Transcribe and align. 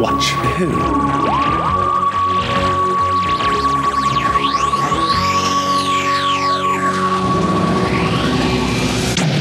Watch 0.00 0.30
who? 0.56 0.70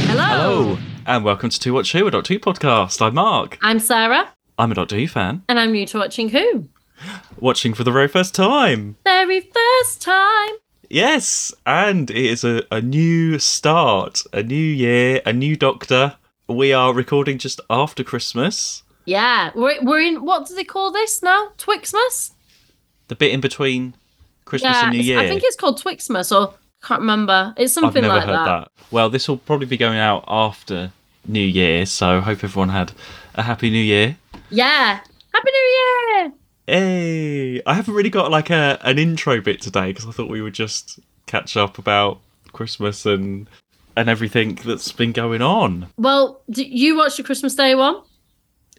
Hello. 0.07 0.25
Hello, 0.25 0.77
and 1.05 1.23
welcome 1.23 1.49
to 1.49 1.59
Two 1.59 1.73
Watch 1.73 1.93
Who, 1.93 2.05
a 2.07 2.11
Doctor 2.11 2.33
Who 2.33 2.39
podcast. 2.39 3.01
I'm 3.01 3.13
Mark. 3.15 3.57
I'm 3.61 3.79
Sarah, 3.79 4.33
I'm 4.57 4.71
a 4.71 4.75
Doctor 4.75 4.97
Who 4.97 5.07
fan, 5.07 5.43
and 5.47 5.57
I'm 5.59 5.71
new 5.71 5.85
to 5.87 5.97
watching 5.99 6.29
Who. 6.29 6.67
watching 7.39 7.73
for 7.73 7.83
the 7.83 7.91
very 7.91 8.07
first 8.07 8.35
time. 8.35 8.97
Very 9.05 9.39
first 9.39 10.01
time. 10.01 10.49
Yes, 10.89 11.53
and 11.65 12.09
it 12.09 12.17
is 12.17 12.43
a, 12.43 12.63
a 12.69 12.81
new 12.81 13.39
start, 13.39 14.23
a 14.33 14.43
new 14.43 14.55
year, 14.55 15.21
a 15.25 15.31
new 15.31 15.55
Doctor. 15.55 16.17
We 16.47 16.73
are 16.73 16.93
recording 16.93 17.37
just 17.37 17.61
after 17.69 18.03
Christmas, 18.03 18.83
Yeah, 19.09 19.51
we're, 19.55 19.81
we're 19.81 20.01
in, 20.01 20.23
what 20.23 20.47
do 20.47 20.53
they 20.55 20.63
call 20.63 20.91
this 20.91 21.23
now? 21.23 21.49
Twixmas? 21.57 22.31
the 23.09 23.15
bit 23.15 23.31
in 23.31 23.41
between 23.41 23.95
Christmas 24.45 24.71
Yeah, 24.71 24.83
and 24.85 24.95
New 24.95 25.03
Year. 25.03 25.19
I 25.19 25.27
think 25.27 25.41
it's 25.43 25.55
called 25.55 25.81
Twixmas, 25.81 26.31
or 26.31 26.53
can't 26.81 27.01
remember. 27.01 27.53
It's 27.57 27.73
something 27.73 28.05
I've 28.05 28.09
never 28.09 28.15
like 28.15 28.25
heard 28.25 28.47
that. 28.47 28.71
Well, 28.91 29.09
this 29.09 29.27
will 29.27 29.37
probably 29.37 29.65
be 29.65 29.77
going 29.77 29.97
out 29.97 30.23
after 30.27 30.91
New 31.27 31.41
Year, 31.41 31.85
so 31.85 32.21
hope 32.21 32.43
everyone 32.43 32.69
had 32.69 32.93
a 33.35 33.41
happy 33.43 33.69
New 33.69 33.83
Year. 33.83 34.15
Yeah. 34.49 34.99
Happy 35.33 35.51
New 35.51 36.19
Year! 36.19 36.31
Hey, 36.67 37.61
I 37.65 37.73
haven't 37.73 37.95
really 37.95 38.11
got 38.11 38.29
like 38.31 38.51
a 38.51 38.79
an 38.83 38.99
intro 38.99 39.41
bit 39.41 39.59
today 39.59 39.87
because 39.87 40.05
I 40.05 40.11
thought 40.11 40.29
we 40.29 40.41
would 40.41 40.53
just 40.53 40.99
catch 41.25 41.57
up 41.57 41.79
about 41.79 42.19
Christmas 42.53 43.07
and 43.07 43.49
and 43.95 44.07
everything 44.07 44.59
that's 44.63 44.91
been 44.91 45.11
going 45.11 45.41
on. 45.41 45.87
Well, 45.97 46.41
you 46.47 46.95
watched 46.95 47.17
the 47.17 47.23
Christmas 47.23 47.55
Day 47.55 47.73
one? 47.73 48.01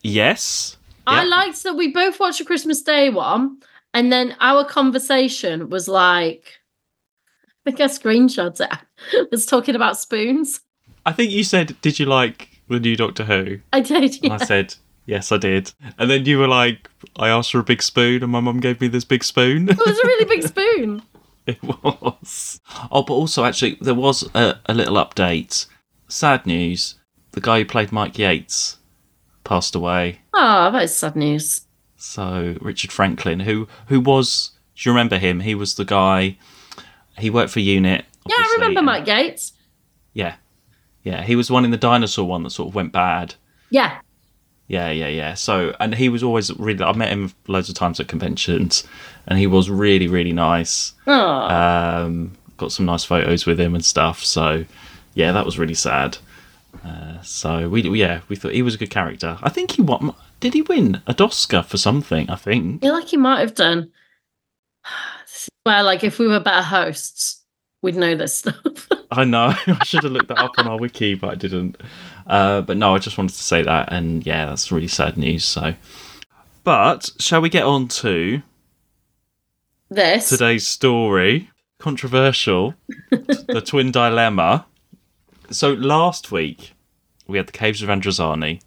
Yes. 0.03 0.77
I 1.07 1.23
Yeah. 1.23 1.29
liked 1.29 1.63
that 1.65 1.75
we 1.75 1.89
both 1.89 2.21
watched 2.21 2.41
a 2.41 2.45
Christmas 2.45 2.83
Day 2.83 3.11
one, 3.11 3.59
and 3.95 4.13
then 4.13 4.37
our 4.41 4.65
conversation 4.65 5.69
was 5.71 5.89
like, 5.89 6.61
I 7.67 7.71
think 7.71 7.81
I 7.81 7.85
screenshot 7.87 8.61
it. 8.61 9.31
was 9.31 9.47
talking 9.47 9.75
about 9.75 9.99
spoons. 9.99 10.61
I 11.07 11.13
think 11.13 11.31
you 11.31 11.45
said, 11.45 11.77
"Did 11.83 11.99
you 11.99 12.07
like 12.07 12.49
the 12.69 12.79
new 12.81 12.97
Doctor 12.97 13.25
Who?" 13.25 13.59
I 13.73 13.81
did. 13.81 14.15
And 14.23 14.25
Yeah. 14.25 14.35
I 14.41 14.45
said, 14.45 14.75
"Yes, 15.07 15.33
I 15.33 15.39
did." 15.39 15.73
And 15.99 16.11
then 16.11 16.25
you 16.27 16.39
were 16.39 16.49
like, 16.49 16.89
"I 17.17 17.29
asked 17.29 17.53
for 17.53 17.59
a 17.59 17.65
big 17.65 17.83
spoon, 17.83 18.23
and 18.23 18.31
my 18.33 18.41
mum 18.41 18.61
gave 18.61 18.81
me 18.81 18.89
this 18.89 19.05
big 19.05 19.25
spoon." 19.25 19.69
It 19.69 19.79
was 19.79 19.99
a 19.99 20.07
really 20.07 20.25
big 20.27 20.47
spoon. 20.55 21.03
It 21.47 21.59
was. 21.63 22.61
Oh, 22.93 23.03
but 23.03 23.15
also, 23.15 23.45
actually, 23.45 23.79
there 23.81 23.95
was 23.95 24.29
a, 24.35 24.59
a 24.67 24.75
little 24.75 24.97
update. 24.97 25.67
Sad 26.09 26.47
news. 26.47 26.97
The 27.33 27.41
guy 27.41 27.61
who 27.61 27.65
played 27.65 27.93
Mike 27.93 28.19
Yates 28.19 28.77
passed 29.51 29.75
away. 29.75 30.21
Oh, 30.33 30.71
that 30.71 30.85
is 30.85 30.97
sad 30.97 31.17
news. 31.17 31.63
So 31.97 32.57
Richard 32.61 32.93
Franklin, 32.93 33.41
who 33.41 33.67
who 33.89 34.01
was, 34.01 34.53
do 34.77 34.89
you 34.89 34.93
remember 34.95 35.19
him? 35.19 35.41
He 35.41 35.55
was 35.57 35.75
the 35.75 35.85
guy. 35.85 36.39
He 37.19 37.31
worked 37.31 37.51
for 37.53 37.59
Unit. 37.61 38.05
Yeah, 38.27 38.37
I 38.39 38.55
remember 38.55 38.81
Mike 38.81 39.07
Yates. 39.09 39.53
Yeah, 40.15 40.37
yeah. 41.03 41.23
He 41.25 41.35
was 41.37 41.49
the 41.49 41.53
one 41.55 41.65
in 41.65 41.73
the 41.73 41.77
dinosaur 41.77 42.25
one 42.27 42.45
that 42.45 42.51
sort 42.51 42.69
of 42.69 42.75
went 42.77 42.93
bad. 42.93 43.35
Yeah. 43.71 43.99
Yeah, 44.69 44.91
yeah, 44.93 45.09
yeah. 45.09 45.35
So, 45.35 45.75
and 45.81 45.97
he 45.97 46.09
was 46.09 46.23
always 46.23 46.57
really. 46.57 46.85
I 46.85 46.93
met 46.93 47.11
him 47.11 47.33
loads 47.49 47.69
of 47.69 47.75
times 47.75 47.99
at 47.99 48.07
conventions, 48.07 48.85
and 49.27 49.37
he 49.37 49.49
was 49.49 49.69
really, 49.69 50.07
really 50.07 50.33
nice. 50.33 50.93
Oh, 51.09 51.13
Um, 51.59 52.37
got 52.57 52.71
some 52.71 52.87
nice 52.87 53.05
photos 53.05 53.47
with 53.47 53.59
him 53.59 53.75
and 53.75 53.85
stuff. 53.85 54.23
So, 54.23 54.65
yeah, 55.15 55.33
that 55.33 55.45
was 55.45 55.59
really 55.59 55.75
sad. 55.75 56.19
Uh, 56.85 57.21
so 57.23 57.69
we, 57.69 57.83
yeah, 57.99 58.21
we 58.29 58.37
thought 58.37 58.53
he 58.53 58.63
was 58.63 58.75
a 58.75 58.79
good 58.79 58.91
character. 58.91 59.39
I 59.43 59.49
think 59.49 59.73
he 59.73 59.83
won. 59.83 60.15
Did 60.41 60.55
he 60.55 60.63
win 60.63 61.03
a 61.07 61.15
Oscar 61.23 61.63
for 61.63 61.77
something? 61.77 62.29
I 62.31 62.37
think. 62.37 62.83
I 62.83 62.87
feel 62.87 62.95
like 62.95 63.09
he 63.09 63.17
might 63.17 63.41
have 63.41 63.55
done. 63.55 63.91
Well, 65.67 65.85
like, 65.85 66.05
if 66.05 66.19
we 66.19 66.27
were 66.27 66.41
better 66.41 66.63
hosts, 66.63 67.43
we'd 67.83 67.95
know 67.95 68.15
this 68.15 68.39
stuff. 68.39 68.89
I 69.11 69.25
know. 69.25 69.55
I 69.67 69.85
should 69.85 70.05
have 70.05 70.13
looked 70.13 70.29
that 70.29 70.39
up 70.39 70.59
on 70.59 70.67
our 70.67 70.79
wiki, 70.79 71.15
but 71.15 71.31
I 71.31 71.35
didn't. 71.35 71.77
Uh, 72.27 72.61
but 72.63 72.77
no, 72.77 72.95
I 72.95 72.99
just 72.99 73.19
wanted 73.19 73.35
to 73.35 73.43
say 73.43 73.63
that, 73.63 73.93
and 73.93 74.25
yeah, 74.25 74.47
that's 74.47 74.71
really 74.71 74.89
sad 74.89 75.17
news. 75.17 75.45
So, 75.45 75.75
but 76.65 77.11
shall 77.19 77.41
we 77.41 77.49
get 77.49 77.65
on 77.65 77.89
to 77.89 78.43
this. 79.91 80.29
today's 80.29 80.67
story? 80.67 81.51
Controversial, 81.79 82.75
the 83.11 83.63
twin 83.65 83.91
dilemma. 83.91 84.67
So 85.51 85.73
last 85.73 86.31
week 86.31 86.75
we 87.27 87.39
had 87.39 87.49
the 87.49 87.53
Caves 87.53 87.83
of 87.83 87.89
Androzani, 87.89 88.61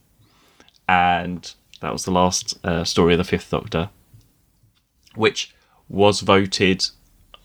and 0.87 1.53
that 1.81 1.93
was 1.93 2.05
the 2.05 2.11
last 2.11 2.57
uh, 2.65 2.83
story 2.83 3.13
of 3.13 3.17
the 3.17 3.23
Fifth 3.23 3.49
Doctor, 3.49 3.89
which 5.15 5.53
was 5.89 6.21
voted 6.21 6.85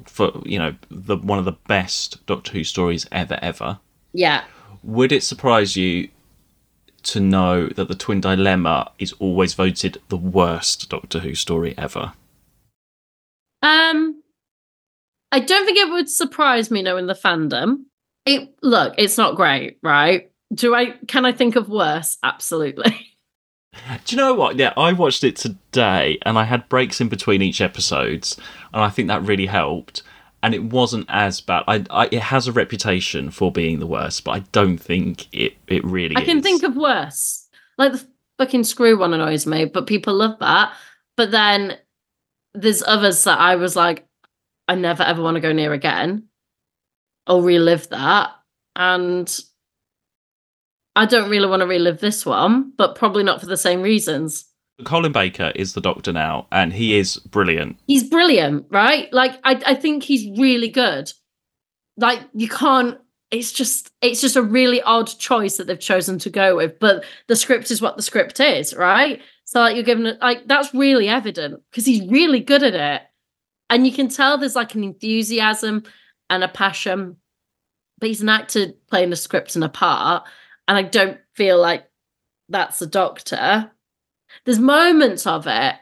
for 0.06 0.43
you 0.44 0.59
know 0.59 0.75
the 0.91 1.16
one 1.16 1.38
of 1.38 1.44
the 1.44 1.56
best 1.66 2.25
Doctor 2.27 2.53
Who 2.53 2.65
stories 2.65 3.06
ever 3.12 3.38
ever. 3.43 3.78
Yeah. 4.12 4.44
Would 4.82 5.12
it 5.12 5.22
surprise 5.22 5.77
you 5.77 6.09
to 7.04 7.21
know 7.21 7.69
that 7.69 7.88
the 7.88 7.94
Twin 7.94 8.21
Dilemma 8.21 8.91
is 8.98 9.12
always 9.15 9.54
voted 9.54 10.00
the 10.09 10.16
worst 10.16 10.88
Doctor 10.88 11.21
Who 11.21 11.34
story 11.34 11.77
ever? 11.78 12.12
Um, 13.62 14.22
I 15.32 15.41
don't 15.41 15.65
think 15.65 15.78
it 15.78 15.91
would 15.91 16.09
surprise 16.09 16.71
me 16.71 16.82
knowing 16.82 17.06
the 17.06 17.15
fandom. 17.15 17.84
It 18.26 18.54
look, 18.62 18.94
it's 18.98 19.16
not 19.18 19.36
great, 19.36 19.78
right? 19.82 20.30
Do 20.52 20.74
I? 20.74 20.92
Can 21.06 21.24
I 21.24 21.32
think 21.32 21.56
of 21.56 21.68
worse? 21.68 22.18
Absolutely. 22.22 23.06
Do 24.06 24.16
you 24.16 24.16
know 24.16 24.34
what? 24.34 24.56
Yeah, 24.56 24.72
I 24.76 24.92
watched 24.92 25.24
it 25.24 25.36
today 25.36 26.18
and 26.22 26.38
I 26.38 26.44
had 26.44 26.68
breaks 26.68 27.00
in 27.00 27.08
between 27.08 27.42
each 27.42 27.60
episodes, 27.60 28.36
and 28.72 28.82
I 28.82 28.90
think 28.90 29.08
that 29.08 29.22
really 29.22 29.46
helped. 29.46 30.02
And 30.42 30.54
it 30.54 30.62
wasn't 30.62 31.06
as 31.08 31.40
bad. 31.40 31.64
I, 31.66 31.84
I 31.90 32.08
it 32.12 32.22
has 32.22 32.46
a 32.46 32.52
reputation 32.52 33.30
for 33.30 33.50
being 33.50 33.80
the 33.80 33.86
worst, 33.86 34.24
but 34.24 34.32
I 34.32 34.38
don't 34.52 34.78
think 34.78 35.26
it 35.32 35.54
it 35.66 35.84
really. 35.84 36.16
I 36.16 36.24
can 36.24 36.38
is. 36.38 36.44
think 36.44 36.62
of 36.62 36.76
worse. 36.76 37.48
Like 37.76 37.92
the 37.92 38.06
fucking 38.38 38.64
screw 38.64 38.98
one 38.98 39.14
annoys 39.14 39.46
me, 39.46 39.64
but 39.64 39.86
people 39.86 40.14
love 40.14 40.38
that. 40.40 40.72
But 41.16 41.30
then 41.32 41.76
there's 42.54 42.82
others 42.84 43.24
that 43.24 43.38
I 43.38 43.56
was 43.56 43.74
like, 43.74 44.06
I 44.68 44.76
never 44.76 45.02
ever 45.02 45.22
want 45.22 45.34
to 45.34 45.40
go 45.40 45.52
near 45.52 45.72
again 45.72 46.28
or 47.28 47.43
relive 47.43 47.89
that. 47.91 48.31
And 48.77 49.39
I 50.97 51.06
don't 51.06 51.31
really 51.31 51.49
want 51.49 51.61
to 51.61 51.66
relive 51.66 52.00
this 52.00 52.25
one, 52.27 52.72
but 52.77 52.94
probably 52.94 53.22
not 53.22 53.41
for 53.41 53.47
the 53.47 53.56
same 53.56 53.83
reasons. 53.83 54.44
Colin 54.84 55.12
Baker 55.12 55.53
is 55.56 55.72
the 55.72 55.81
Doctor 55.81 56.12
now, 56.12 56.47
and 56.53 56.72
he 56.72 56.97
is 56.97 57.16
brilliant. 57.16 57.78
He's 57.87 58.05
brilliant, 58.05 58.66
right? 58.71 59.12
Like 59.12 59.39
I, 59.44 59.61
I 59.66 59.75
think 59.75 60.05
he's 60.05 60.39
really 60.39 60.69
good. 60.69 61.12
Like 61.97 62.21
you 62.33 62.49
can't 62.49 62.99
it's 63.31 63.53
just 63.53 63.91
it's 64.00 64.21
just 64.21 64.37
a 64.37 64.43
really 64.43 64.81
odd 64.83 65.06
choice 65.06 65.56
that 65.56 65.66
they've 65.66 65.78
chosen 65.78 66.19
to 66.19 66.31
go 66.31 66.56
with 66.56 66.78
but 66.78 67.05
the 67.27 67.37
script 67.37 67.71
is 67.71 67.81
what 67.81 67.97
the 67.97 68.03
script 68.03 68.41
is 68.41 68.75
right 68.75 69.21
so 69.45 69.60
like 69.60 69.75
you're 69.75 69.84
given 69.84 70.06
it 70.06 70.19
like 70.21 70.47
that's 70.47 70.72
really 70.72 71.09
evident 71.09 71.60
because 71.71 71.84
he's 71.84 72.09
really 72.09 72.41
good 72.41 72.62
at 72.62 72.75
it 72.75 73.03
and 73.71 73.87
you 73.87 73.93
can 73.93 74.09
tell 74.09 74.39
there's 74.39 74.56
like 74.56 74.75
an 74.75 74.84
enthusiasm 74.84 75.83
and 76.31 76.44
a 76.44 76.49
passion 76.49 77.16
but 77.99 78.09
he's 78.09 78.22
an 78.22 78.28
actor 78.28 78.69
playing 78.89 79.12
a 79.12 79.16
script 79.16 79.55
and 79.55 79.65
a 79.65 79.69
part 79.69 80.25
and 80.66 80.77
i 80.77 80.83
don't 80.83 81.19
feel 81.34 81.61
like 81.61 81.84
that's 82.49 82.78
the 82.78 82.87
doctor 82.87 83.71
there's 84.44 84.59
moments 84.59 85.27
of 85.27 85.47
it 85.47 85.77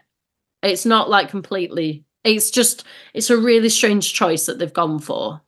it's 0.63 0.87
not 0.87 1.11
like 1.11 1.29
completely 1.29 2.05
it's 2.25 2.51
just 2.51 2.85
it's 3.15 3.31
a 3.31 3.37
really 3.37 3.69
strange 3.69 4.13
choice 4.13 4.47
that 4.47 4.59
they've 4.59 4.73
gone 4.73 4.99
for 4.99 5.41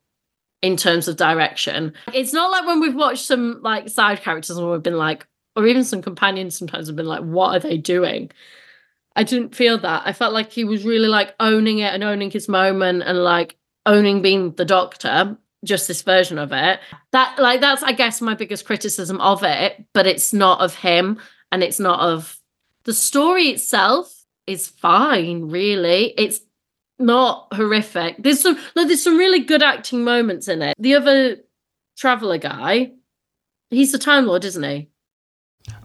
in 0.63 0.77
terms 0.77 1.09
of 1.09 1.17
direction. 1.17 1.93
It's 2.13 2.33
not 2.33 2.51
like 2.51 2.67
when 2.67 2.81
we've 2.81 2.95
watched 2.95 3.25
some 3.25 3.61
like 3.63 3.89
side 3.89 4.21
characters 4.21 4.57
and 4.57 4.71
we've 4.71 4.83
been 4.83 4.99
like, 4.99 5.27
or 5.57 5.67
even 5.67 5.85
some 5.85 6.03
companions 6.03 6.57
sometimes 6.57 6.87
have 6.87 6.97
been 6.97 7.07
like, 7.07 7.23
what 7.23 7.57
are 7.57 7.69
they 7.69 7.77
doing? 7.77 8.31
I 9.17 9.25
didn't 9.25 9.55
feel 9.55 9.79
that. 9.79 10.03
I 10.05 10.13
felt 10.13 10.33
like 10.33 10.53
he 10.53 10.65
was 10.65 10.85
really 10.85 11.09
like 11.09 11.35
owning 11.41 11.79
it 11.79 11.93
and 11.93 12.05
owning 12.05 12.31
his 12.31 12.49
moment 12.49 13.03
and 13.05 13.19
like 13.19 13.57
owning 13.89 14.23
being 14.23 14.53
the 14.53 14.65
doctor, 14.65 15.37
just 15.65 15.89
this 15.89 16.03
version 16.03 16.39
of 16.39 16.53
it. 16.53 16.79
That 17.13 17.39
like 17.39 17.61
that's 17.61 17.83
I 17.83 17.93
guess 17.93 18.21
my 18.21 18.35
biggest 18.35 18.67
criticism 18.67 19.21
of 19.21 19.43
it, 19.43 19.85
but 19.93 20.07
it's 20.07 20.33
not 20.33 20.61
of 20.61 20.75
him 20.77 21.19
and 21.51 21.63
it's 21.63 21.81
not 21.81 21.99
of 22.01 22.39
the 22.85 22.95
story 22.95 23.49
itself 23.49 24.15
is 24.47 24.69
fine, 24.69 25.49
really. 25.49 26.15
It's 26.17 26.41
not 26.99 27.49
horrific. 27.53 28.17
There's 28.19 28.41
some 28.41 28.57
look, 28.75 28.89
there's 28.89 29.03
some 29.03 29.19
really 29.19 29.41
good 29.41 29.63
acting 29.63 30.05
moments 30.05 30.49
in 30.49 30.63
it. 30.63 30.75
The 30.79 30.95
other 30.95 31.37
traveler 31.97 32.39
guy, 32.39 32.93
he's 33.71 33.93
the 33.93 33.99
Time 33.99 34.27
Lord, 34.27 34.45
isn't 34.45 34.63
he? 34.63 34.89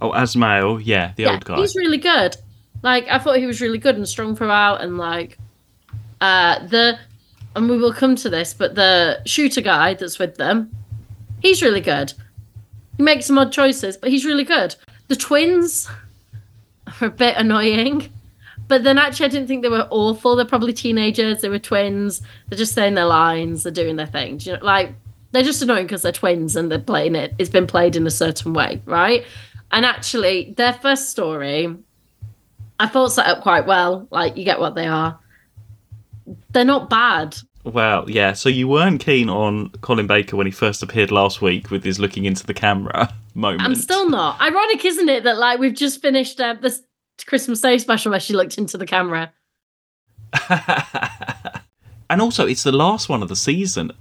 Oh, 0.02 0.14
Azmael, 0.14 0.80
yeah, 0.80 1.14
the 1.16 1.26
old 1.26 1.46
guy. 1.46 1.58
He's 1.58 1.76
really 1.76 1.98
good. 1.98 2.38
Like 2.84 3.08
I 3.10 3.20
thought 3.20 3.38
he 3.38 3.48
was 3.48 3.62
really 3.62 3.80
good 3.80 3.96
and 3.96 4.08
strong 4.08 4.36
throughout, 4.36 4.82
and 4.82 4.98
like 4.98 5.38
uh 6.22 6.66
the 6.68 6.98
and 7.56 7.70
we 7.70 7.78
will 7.78 7.94
come 7.94 8.16
to 8.18 8.30
this, 8.30 8.54
but 8.54 8.76
the 8.76 9.22
shooter 9.26 9.62
guy 9.62 9.94
that's 9.94 10.20
with 10.20 10.36
them, 10.38 10.72
he's 11.42 11.62
really 11.62 11.82
good. 11.82 12.14
He 12.98 13.04
makes 13.04 13.26
some 13.26 13.38
odd 13.38 13.52
choices, 13.52 13.98
but 13.98 14.10
he's 14.10 14.26
really 14.26 14.44
good. 14.44 14.76
The 15.08 15.16
twins 15.16 15.90
are 17.02 17.08
a 17.08 17.12
bit 17.12 17.36
annoying. 17.38 18.10
But 18.68 18.84
then 18.84 18.98
actually, 18.98 19.26
I 19.26 19.30
didn't 19.30 19.48
think 19.48 19.62
they 19.62 19.70
were 19.70 19.88
awful. 19.92 20.36
They're 20.36 20.46
probably 20.46 20.74
teenagers. 20.74 21.42
They 21.42 21.50
were 21.50 21.60
twins. 21.60 22.22
They're 22.48 22.58
just 22.58 22.74
saying 22.74 22.94
their 22.94 23.06
lines. 23.06 23.64
They're 23.64 23.72
doing 23.72 23.98
their 23.98 24.08
thing. 24.08 24.38
Do 24.38 24.52
you 24.52 24.58
know, 24.58 24.64
like 24.64 24.94
they're 25.32 25.44
just 25.44 25.62
annoying 25.62 25.86
because 25.86 26.04
they're 26.04 26.12
twins 26.12 26.56
and 26.56 26.72
they're 26.72 26.80
playing 26.80 27.16
it. 27.16 27.34
It's 27.38 27.50
been 27.50 27.68
played 27.68 27.96
in 27.96 28.08
a 28.08 28.12
certain 28.12 28.54
way, 28.54 28.82
right? 28.86 29.26
And 29.72 29.86
actually, 29.86 30.54
their 30.56 30.74
first 30.74 31.10
story, 31.10 31.76
I 32.80 32.88
thought 32.88 33.10
set 33.10 33.28
up 33.28 33.42
quite 33.42 33.66
well. 33.66 34.08
Like 34.12 34.38
you 34.38 34.46
get 34.46 34.60
what 34.60 34.76
they 34.76 34.88
are. 34.88 35.20
They're 36.52 36.66
not 36.66 36.90
bad. 36.90 37.38
Well, 37.64 38.10
yeah. 38.10 38.34
So 38.34 38.50
you 38.50 38.68
weren't 38.68 39.00
keen 39.00 39.30
on 39.30 39.70
Colin 39.82 40.08
Baker 40.08 40.36
when 40.36 40.48
he 40.48 40.52
first 40.52 40.84
appeared 40.84 41.12
last 41.12 41.42
week 41.42 41.72
with 41.72 41.84
his 41.84 42.00
looking 42.00 42.26
into 42.26 42.46
the 42.46 42.54
camera 42.54 43.14
moment. 43.34 43.62
I'm 43.62 43.76
still 43.76 44.10
not. 44.10 44.40
Ironic, 44.42 44.84
isn't 44.84 45.10
it, 45.10 45.24
that 45.24 45.38
like 45.38 45.60
we've 45.60 45.74
just 45.74 46.02
finished 46.02 46.40
uh, 46.40 46.56
this 46.62 46.82
Christmas 47.26 47.62
Day 47.62 47.78
special 47.78 48.12
where 48.12 48.20
she 48.20 48.34
looked 48.34 48.58
into 48.58 48.78
the 48.78 48.86
camera. 48.86 49.32
and 52.10 52.22
also, 52.22 52.46
it's 52.46 52.64
the 52.64 52.72
last 52.72 53.08
one 53.08 53.22
of 53.22 53.30
the 53.30 53.36
season. 53.36 53.92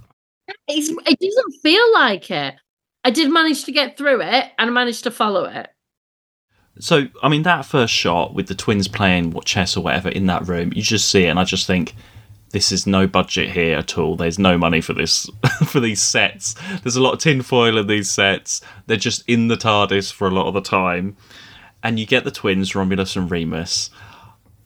It's, 0.67 0.89
it 0.89 1.19
doesn't 1.19 1.61
feel 1.61 1.93
like 1.93 2.29
it. 2.31 2.55
I 3.05 3.11
did 3.11 3.31
manage 3.31 3.65
to 3.65 3.71
get 3.71 3.97
through 3.97 4.21
it 4.21 4.51
and 4.57 4.69
I 4.69 4.69
managed 4.69 5.03
to 5.03 5.11
follow 5.11 5.45
it. 5.45 5.69
So, 6.79 7.07
I 7.21 7.29
mean, 7.29 7.43
that 7.43 7.65
first 7.65 7.93
shot 7.93 8.33
with 8.33 8.47
the 8.47 8.55
twins 8.55 8.87
playing 8.87 9.31
what 9.31 9.45
chess 9.45 9.77
or 9.77 9.83
whatever 9.83 10.09
in 10.09 10.25
that 10.27 10.47
room, 10.47 10.73
you 10.73 10.81
just 10.81 11.09
see 11.09 11.25
it, 11.25 11.27
and 11.27 11.39
I 11.39 11.43
just 11.43 11.67
think 11.67 11.93
this 12.53 12.71
is 12.71 12.87
no 12.87 13.07
budget 13.07 13.49
here 13.49 13.77
at 13.77 13.97
all. 13.97 14.15
There's 14.15 14.39
no 14.39 14.57
money 14.57 14.79
for 14.79 14.93
this 14.93 15.29
for 15.65 15.79
these 15.79 16.01
sets. 16.01 16.55
There's 16.83 16.95
a 16.95 17.01
lot 17.01 17.13
of 17.13 17.19
tinfoil 17.19 17.77
in 17.77 17.87
these 17.87 18.09
sets. 18.09 18.61
They're 18.85 18.95
just 18.95 19.27
in 19.27 19.49
the 19.49 19.57
TARDIS 19.57 20.13
for 20.13 20.27
a 20.27 20.31
lot 20.31 20.47
of 20.47 20.53
the 20.53 20.61
time, 20.61 21.17
and 21.81 21.99
you 21.99 22.05
get 22.05 22.23
the 22.23 22.31
twins 22.31 22.75
Romulus 22.75 23.15
and 23.15 23.29
Remus. 23.29 23.89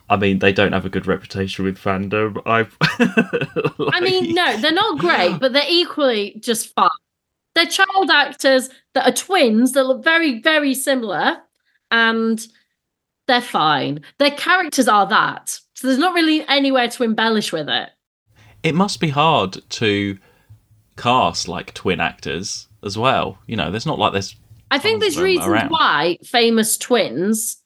I 0.09 0.15
mean, 0.15 0.39
they 0.39 0.53
don't 0.53 0.73
have 0.73 0.85
a 0.85 0.89
good 0.89 1.07
reputation 1.07 1.65
with 1.65 1.77
fandom. 1.77 2.41
I've. 2.45 2.77
like... 3.77 3.93
I 3.95 3.99
mean, 4.01 4.33
no, 4.33 4.57
they're 4.57 4.71
not 4.71 4.99
great, 4.99 5.39
but 5.39 5.53
they're 5.53 5.65
equally 5.67 6.37
just 6.39 6.73
fun. 6.75 6.89
They're 7.55 7.65
child 7.65 8.11
actors 8.11 8.69
that 8.93 9.07
are 9.07 9.13
twins 9.13 9.71
that 9.71 9.85
look 9.85 10.03
very, 10.03 10.39
very 10.39 10.73
similar 10.73 11.37
and 11.89 12.45
they're 13.27 13.41
fine. 13.41 14.01
Their 14.19 14.31
characters 14.31 14.87
are 14.87 15.07
that. 15.07 15.59
So 15.77 15.85
there's 15.85 15.99
not 15.99 16.15
really 16.15 16.43
anywhere 16.47 16.87
to 16.87 17.03
embellish 17.03 17.53
with 17.53 17.69
it. 17.69 17.89
It 18.63 18.73
must 18.73 18.99
be 18.99 19.09
hard 19.09 19.61
to 19.69 20.17
cast 20.97 21.47
like 21.47 21.71
twin 21.75 21.99
actors 21.99 22.67
as 22.83 22.97
well. 22.97 23.37
You 23.45 23.57
know, 23.57 23.69
there's 23.69 23.85
not 23.85 23.99
like 23.99 24.11
this. 24.11 24.35
I 24.71 24.79
think 24.79 25.01
there's 25.01 25.19
reasons 25.19 25.45
around. 25.47 25.69
why 25.69 26.17
famous 26.23 26.79
twins 26.79 27.61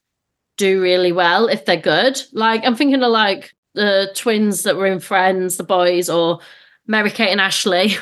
do 0.57 0.81
really 0.81 1.13
well 1.13 1.47
if 1.47 1.63
they're 1.63 1.77
good. 1.77 2.21
Like 2.33 2.63
I'm 2.65 2.75
thinking 2.75 3.01
of 3.01 3.11
like 3.11 3.53
the 3.75 4.11
twins 4.13 4.63
that 4.63 4.75
were 4.75 4.87
in 4.87 4.99
Friends, 4.99 5.55
the 5.55 5.63
boys, 5.63 6.09
or 6.09 6.39
Mary 6.87 7.11
Kate 7.11 7.31
and 7.31 7.39
Ashley. 7.39 7.95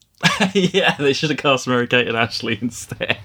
yeah, 0.54 0.96
they 0.96 1.12
should 1.12 1.28
have 1.28 1.38
cast 1.38 1.68
Mary 1.68 1.86
Kate 1.86 2.08
and 2.08 2.16
Ashley 2.16 2.58
instead. 2.62 3.18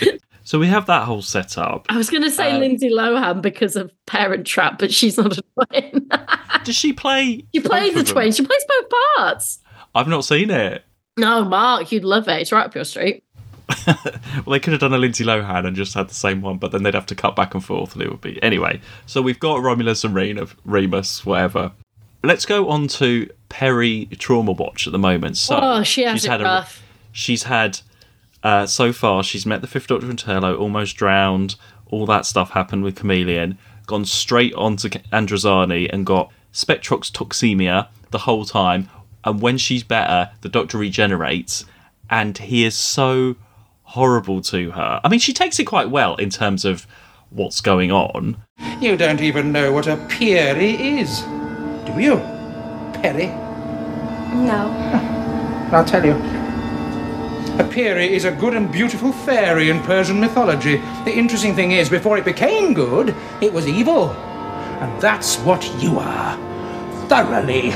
So 0.48 0.58
we 0.58 0.66
have 0.68 0.86
that 0.86 1.04
whole 1.04 1.20
setup. 1.20 1.84
I 1.90 1.98
was 1.98 2.08
going 2.08 2.22
to 2.22 2.30
say 2.30 2.52
um, 2.52 2.60
Lindsay 2.60 2.88
Lohan 2.88 3.42
because 3.42 3.76
of 3.76 3.92
Parent 4.06 4.46
Trap, 4.46 4.78
but 4.78 4.90
she's 4.90 5.18
not 5.18 5.36
a 5.36 5.42
twin. 5.42 6.10
does 6.64 6.74
she 6.74 6.94
play? 6.94 7.44
She 7.54 7.60
plays 7.60 7.92
the 7.92 8.02
twin. 8.02 8.32
She 8.32 8.46
plays 8.46 8.64
both 8.66 8.90
parts. 9.18 9.58
I've 9.94 10.08
not 10.08 10.24
seen 10.24 10.50
it. 10.50 10.86
No, 11.18 11.44
Mark, 11.44 11.92
you'd 11.92 12.02
love 12.02 12.28
it. 12.28 12.40
It's 12.40 12.50
right 12.50 12.64
up 12.64 12.74
your 12.74 12.84
street. 12.84 13.24
well, 13.86 13.98
they 14.46 14.58
could 14.58 14.72
have 14.72 14.80
done 14.80 14.94
a 14.94 14.96
Lindsay 14.96 15.22
Lohan 15.22 15.66
and 15.66 15.76
just 15.76 15.92
had 15.92 16.08
the 16.08 16.14
same 16.14 16.40
one, 16.40 16.56
but 16.56 16.72
then 16.72 16.82
they'd 16.82 16.94
have 16.94 17.04
to 17.04 17.14
cut 17.14 17.36
back 17.36 17.52
and 17.52 17.62
forth, 17.62 17.92
and 17.92 18.00
it 18.00 18.10
would 18.10 18.22
be 18.22 18.42
anyway. 18.42 18.80
So 19.04 19.20
we've 19.20 19.38
got 19.38 19.60
Romulus 19.60 20.02
and 20.02 20.14
Rena, 20.14 20.46
Remus, 20.64 21.26
whatever. 21.26 21.72
Let's 22.24 22.46
go 22.46 22.70
on 22.70 22.88
to 22.88 23.28
Peri 23.50 24.06
Trauma 24.18 24.52
Watch 24.52 24.86
at 24.86 24.94
the 24.94 24.98
moment. 24.98 25.36
So 25.36 25.58
oh, 25.60 25.82
she 25.82 26.04
has 26.04 26.20
she's 26.20 26.24
it 26.24 26.30
had 26.30 26.40
rough. 26.40 26.80
A, 26.80 26.82
she's 27.12 27.42
had 27.42 27.80
uh, 28.42 28.66
so 28.66 28.92
far, 28.92 29.22
she's 29.22 29.46
met 29.46 29.60
the 29.60 29.66
Fifth 29.66 29.88
Doctor 29.88 30.08
and 30.08 30.18
Turlough, 30.18 30.58
almost 30.58 30.96
drowned. 30.96 31.56
All 31.86 32.06
that 32.06 32.26
stuff 32.26 32.50
happened 32.50 32.84
with 32.84 32.96
Kamelion. 32.98 33.56
Gone 33.86 34.04
straight 34.04 34.54
on 34.54 34.76
to 34.76 34.90
Androzani 34.90 35.88
and 35.90 36.04
got 36.04 36.30
Spectrox 36.52 37.10
toxemia 37.10 37.88
the 38.10 38.18
whole 38.18 38.44
time. 38.44 38.88
And 39.24 39.40
when 39.40 39.58
she's 39.58 39.82
better, 39.82 40.30
the 40.42 40.48
Doctor 40.48 40.78
regenerates, 40.78 41.64
and 42.08 42.38
he 42.38 42.64
is 42.64 42.76
so 42.76 43.36
horrible 43.82 44.40
to 44.42 44.70
her. 44.72 45.00
I 45.02 45.08
mean, 45.08 45.20
she 45.20 45.32
takes 45.32 45.58
it 45.58 45.64
quite 45.64 45.90
well 45.90 46.14
in 46.16 46.30
terms 46.30 46.64
of 46.64 46.86
what's 47.30 47.60
going 47.60 47.90
on. 47.90 48.36
You 48.80 48.96
don't 48.96 49.20
even 49.20 49.50
know 49.52 49.72
what 49.72 49.86
a 49.86 49.96
Peri 50.08 51.00
is, 51.00 51.22
do 51.84 51.98
you, 51.98 52.16
Peri? 52.94 53.26
No. 54.36 54.70
I'll 55.72 55.84
tell 55.84 56.04
you. 56.04 56.37
A 57.58 57.64
Peri 57.64 58.14
is 58.14 58.24
a 58.24 58.30
good 58.30 58.54
and 58.54 58.70
beautiful 58.70 59.10
fairy 59.10 59.68
in 59.68 59.82
Persian 59.82 60.20
mythology. 60.20 60.76
The 61.04 61.12
interesting 61.12 61.56
thing 61.56 61.72
is, 61.72 61.88
before 61.88 62.16
it 62.16 62.24
became 62.24 62.72
good, 62.72 63.16
it 63.40 63.52
was 63.52 63.66
evil. 63.66 64.10
And 64.10 65.02
that's 65.02 65.38
what 65.38 65.64
you 65.82 65.98
are. 65.98 66.36
Thoroughly 67.08 67.72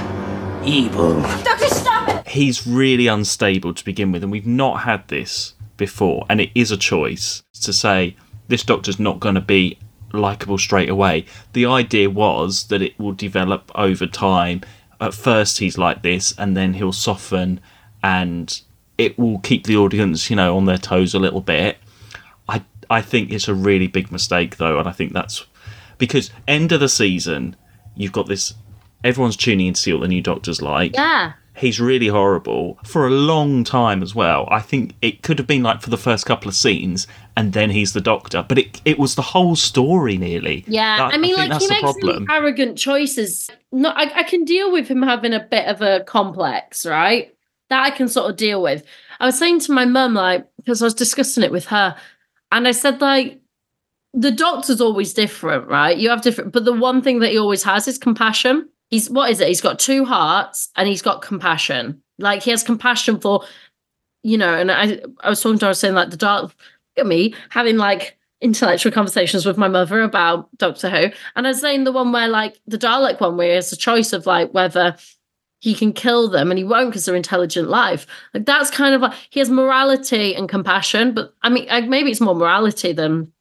evil. 0.64 1.20
Doctor, 1.42 1.66
stop 1.66 2.08
it! 2.08 2.28
He's 2.28 2.64
really 2.64 3.08
unstable 3.08 3.74
to 3.74 3.84
begin 3.84 4.12
with, 4.12 4.22
and 4.22 4.30
we've 4.30 4.46
not 4.46 4.82
had 4.82 5.08
this 5.08 5.54
before. 5.76 6.26
And 6.30 6.40
it 6.40 6.50
is 6.54 6.70
a 6.70 6.76
choice 6.76 7.42
to 7.62 7.72
say 7.72 8.14
this 8.46 8.62
doctor's 8.62 9.00
not 9.00 9.18
going 9.18 9.34
to 9.34 9.40
be 9.40 9.78
likable 10.12 10.58
straight 10.58 10.90
away. 10.90 11.26
The 11.54 11.66
idea 11.66 12.08
was 12.08 12.68
that 12.68 12.82
it 12.82 12.96
will 13.00 13.14
develop 13.14 13.72
over 13.74 14.06
time. 14.06 14.60
At 15.00 15.12
first, 15.12 15.58
he's 15.58 15.76
like 15.76 16.02
this, 16.02 16.32
and 16.38 16.56
then 16.56 16.74
he'll 16.74 16.92
soften 16.92 17.58
and 18.00 18.60
it 18.98 19.18
will 19.18 19.38
keep 19.38 19.64
the 19.64 19.76
audience, 19.76 20.30
you 20.30 20.36
know, 20.36 20.56
on 20.56 20.66
their 20.66 20.78
toes 20.78 21.14
a 21.14 21.18
little 21.18 21.40
bit. 21.40 21.78
I 22.48 22.62
I 22.90 23.00
think 23.02 23.32
it's 23.32 23.48
a 23.48 23.54
really 23.54 23.86
big 23.86 24.12
mistake 24.12 24.56
though, 24.56 24.78
and 24.78 24.88
I 24.88 24.92
think 24.92 25.12
that's 25.12 25.46
because 25.98 26.30
end 26.48 26.72
of 26.72 26.80
the 26.80 26.88
season, 26.88 27.56
you've 27.94 28.12
got 28.12 28.26
this. 28.26 28.54
Everyone's 29.04 29.36
tuning 29.36 29.66
in 29.66 29.74
to 29.74 29.80
see 29.80 29.92
what 29.92 30.02
the 30.02 30.08
new 30.08 30.22
Doctor's 30.22 30.62
like. 30.62 30.94
Yeah. 30.94 31.32
He's 31.54 31.80
really 31.80 32.06
horrible 32.06 32.78
for 32.84 33.06
a 33.06 33.10
long 33.10 33.62
time 33.62 34.02
as 34.02 34.14
well. 34.14 34.48
I 34.50 34.60
think 34.60 34.94
it 35.02 35.22
could 35.22 35.38
have 35.38 35.46
been 35.46 35.62
like 35.62 35.82
for 35.82 35.90
the 35.90 35.98
first 35.98 36.24
couple 36.24 36.48
of 36.48 36.54
scenes, 36.54 37.06
and 37.36 37.52
then 37.52 37.70
he's 37.70 37.92
the 37.92 38.00
Doctor. 38.00 38.44
But 38.48 38.58
it 38.58 38.80
it 38.84 38.98
was 38.98 39.16
the 39.16 39.22
whole 39.22 39.54
story 39.54 40.16
nearly. 40.16 40.64
Yeah, 40.66 40.96
that, 40.96 41.14
I 41.14 41.18
mean, 41.18 41.38
I 41.38 41.46
like 41.46 41.60
he 41.60 41.68
makes 41.68 42.30
arrogant 42.30 42.78
choices. 42.78 43.50
No, 43.70 43.90
I, 43.90 44.20
I 44.20 44.22
can 44.22 44.44
deal 44.44 44.72
with 44.72 44.88
him 44.88 45.02
having 45.02 45.34
a 45.34 45.40
bit 45.40 45.66
of 45.66 45.82
a 45.82 46.04
complex, 46.04 46.86
right? 46.86 47.34
That 47.72 47.82
I 47.82 47.90
can 47.90 48.08
sort 48.08 48.30
of 48.30 48.36
deal 48.36 48.62
with. 48.62 48.84
I 49.18 49.26
was 49.26 49.38
saying 49.38 49.60
to 49.60 49.72
my 49.72 49.84
mum, 49.84 50.14
like, 50.14 50.46
because 50.56 50.82
I 50.82 50.86
was 50.86 50.94
discussing 50.94 51.42
it 51.42 51.50
with 51.50 51.66
her, 51.66 51.96
and 52.50 52.68
I 52.68 52.72
said, 52.72 53.00
like, 53.00 53.40
the 54.14 54.30
doctor's 54.30 54.80
always 54.80 55.14
different, 55.14 55.68
right? 55.68 55.96
You 55.96 56.10
have 56.10 56.22
different, 56.22 56.52
but 56.52 56.64
the 56.64 56.72
one 56.72 57.02
thing 57.02 57.20
that 57.20 57.30
he 57.30 57.38
always 57.38 57.62
has 57.62 57.88
is 57.88 57.98
compassion. 57.98 58.68
He's 58.90 59.08
what 59.08 59.30
is 59.30 59.40
it? 59.40 59.48
He's 59.48 59.62
got 59.62 59.78
two 59.78 60.04
hearts 60.04 60.68
and 60.76 60.86
he's 60.86 61.00
got 61.00 61.22
compassion. 61.22 62.02
Like 62.18 62.42
he 62.42 62.50
has 62.50 62.62
compassion 62.62 63.18
for, 63.20 63.44
you 64.22 64.36
know, 64.36 64.52
and 64.54 64.70
I 64.70 65.00
I 65.20 65.30
was 65.30 65.40
talking 65.40 65.58
to 65.60 65.66
her, 65.66 65.74
saying 65.74 65.94
like 65.94 66.10
the 66.10 66.18
dark 66.18 66.54
at 66.98 67.06
me 67.06 67.34
having 67.48 67.78
like 67.78 68.18
intellectual 68.42 68.92
conversations 68.92 69.46
with 69.46 69.56
my 69.56 69.68
mother 69.68 70.02
about 70.02 70.54
Doctor 70.58 70.90
Who. 70.90 71.10
And 71.36 71.46
I 71.46 71.50
was 71.50 71.60
saying 71.60 71.84
the 71.84 71.92
one 71.92 72.12
where 72.12 72.28
like 72.28 72.60
the 72.66 72.76
Dalek 72.76 73.18
one 73.18 73.38
where 73.38 73.56
it's 73.56 73.72
a 73.72 73.76
choice 73.76 74.12
of 74.12 74.26
like 74.26 74.52
whether 74.52 74.94
he 75.62 75.76
can 75.76 75.92
kill 75.92 76.28
them 76.28 76.50
and 76.50 76.58
he 76.58 76.64
won't 76.64 76.90
because 76.90 77.04
they're 77.04 77.14
intelligent 77.14 77.68
life. 77.68 78.04
Like 78.34 78.46
that's 78.46 78.68
kind 78.68 78.96
of 78.96 79.00
like 79.00 79.12
he 79.30 79.38
has 79.38 79.48
morality 79.48 80.34
and 80.34 80.48
compassion, 80.48 81.14
but 81.14 81.34
I 81.42 81.50
mean, 81.50 81.68
maybe 81.88 82.10
it's 82.10 82.20
more 82.20 82.34
morality 82.34 82.92
than 82.92 83.32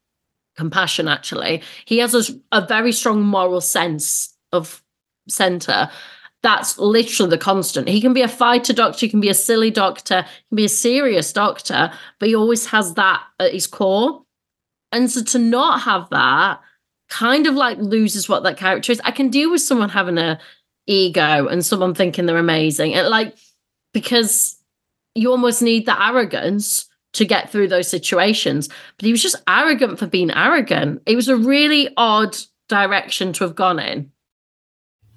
compassion. 0.55 1.07
Actually, 1.07 1.63
he 1.85 1.97
has 1.97 2.13
a, 2.13 2.39
a 2.51 2.63
very 2.63 2.91
strong 2.91 3.23
moral 3.23 3.59
sense 3.59 4.37
of 4.51 4.83
center. 5.27 5.89
That's 6.43 6.77
literally 6.77 7.31
the 7.31 7.39
constant. 7.39 7.87
He 7.87 7.99
can 7.99 8.13
be 8.13 8.21
a 8.21 8.27
fighter 8.27 8.73
doctor, 8.73 8.99
he 8.99 9.09
can 9.09 9.19
be 9.19 9.29
a 9.29 9.33
silly 9.33 9.71
doctor, 9.71 10.21
he 10.21 10.47
can 10.49 10.55
be 10.57 10.65
a 10.65 10.69
serious 10.69 11.33
doctor, 11.33 11.91
but 12.19 12.29
he 12.29 12.35
always 12.35 12.67
has 12.67 12.93
that 12.93 13.23
at 13.39 13.51
his 13.51 13.65
core. 13.65 14.21
And 14.91 15.09
so 15.09 15.23
to 15.23 15.39
not 15.39 15.81
have 15.81 16.07
that 16.11 16.59
kind 17.09 17.47
of 17.47 17.55
like 17.55 17.79
loses 17.79 18.29
what 18.29 18.43
that 18.43 18.57
character 18.57 18.91
is. 18.91 19.01
I 19.03 19.11
can 19.11 19.29
deal 19.29 19.49
with 19.49 19.61
someone 19.61 19.89
having 19.89 20.19
a 20.19 20.39
ego 20.91 21.48
and 21.48 21.65
someone 21.65 21.93
thinking 21.93 22.25
they're 22.25 22.38
amazing. 22.38 22.93
And 22.93 23.07
like, 23.07 23.36
because 23.93 24.57
you 25.15 25.31
almost 25.31 25.62
need 25.62 25.86
the 25.86 26.03
arrogance 26.03 26.88
to 27.13 27.25
get 27.25 27.50
through 27.51 27.67
those 27.67 27.88
situations. 27.88 28.67
But 28.98 29.05
he 29.05 29.12
was 29.12 29.21
just 29.21 29.41
arrogant 29.48 30.00
for 30.00 30.07
being 30.07 30.31
arrogant. 30.31 31.01
It 31.05 31.15
was 31.15 31.27
a 31.27 31.36
really 31.36 31.89
odd 31.98 32.38
direction 32.67 33.33
to 33.33 33.43
have 33.43 33.55
gone 33.55 33.79
in. 33.79 34.12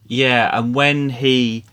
Yeah, 0.06 0.56
and 0.56 0.74
when 0.74 1.08
he, 1.08 1.64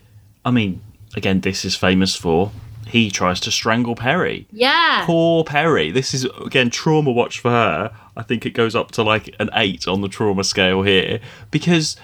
I 0.44 0.50
mean, 0.50 0.80
again, 1.16 1.40
this 1.40 1.64
is 1.64 1.76
famous 1.76 2.16
for 2.16 2.50
he 2.86 3.10
tries 3.10 3.40
to 3.40 3.50
strangle 3.50 3.94
Peri. 3.94 4.46
Yeah. 4.52 5.02
Poor 5.06 5.44
Peri. 5.44 5.90
This 5.90 6.12
is 6.12 6.24
again 6.44 6.68
trauma 6.68 7.10
watch 7.10 7.40
for 7.40 7.50
her. 7.50 7.90
I 8.16 8.22
think 8.22 8.44
it 8.44 8.50
goes 8.50 8.74
up 8.74 8.90
to 8.92 9.02
like 9.02 9.34
an 9.40 9.48
eight 9.54 9.88
on 9.88 10.02
the 10.02 10.08
trauma 10.08 10.44
scale 10.44 10.82
here 10.82 11.20
because 11.50 11.96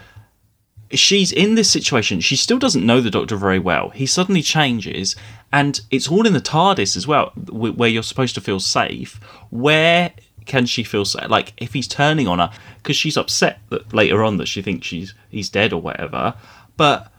she's 0.92 1.32
in 1.32 1.54
this 1.54 1.70
situation. 1.70 2.20
She 2.20 2.36
still 2.36 2.58
doesn't 2.58 2.84
know 2.86 3.00
the 3.00 3.10
Doctor 3.10 3.36
very 3.36 3.58
well. 3.58 3.90
He 3.90 4.06
suddenly 4.06 4.42
changes, 4.42 5.16
and 5.52 5.80
it's 5.90 6.08
all 6.08 6.26
in 6.26 6.32
the 6.32 6.40
TARDIS 6.40 6.96
as 6.96 7.06
well, 7.06 7.30
where 7.50 7.88
you're 7.88 8.02
supposed 8.02 8.34
to 8.36 8.40
feel 8.40 8.60
safe. 8.60 9.20
Where 9.50 10.12
can 10.46 10.66
she 10.66 10.82
feel 10.84 11.04
safe? 11.04 11.28
Like 11.28 11.52
if 11.58 11.74
he's 11.74 11.88
turning 11.88 12.26
on 12.28 12.38
her 12.38 12.50
because 12.78 12.96
she's 12.96 13.16
upset 13.16 13.60
that 13.68 13.92
later 13.92 14.22
on 14.24 14.38
that 14.38 14.46
she 14.48 14.62
thinks 14.62 14.86
she's 14.86 15.12
he's 15.28 15.48
dead 15.50 15.72
or 15.72 15.80
whatever, 15.80 16.34
but 16.76 17.12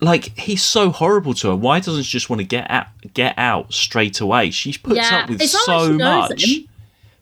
like 0.00 0.36
he's 0.38 0.62
so 0.62 0.90
horrible 0.90 1.34
to 1.34 1.48
her. 1.48 1.56
Why 1.56 1.80
doesn't 1.80 2.02
she 2.02 2.12
just 2.18 2.28
want 2.28 2.40
to 2.40 2.46
get 2.46 2.70
out, 2.70 2.86
get 3.14 3.34
out 3.38 3.72
straight 3.72 4.20
away? 4.20 4.50
She 4.50 4.72
puts 4.76 4.96
Yeah, 4.96 5.20
up 5.22 5.28
with 5.30 5.40
it's 5.40 5.54
not 5.54 5.68
like 5.68 5.86
so 5.86 5.92
much. 5.94 6.44
him. 6.44 6.68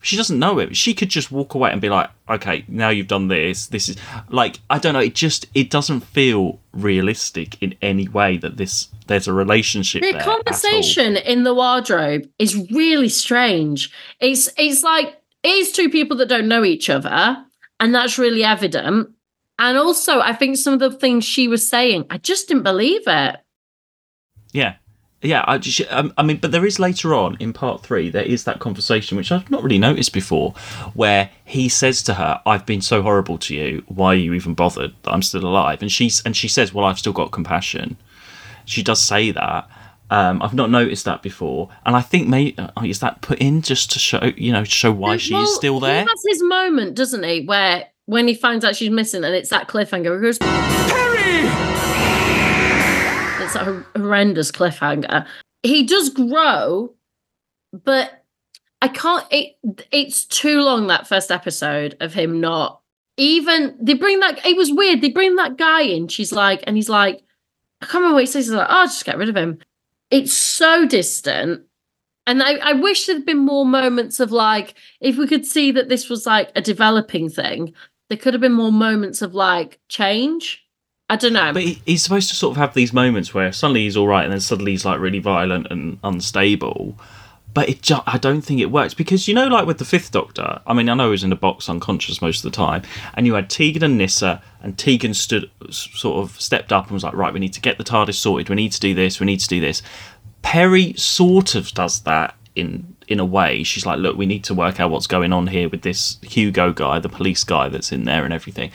She 0.05 0.17
doesn't 0.17 0.39
know 0.39 0.59
it. 0.59 0.77
She 0.77 0.93
could 0.93 1.09
just 1.09 1.33
walk 1.33 1.55
away 1.55 1.71
and 1.71 1.81
be 1.81 1.89
like, 1.89 2.11
"Okay, 2.29 2.65
now 2.69 2.91
you've 2.91 3.09
done 3.09 3.29
this. 3.29 3.67
This 3.69 3.89
is 3.89 3.97
like 4.29 4.61
I 4.69 4.79
don't 4.79 4.93
know. 4.93 5.01
It 5.01 5.15
just 5.15 5.47
it 5.55 5.71
doesn't 5.71 6.01
feel 6.01 6.61
realistic 6.73 7.61
in 7.63 7.75
any 7.81 8.07
way 8.09 8.37
that 8.37 8.59
this 8.59 8.89
there's 9.07 9.27
a 9.29 9.33
relationship. 9.33 10.03
The 10.03 10.13
there 10.13 10.21
at 10.21 10.29
all. 10.29 10.37
conversation 10.37 11.17
in 11.17 11.45
the 11.45 11.55
wardrobe 11.55 12.29
is 12.39 12.55
really 12.71 13.09
strange. 13.09 13.91
It's 14.21 14.51
it's 14.59 14.83
like 14.83 15.21
it's 15.43 15.73
two 15.73 15.89
people 15.89 16.19
that 16.19 16.29
don't 16.29 16.49
know 16.49 16.65
each 16.65 16.91
other, 16.91 17.43
and 17.81 17.95
that's 17.95 18.19
really 18.19 18.45
evident. 18.45 19.11
And 19.59 19.79
also, 19.79 20.21
I 20.21 20.35
think 20.35 20.57
some 20.57 20.75
of 20.75 20.81
the 20.81 20.91
things 20.91 21.25
she 21.25 21.49
was 21.49 21.67
saying, 21.67 22.07
I 22.11 22.19
just 22.19 22.49
didn't 22.49 22.65
believe 22.65 23.03
it. 23.07 23.37
Yeah. 24.53 24.75
Yeah, 25.25 25.43
I, 25.49 25.57
just, 25.57 25.91
um, 25.91 26.13
I 26.19 26.23
mean, 26.23 26.37
but 26.37 26.53
there 26.53 26.67
is 26.67 26.79
later 26.79 27.15
on 27.15 27.37
in 27.41 27.55
part 27.55 27.83
three, 27.83 28.11
there 28.11 28.23
is 28.23 28.45
that 28.45 28.61
conversation, 28.61 29.17
which 29.17 29.33
I've 29.33 29.51
not 29.51 29.63
really 29.63 29.79
noticed 29.79 30.13
before, 30.13 30.53
where 30.93 31.31
he 31.45 31.69
says 31.71 32.03
to 32.05 32.15
her, 32.15 32.41
I've 32.45 32.67
been 32.67 32.83
so 32.83 33.01
horrible 33.01 33.39
to 33.39 33.55
you. 33.55 33.83
Why 33.89 34.09
are 34.09 34.17
you 34.17 34.35
even 34.35 34.53
bothered 34.53 34.93
that 35.03 35.13
I'm 35.13 35.23
still 35.23 35.47
alive? 35.47 35.81
And, 35.81 35.91
she's, 35.91 36.23
and 36.25 36.37
she 36.37 36.47
says, 36.47 36.75
Well, 36.75 36.85
I've 36.85 36.99
still 36.99 37.15
got 37.15 37.33
compassion. 37.33 37.97
She 38.67 38.83
does 38.83 39.03
say 39.03 39.31
that. 39.31 39.69
Um, 40.11 40.43
I've 40.43 40.55
not 40.55 40.71
noticed 40.71 41.07
that 41.07 41.23
before. 41.23 41.71
And 41.87 41.97
I 41.97 42.03
think, 42.03 42.29
maybe, 42.29 42.57
uh, 42.59 42.69
is 42.85 43.01
that 43.01 43.23
put 43.23 43.39
in 43.39 43.63
just 43.63 43.91
to 43.93 43.99
show, 43.99 44.31
you 44.37 44.53
know, 44.53 44.65
show 44.65 44.93
why 44.93 45.17
she's 45.17 45.33
Well, 45.33 45.47
still 45.47 45.81
there? 45.81 46.03
He 46.03 46.09
has 46.09 46.23
his 46.29 46.43
moment, 46.43 46.95
doesn't 46.95 47.25
he? 47.25 47.45
Where 47.45 47.87
when 48.07 48.29
he 48.29 48.35
finds 48.35 48.65
out 48.65 48.77
she's 48.77 48.91
missing, 48.91 49.25
and 49.25 49.35
it's 49.35 49.49
that 49.51 49.69
cliffhanger. 49.69 50.17
He 50.17 50.23
goes, 50.23 50.39
Peri! 50.39 51.64
A 53.55 53.85
horrendous 53.97 54.51
cliffhanger. 54.51 55.27
He 55.63 55.85
does 55.85 56.11
grow, 56.11 56.95
but 57.73 58.25
I 58.83 58.89
can't. 58.89 59.27
It 59.31 59.57
it's 59.91 60.25
too 60.25 60.61
long. 60.61 60.87
That 60.87 61.07
first 61.07 61.31
episode 61.31 61.97
of 62.01 62.13
him 62.13 62.41
not 62.41 62.81
even. 63.17 63.77
They 63.81 63.95
bring 63.95 64.21
that. 64.21 64.45
It 64.45 64.57
was 64.57 64.73
weird. 64.73 65.01
They 65.01 65.11
bring 65.11 65.37
that 65.37 65.57
guy 65.57 65.83
in. 65.83 66.09
She's 66.09 66.33
like, 66.33 66.63
and 66.67 66.77
he's 66.77 66.89
like, 66.89 67.23
I 67.81 67.87
can't 67.87 67.95
remember 67.95 68.15
what 68.15 68.25
he 68.25 68.27
says. 68.27 68.47
He's 68.47 68.55
like, 68.55 68.67
oh, 68.71 68.85
just 68.87 69.05
get 69.05 69.19
rid 69.19 69.29
of 69.29 69.37
him. 69.37 69.59
It's 70.11 70.33
so 70.33 70.87
distant. 70.87 71.63
And 72.27 72.43
I, 72.43 72.55
I 72.57 72.73
wish 72.73 73.07
there'd 73.07 73.27
been 73.27 73.39
more 73.39 73.67
moments 73.67 74.21
of 74.21 74.33
like, 74.33 74.75
if 75.01 75.17
we 75.17 75.27
could 75.27 75.45
see 75.45 75.71
that 75.73 75.89
this 75.89 76.09
was 76.09 76.25
like 76.25 76.51
a 76.57 76.63
developing 76.63 77.29
thing, 77.29 77.75
there 78.09 78.19
could 78.19 78.33
have 78.33 78.41
been 78.41 78.53
more 78.53 78.73
moments 78.73 79.23
of 79.23 79.35
like 79.35 79.79
change. 79.89 80.64
I 81.11 81.17
don't 81.17 81.35
know. 81.35 81.53
But 81.53 81.63
he, 81.63 81.83
he's 81.85 82.03
supposed 82.03 82.29
to 82.31 82.35
sort 82.35 82.53
of 82.53 82.57
have 82.57 82.75
these 82.75 82.93
moments 82.93 83.35
where 83.35 83.53
suddenly 83.53 83.83
he's 83.83 83.97
all 83.97 84.09
right, 84.09 84.25
and 84.25 84.33
then 84.33 84.41
suddenly 84.41 84.73
he's 84.73 84.85
like 84.85 85.01
really 85.01 85.19
violent 85.19 85.67
and 85.71 85.99
unstable. 86.03 86.99
But 87.53 87.69
it, 87.69 87.83
ju- 87.83 88.03
I 88.07 88.19
don't 88.19 88.41
think 88.41 88.61
it 88.61 88.73
works 88.73 88.95
because 88.95 89.29
you 89.29 89.35
know, 89.35 89.47
like 89.47 89.67
with 89.67 89.79
the 89.79 89.85
Fifth 89.85 90.11
Doctor. 90.11 90.61
I 90.67 90.73
mean, 90.73 90.89
I 90.89 90.95
know 90.95 91.05
he 91.05 91.11
was 91.11 91.23
in 91.25 91.31
a 91.31 91.37
box 91.37 91.69
unconscious 91.69 92.21
most 92.21 92.45
of 92.45 92.51
the 92.51 92.57
time, 92.57 92.83
and 93.15 93.27
you 93.27 93.35
had 93.35 93.51
Tegan 93.51 93.85
and 93.85 93.99
Nyssa, 93.99 94.43
and 94.63 94.77
Tegan 94.77 95.15
stood, 95.15 95.51
sort 95.71 96.25
of 96.25 96.41
stepped 96.41 96.73
up 96.73 96.87
and 96.87 96.93
was 96.93 97.05
like, 97.05 97.15
"Right, 97.15 97.33
we 97.33 97.41
need 97.41 97.53
to 97.53 97.61
get 97.61 97.79
the 97.79 97.85
TARDIS 97.85 98.15
sorted. 98.17 98.49
We 98.49 98.57
need 98.57 98.73
to 98.73 98.81
do 98.81 98.95
this. 98.95 99.21
We 99.21 99.27
need 99.27 99.41
to 99.41 99.49
do 99.49 99.61
this." 99.61 99.83
Peri 100.43 100.95
sort 100.95 101.55
of 101.55 101.71
does 101.73 102.01
that 102.01 102.35
in 102.57 102.97
in 103.07 103.21
a 103.21 103.25
way. 103.25 103.63
She's 103.63 103.87
like, 103.87 103.99
"Look, 103.99 104.17
we 104.17 104.27
need 104.27 104.45
to 104.45 104.55
work 104.55 104.81
out 104.81 104.91
what's 104.91 105.07
going 105.07 105.33
on 105.33 105.47
here 105.49 105.69
with 105.69 105.83
this 105.83 106.19
Hugo 106.23 106.73
guy, 106.73 106.99
the 106.99 107.09
police 107.09 107.45
guy 107.45 107.69
that's 107.69 107.93
in 107.93 108.05
there, 108.05 108.25
and 108.25 108.33
everything." 108.33 108.73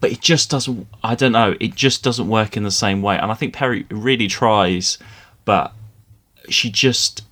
But 0.00 0.12
it 0.12 0.20
just 0.20 0.50
doesn't 0.50 0.86
i 1.02 1.14
don't 1.14 1.32
know 1.32 1.56
it 1.60 1.74
just 1.74 2.02
doesn't 2.04 2.28
work 2.28 2.56
in 2.56 2.62
the 2.62 2.70
same 2.70 3.02
way. 3.02 3.16
And 3.18 3.30
i 3.30 3.34
think 3.34 3.54
peri 3.54 3.86
really 3.90 4.28
tries 4.28 4.98
but 5.44 5.72
she 6.48 6.70
just 6.70 7.22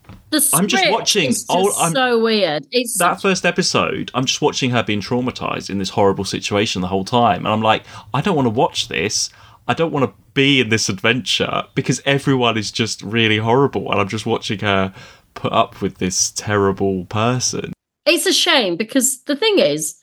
I'm 0.53 0.67
just 0.67 0.91
watching- 0.91 1.29
is 1.31 1.45
just 1.45 1.47
oh, 1.51 1.73
I'm- 1.81 1.93
so 1.93 2.19
weird. 2.21 2.67
It's 2.73 2.99
that 2.99 3.21
first 3.23 3.45
episode 3.47 4.11
i'm 4.15 4.25
just 4.25 4.41
watching 4.43 4.71
her 4.71 4.83
being 4.83 5.01
traumatized 5.01 5.71
in 5.71 5.79
this 5.79 5.91
horrible 5.91 6.25
situation 6.25 6.83
the 6.83 6.89
whole 6.89 7.05
time. 7.05 7.39
And 7.45 7.49
i'm 7.49 7.63
like 7.63 7.85
i 8.13 8.21
don't 8.21 8.35
want 8.37 8.47
to 8.47 8.51
watch 8.51 8.89
this. 8.89 9.31
I 9.67 9.73
don't 9.73 9.93
want 9.93 10.05
to 10.05 10.15
be 10.35 10.61
in 10.61 10.69
this 10.69 10.89
adventure 10.91 11.63
because 11.75 12.03
everyone 12.05 12.59
is 12.59 12.71
just 12.71 13.01
really 13.03 13.39
horrible. 13.39 13.91
And 13.93 14.01
i'm 14.01 14.09
just 14.09 14.27
watching 14.27 14.59
her 14.61 14.93
put 15.35 15.53
up 15.53 15.81
with 15.81 15.99
this 15.99 16.31
terrible 16.33 17.05
person. 17.07 17.73
It's 18.07 18.27
a 18.27 18.33
shame 18.33 18.77
because 18.77 19.23
the 19.23 19.37
thing 19.37 19.59
is, 19.59 19.97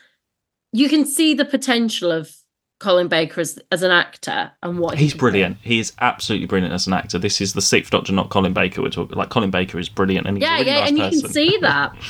you 0.73 0.89
can 0.89 1.05
see 1.05 1.33
the 1.33 1.45
potential 1.45 2.11
of 2.11 2.31
Colin 2.81 3.07
Baker 3.07 3.39
as 3.41 3.59
as 3.71 3.83
an 3.83 3.91
actor 3.91 4.51
and 4.63 4.79
what 4.79 4.97
He's 4.97 5.11
can 5.11 5.19
brilliant. 5.19 5.57
He 5.61 5.79
is 5.79 5.93
absolutely 6.01 6.47
brilliant 6.47 6.73
as 6.73 6.87
an 6.87 6.93
actor. 6.93 7.19
This 7.19 7.39
is 7.39 7.53
the 7.53 7.61
sixth 7.61 7.91
Doctor, 7.91 8.11
not 8.11 8.29
Colin 8.29 8.53
Baker. 8.53 8.81
We're 8.81 8.89
talking 8.89 9.15
like 9.15 9.29
Colin 9.29 9.51
Baker 9.51 9.77
is 9.77 9.87
brilliant, 9.87 10.25
and 10.27 10.37
he's 10.37 10.41
Yeah, 10.41 10.55
a 10.55 10.59
really 10.59 10.71
yeah, 10.71 10.79
nice 10.79 10.89
and 10.89 10.97
you 10.97 11.21
can 11.21 11.31
see 11.31 11.57
that. 11.61 11.95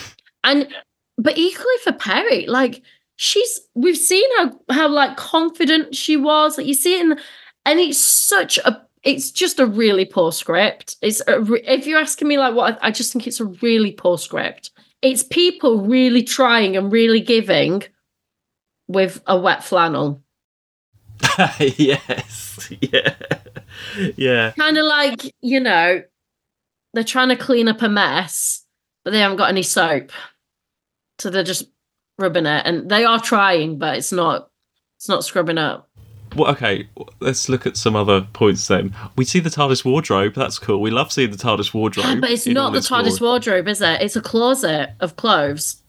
And 0.44 0.74
but 1.20 1.38
equally 1.38 1.78
for 1.84 1.92
Peri, 1.92 2.48
like 2.48 2.82
she's 3.16 3.60
we've 3.76 3.96
seen 3.96 4.28
how 4.38 4.60
how 4.72 4.88
like 4.88 5.18
confident 5.18 5.96
she 5.96 6.18
was. 6.18 6.58
Like 6.58 6.66
you 6.66 6.74
see 6.74 6.96
it 6.96 7.02
in, 7.02 7.20
and 7.64 7.80
it's 7.80 8.00
such 8.00 8.58
a 8.58 8.82
it's 9.04 9.30
just 9.30 9.60
a 9.60 9.68
really 9.68 10.06
poor 10.06 10.32
script. 10.32 10.96
It's 11.04 11.22
a, 11.28 11.44
if 11.72 11.86
you're 11.86 12.00
asking 12.00 12.28
me 12.28 12.40
like 12.40 12.56
what 12.56 12.80
I, 12.82 12.88
I 12.88 12.92
just 12.92 13.14
think 13.14 13.28
it's 13.28 13.40
a 13.40 13.46
really 13.46 13.92
poor 13.92 14.18
script. 14.18 14.72
It's 15.04 15.22
people 15.22 15.86
really 15.86 16.24
trying 16.24 16.76
and 16.76 16.92
really 16.92 17.22
giving 17.22 17.84
with 18.88 19.22
a 19.28 19.40
wet 19.40 19.64
flannel. 19.64 20.21
yes, 21.60 22.72
yeah, 22.82 23.16
yeah. 24.18 24.52
Kind 24.52 24.78
of 24.78 24.86
like, 24.86 25.34
you 25.42 25.60
know, 25.60 26.04
they're 26.94 27.04
trying 27.04 27.30
to 27.30 27.36
clean 27.36 27.68
up 27.68 27.82
a 27.82 27.90
mess, 27.90 28.66
but 29.04 29.12
they 29.12 29.20
haven't 29.20 29.38
got 29.38 29.50
any 29.50 29.64
soap. 29.64 30.12
So 31.20 31.30
they're 31.30 31.44
just 31.44 31.66
rubbing 32.18 32.46
it. 32.46 32.64
And 32.66 32.90
they 32.90 33.06
are 33.06 33.20
trying, 33.20 33.78
but 33.78 33.98
it's 33.98 34.12
not 34.12 34.50
it's 34.98 35.10
not 35.10 35.24
scrubbing 35.24 35.58
up. 35.58 35.90
Well, 36.36 36.52
okay, 36.52 36.88
let's 37.20 37.50
look 37.50 37.66
at 37.66 37.76
some 37.76 37.96
other 37.96 38.22
points 38.34 38.68
then. 38.68 38.96
We 39.18 39.26
see 39.26 39.40
the 39.40 39.50
TARDIS 39.50 39.84
wardrobe. 39.84 40.34
That's 40.34 40.60
cool. 40.60 40.80
We 40.80 40.90
love 40.90 41.12
seeing 41.12 41.32
the 41.32 41.38
TARDIS 41.38 41.74
wardrobe. 41.74 42.22
but 42.22 42.30
it's 42.32 42.48
not 42.48 42.72
the 42.72 42.80
TARDIS 42.80 43.20
glory. 43.20 43.32
wardrobe, 43.32 43.68
is 43.68 43.82
it? 43.82 44.02
It's 44.02 44.16
a 44.16 44.22
closet 44.22 44.92
of 45.02 45.18
clothes. 45.18 45.81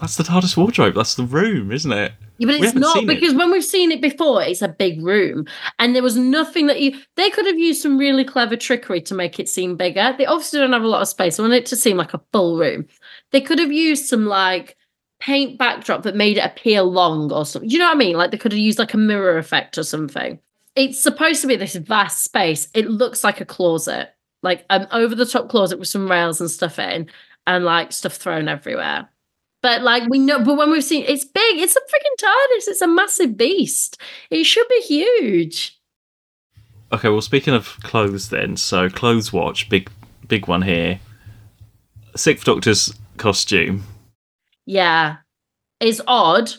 That's 0.00 0.16
the 0.16 0.22
TARDIS 0.22 0.56
wardrobe. 0.56 0.94
That's 0.94 1.16
the 1.16 1.24
room, 1.24 1.72
isn't 1.72 1.90
it? 1.90 2.12
Yeah, 2.38 2.46
but 2.46 2.54
it's 2.56 2.74
not 2.74 2.94
seen 2.94 3.10
it. 3.10 3.14
because 3.14 3.34
when 3.34 3.50
we've 3.50 3.64
seen 3.64 3.90
it 3.90 4.00
before, 4.00 4.42
it's 4.42 4.62
a 4.62 4.68
big 4.68 5.02
room, 5.02 5.46
and 5.80 5.94
there 5.94 6.04
was 6.04 6.16
nothing 6.16 6.68
that 6.68 6.80
you. 6.80 6.96
They 7.16 7.30
could 7.30 7.46
have 7.46 7.58
used 7.58 7.82
some 7.82 7.98
really 7.98 8.24
clever 8.24 8.56
trickery 8.56 9.00
to 9.02 9.14
make 9.14 9.40
it 9.40 9.48
seem 9.48 9.76
bigger. 9.76 10.14
They 10.16 10.26
obviously 10.26 10.60
don't 10.60 10.72
have 10.72 10.84
a 10.84 10.88
lot 10.88 11.02
of 11.02 11.08
space. 11.08 11.38
I 11.38 11.42
want 11.42 11.54
it 11.54 11.66
to 11.66 11.76
seem 11.76 11.96
like 11.96 12.14
a 12.14 12.20
full 12.32 12.56
room. 12.58 12.86
They 13.32 13.40
could 13.40 13.58
have 13.58 13.72
used 13.72 14.06
some 14.06 14.26
like 14.26 14.76
paint 15.18 15.58
backdrop 15.58 16.04
that 16.04 16.14
made 16.14 16.38
it 16.38 16.44
appear 16.44 16.82
long 16.82 17.32
or 17.32 17.44
something. 17.44 17.68
You 17.68 17.78
know 17.78 17.86
what 17.86 17.96
I 17.96 17.98
mean? 17.98 18.16
Like 18.16 18.30
they 18.30 18.38
could 18.38 18.52
have 18.52 18.58
used 18.58 18.78
like 18.78 18.94
a 18.94 18.98
mirror 18.98 19.36
effect 19.36 19.76
or 19.76 19.82
something. 19.82 20.38
It's 20.76 21.02
supposed 21.02 21.40
to 21.40 21.48
be 21.48 21.56
this 21.56 21.74
vast 21.74 22.22
space. 22.22 22.68
It 22.72 22.88
looks 22.88 23.24
like 23.24 23.40
a 23.40 23.44
closet, 23.44 24.14
like 24.42 24.64
an 24.70 24.86
over 24.92 25.16
the 25.16 25.26
top 25.26 25.48
closet 25.48 25.80
with 25.80 25.88
some 25.88 26.08
rails 26.08 26.40
and 26.40 26.48
stuff 26.48 26.78
in, 26.78 27.10
and 27.48 27.64
like 27.64 27.90
stuff 27.90 28.14
thrown 28.14 28.46
everywhere. 28.46 29.08
But 29.62 29.82
like 29.82 30.08
we 30.08 30.18
know, 30.18 30.44
but 30.44 30.56
when 30.56 30.70
we've 30.70 30.84
seen 30.84 31.04
it's 31.06 31.24
big, 31.24 31.58
it's 31.58 31.76
a 31.76 31.80
freaking 31.80 32.24
TARDIS. 32.24 32.68
It's 32.68 32.80
a 32.80 32.86
massive 32.86 33.36
beast. 33.36 34.00
It 34.30 34.44
should 34.44 34.68
be 34.68 34.80
huge. 34.82 35.78
Okay, 36.90 37.08
well, 37.10 37.20
speaking 37.20 37.54
of 37.54 37.78
clothes, 37.82 38.30
then, 38.30 38.56
so 38.56 38.88
clothes 38.88 39.30
watch, 39.30 39.68
big, 39.68 39.90
big 40.26 40.48
one 40.48 40.62
here. 40.62 41.00
Sixth 42.16 42.46
Doctor's 42.46 42.94
costume. 43.18 43.84
Yeah. 44.64 45.18
It's 45.80 46.00
odd. 46.06 46.50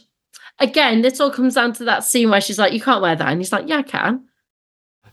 Again, 0.59 1.01
this 1.01 1.19
all 1.19 1.31
comes 1.31 1.55
down 1.55 1.73
to 1.73 1.83
that 1.85 2.03
scene 2.03 2.29
where 2.29 2.41
she's 2.41 2.59
like, 2.59 2.73
You 2.73 2.81
can't 2.81 3.01
wear 3.01 3.15
that. 3.15 3.27
And 3.27 3.39
he's 3.39 3.51
like, 3.51 3.67
Yeah, 3.67 3.77
I 3.77 3.83
can. 3.83 4.25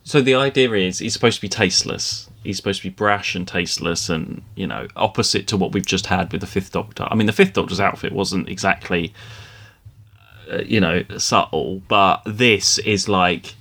So 0.07 0.23
the 0.23 0.37
idea 0.37 0.73
is 0.75 1.01
he's 1.01 1.13
supposed 1.13 1.35
to 1.39 1.43
be 1.43 1.49
tasteless. 1.49 2.31
He's 2.45 2.57
supposed 2.57 2.81
to 2.83 2.89
be 2.89 2.95
brash 2.95 3.35
and 3.35 3.47
tasteless, 3.47 4.09
and 4.09 4.41
you 4.55 4.69
know, 4.69 4.87
opposite 4.95 5.49
to 5.49 5.57
what 5.57 5.73
we've 5.73 5.85
just 5.85 6.07
had 6.07 6.31
with 6.31 6.41
the 6.41 6.47
Fifth 6.47 6.71
Doctor. 6.71 7.09
I 7.11 7.17
mean, 7.17 7.27
the 7.27 7.33
Fifth 7.33 7.55
Doctor's 7.55 7.81
outfit 7.81 8.13
wasn't 8.13 8.49
exactly, 8.49 9.13
uh, 10.49 10.59
you 10.59 10.79
know, 10.79 11.03
subtle, 11.19 11.83
but 11.89 12.23
this 12.25 12.79
is 12.79 13.09
like 13.09 13.57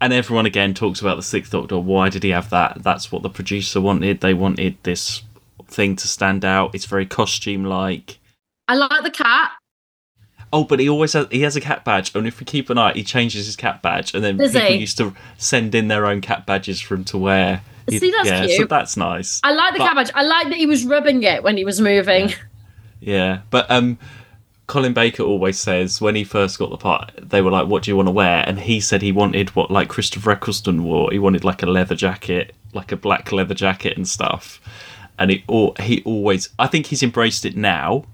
and 0.00 0.14
everyone 0.14 0.46
again 0.46 0.72
talks 0.72 1.02
about 1.02 1.16
the 1.16 1.22
Sixth 1.22 1.52
Doctor. 1.52 1.78
Why 1.78 2.08
did 2.08 2.22
he 2.22 2.30
have 2.30 2.48
that? 2.48 2.82
That's 2.82 3.12
what 3.12 3.22
the 3.22 3.28
producer 3.28 3.78
wanted. 3.78 4.22
They 4.22 4.32
wanted 4.32 4.78
this 4.82 5.22
thing 5.68 5.94
to 5.96 6.08
stand 6.08 6.42
out. 6.42 6.74
It's 6.74 6.86
very 6.86 7.06
costume 7.06 7.66
like. 7.66 8.18
I 8.66 8.76
like 8.76 9.04
the 9.04 9.10
cat. 9.10 9.52
Oh, 10.54 10.64
but 10.64 10.80
he 10.80 10.88
always 10.88 11.14
has 11.14 11.26
he 11.30 11.40
has 11.42 11.56
a 11.56 11.60
cat 11.60 11.84
badge, 11.84 12.14
and 12.14 12.26
if 12.26 12.38
we 12.38 12.44
keep 12.44 12.68
an 12.70 12.76
eye, 12.78 12.92
he 12.92 13.02
changes 13.02 13.46
his 13.46 13.56
cat 13.56 13.80
badge, 13.82 14.14
and 14.14 14.22
then 14.22 14.36
Does 14.36 14.52
people 14.52 14.68
he? 14.68 14.76
used 14.76 14.98
to 14.98 15.14
send 15.38 15.74
in 15.74 15.88
their 15.88 16.04
own 16.06 16.20
cat 16.20 16.44
badges 16.46 16.80
for 16.80 16.94
him 16.94 17.04
to 17.04 17.18
wear. 17.18 17.62
He- 17.88 17.98
See, 17.98 18.10
that's 18.10 18.28
yeah, 18.28 18.42
so 18.46 18.56
cute. 18.56 18.68
that's 18.68 18.96
nice. 18.96 19.40
I 19.42 19.52
like 19.52 19.72
the 19.72 19.78
But- 19.78 19.86
cat 19.86 19.96
badge. 19.96 20.10
I 20.14 20.22
like 20.22 20.48
that 20.48 20.56
he 20.56 20.66
was 20.66 20.84
rubbing 20.84 21.22
it 21.22 21.42
when 21.42 21.56
he 21.56 21.64
was 21.64 21.80
moving. 21.80 22.32
Yeah, 23.00 23.40
but 23.50 23.68
um, 23.70 23.98
Colin 24.68 24.92
Baker 24.92 25.24
always 25.24 25.58
says 25.58 26.00
when 26.00 26.14
he 26.14 26.22
first 26.22 26.58
got 26.58 26.70
the 26.70 26.76
part, 26.76 27.10
they 27.20 27.42
were 27.42 27.50
like, 27.50 27.66
"What 27.66 27.82
do 27.82 27.90
you 27.90 27.96
want 27.96 28.06
to 28.08 28.12
wear?" 28.12 28.44
And 28.46 28.60
he 28.60 28.78
said 28.80 29.02
he 29.02 29.10
wanted 29.10 29.56
what 29.56 29.70
like 29.70 29.88
Christopher 29.88 30.30
Eccleston 30.32 30.84
wore. 30.84 31.10
He 31.10 31.18
wanted 31.18 31.44
like 31.44 31.62
a 31.62 31.66
leather 31.66 31.96
jacket, 31.96 32.54
like 32.72 32.92
a 32.92 32.96
black 32.96 33.32
leather 33.32 33.54
jacket 33.54 33.96
and 33.96 34.06
stuff. 34.06 34.60
And 35.18 35.30
he 35.30 35.44
he 35.80 36.02
always, 36.04 36.50
I 36.58 36.66
think 36.68 36.86
he's 36.86 37.02
embraced 37.02 37.44
it 37.44 37.56
now, 37.56 38.04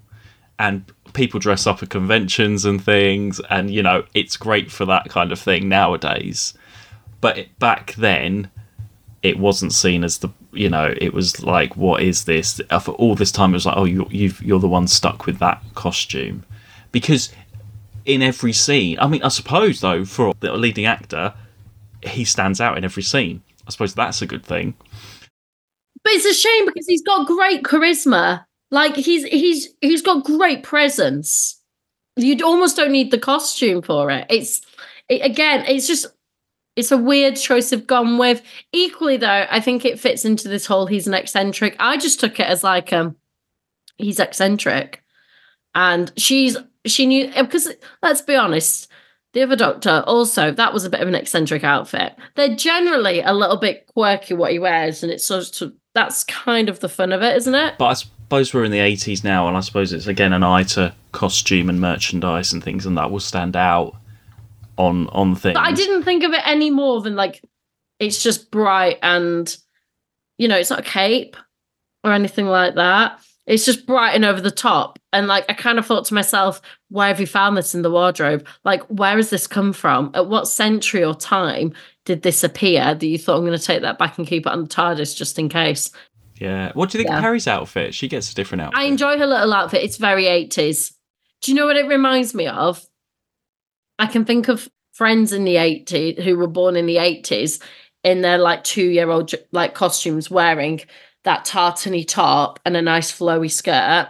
and 0.58 0.84
people 1.12 1.40
dress 1.40 1.66
up 1.66 1.82
at 1.82 1.90
conventions 1.90 2.64
and 2.64 2.82
things, 2.82 3.40
and 3.50 3.70
you 3.70 3.82
know 3.82 4.04
it's 4.14 4.36
great 4.36 4.70
for 4.70 4.84
that 4.86 5.08
kind 5.08 5.32
of 5.32 5.38
thing 5.38 5.68
nowadays. 5.68 6.54
But 7.20 7.38
it, 7.38 7.58
back 7.58 7.94
then, 7.94 8.50
it 9.22 9.38
wasn't 9.38 9.72
seen 9.72 10.04
as 10.04 10.18
the 10.18 10.28
you 10.52 10.68
know 10.70 10.94
it 10.96 11.12
was 11.12 11.42
like 11.42 11.76
what 11.76 12.02
is 12.02 12.24
this 12.24 12.60
Uh, 12.70 12.78
for 12.78 12.92
all 12.92 13.14
this 13.14 13.30
time 13.30 13.50
it 13.50 13.54
was 13.54 13.66
like 13.66 13.76
oh 13.76 13.84
you, 13.84 14.06
you've 14.10 14.40
you're 14.42 14.58
the 14.58 14.68
one 14.68 14.86
stuck 14.88 15.26
with 15.26 15.38
that 15.38 15.62
costume 15.74 16.42
because 16.90 17.30
in 18.06 18.22
every 18.22 18.52
scene 18.52 18.98
i 18.98 19.06
mean 19.06 19.22
i 19.22 19.28
suppose 19.28 19.80
though 19.80 20.04
for 20.06 20.32
the 20.40 20.50
leading 20.54 20.86
actor 20.86 21.34
he 22.02 22.24
stands 22.24 22.60
out 22.62 22.78
in 22.78 22.84
every 22.84 23.02
scene 23.02 23.42
i 23.66 23.70
suppose 23.70 23.92
that's 23.94 24.22
a 24.22 24.26
good 24.26 24.42
thing 24.44 24.72
But 26.02 26.14
it's 26.14 26.24
a 26.24 26.32
shame 26.32 26.64
because 26.64 26.86
he's 26.86 27.02
got 27.02 27.26
great 27.26 27.62
charisma. 27.64 28.44
Like 28.70 28.96
he's 28.96 29.24
he's 29.24 29.68
he's 29.80 30.02
got 30.02 30.24
great 30.24 30.62
presence. 30.62 31.60
You 32.16 32.36
almost 32.44 32.76
don't 32.76 32.92
need 32.92 33.10
the 33.10 33.18
costume 33.18 33.82
for 33.82 34.10
it. 34.10 34.26
It's 34.28 34.60
it, 35.08 35.24
again, 35.24 35.64
it's 35.66 35.86
just 35.86 36.06
it's 36.76 36.92
a 36.92 36.96
weird 36.98 37.36
choice 37.36 37.70
they've 37.70 37.86
gone 37.86 38.18
with. 38.18 38.42
Equally 38.72 39.16
though, 39.16 39.46
I 39.50 39.60
think 39.60 39.84
it 39.84 39.98
fits 39.98 40.24
into 40.24 40.48
this 40.48 40.66
whole 40.66 40.86
he's 40.86 41.06
an 41.06 41.14
eccentric. 41.14 41.76
I 41.78 41.96
just 41.96 42.20
took 42.20 42.38
it 42.40 42.46
as 42.46 42.62
like 42.62 42.92
um 42.92 43.16
he's 43.96 44.20
eccentric. 44.20 45.02
And 45.74 46.12
she's 46.16 46.56
she 46.86 47.06
knew 47.06 47.32
because 47.34 47.72
let's 48.02 48.22
be 48.22 48.34
honest, 48.34 48.90
the 49.32 49.42
other 49.42 49.56
doctor 49.56 50.02
also 50.06 50.50
that 50.52 50.72
was 50.72 50.84
a 50.84 50.90
bit 50.90 51.00
of 51.00 51.08
an 51.08 51.14
eccentric 51.14 51.64
outfit. 51.64 52.14
They're 52.34 52.56
generally 52.56 53.20
a 53.20 53.32
little 53.32 53.58
bit 53.58 53.86
quirky 53.86 54.34
what 54.34 54.52
he 54.52 54.58
wears, 54.58 55.02
and 55.02 55.12
it's 55.12 55.24
sort 55.24 55.60
of 55.62 55.72
that's 55.94 56.24
kind 56.24 56.68
of 56.68 56.80
the 56.80 56.88
fun 56.88 57.12
of 57.12 57.22
it, 57.22 57.36
isn't 57.36 57.54
it? 57.54 57.74
but 57.78 58.04
suppose 58.28 58.52
we're 58.52 58.64
in 58.64 58.70
the 58.70 58.78
80s 58.78 59.24
now 59.24 59.48
and 59.48 59.56
i 59.56 59.60
suppose 59.60 59.92
it's 59.92 60.06
again 60.06 60.32
an 60.32 60.42
eye 60.42 60.62
to 60.62 60.94
costume 61.12 61.68
and 61.68 61.80
merchandise 61.80 62.52
and 62.52 62.62
things 62.62 62.84
and 62.84 62.96
that 62.96 63.10
will 63.10 63.20
stand 63.20 63.56
out 63.56 63.96
on 64.76 65.08
on 65.08 65.34
things 65.34 65.54
But 65.54 65.64
I 65.64 65.72
didn't 65.72 66.04
think 66.04 66.22
of 66.22 66.32
it 66.32 66.40
any 66.44 66.70
more 66.70 67.02
than 67.02 67.16
like 67.16 67.42
it's 67.98 68.22
just 68.22 68.50
bright 68.50 68.98
and 69.02 69.54
you 70.38 70.48
know, 70.48 70.56
it's 70.56 70.70
not 70.70 70.80
a 70.80 70.82
cape 70.82 71.36
or 72.04 72.12
anything 72.12 72.46
like 72.46 72.76
that. 72.76 73.20
It's 73.46 73.64
just 73.64 73.86
bright 73.86 74.14
and 74.14 74.24
over 74.24 74.40
the 74.40 74.50
top. 74.50 74.98
And 75.12 75.26
like 75.26 75.44
I 75.48 75.54
kind 75.54 75.78
of 75.78 75.86
thought 75.86 76.04
to 76.06 76.14
myself, 76.14 76.60
where 76.90 77.08
have 77.08 77.18
you 77.20 77.26
found 77.26 77.56
this 77.56 77.74
in 77.74 77.82
the 77.82 77.90
wardrobe? 77.90 78.46
Like, 78.64 78.82
where 78.84 79.16
has 79.16 79.30
this 79.30 79.46
come 79.46 79.72
from? 79.72 80.10
At 80.14 80.28
what 80.28 80.46
century 80.46 81.02
or 81.02 81.14
time 81.14 81.72
did 82.04 82.22
this 82.22 82.44
appear 82.44 82.94
that 82.94 83.06
you 83.06 83.18
thought 83.18 83.38
I'm 83.38 83.44
gonna 83.44 83.58
take 83.58 83.82
that 83.82 83.98
back 83.98 84.16
and 84.16 84.26
keep 84.26 84.46
it 84.46 84.52
on 84.52 84.62
the 84.62 84.68
TARDIS 84.68 85.16
just 85.16 85.38
in 85.38 85.48
case? 85.48 85.90
Yeah 86.40 86.72
what 86.74 86.90
do 86.90 86.98
you 86.98 87.02
think 87.04 87.10
Yeah. 87.10 87.18
of 87.18 87.22
harry's 87.24 87.46
outfit 87.46 87.94
she 87.94 88.08
gets 88.08 88.30
a 88.30 88.34
different 88.34 88.62
outfit 88.62 88.78
I 88.78 88.84
enjoy 88.84 89.18
her 89.18 89.26
little 89.26 89.52
outfit. 89.52 89.82
It's 89.82 89.96
very 89.96 90.24
80s. 90.24 90.92
Do 91.42 91.50
you 91.52 91.56
know 91.56 91.66
what 91.66 91.76
it 91.76 91.86
reminds 91.86 92.34
me 92.34 92.46
of? 92.46 92.84
I 93.98 94.06
can 94.06 94.24
think 94.24 94.48
of 94.48 94.68
friends 94.92 95.32
in 95.32 95.44
the 95.44 95.54
80s 95.56 96.20
who 96.22 96.36
were 96.36 96.46
born 96.48 96.74
in 96.76 96.86
the 96.86 96.96
80s 96.96 97.62
in 98.04 98.20
their 98.22 98.38
like 98.38 98.64
two 98.64 98.82
year 98.88 99.08
old 99.10 99.32
like 99.52 99.74
costumes 99.74 100.30
wearing 100.30 100.80
that 101.24 101.44
tartany 101.44 102.06
top 102.06 102.58
and 102.64 102.76
a 102.76 102.82
nice 102.82 103.10
flowy 103.12 103.50
skirt. 103.50 104.08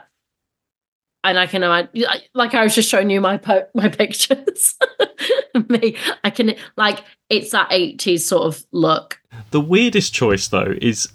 And 1.25 1.39
I 1.39 1.47
can 1.47 1.63
imagine, 1.63 2.05
like 2.35 2.55
I 2.55 2.63
was 2.63 2.75
just 2.75 2.89
showing 2.89 3.11
you 3.11 3.21
my 3.21 3.37
po- 3.39 3.67
my 3.75 3.89
pictures. 3.89 4.77
Me, 5.69 5.97
I 6.25 6.31
can 6.31 6.55
like 6.77 7.03
it's 7.29 7.51
that 7.51 7.71
80s 7.71 8.21
sort 8.21 8.45
of 8.47 8.65
look. 8.73 9.21
The 9.51 9.61
weirdest 9.61 10.15
choice, 10.15 10.49
though, 10.49 10.75
is 10.81 11.09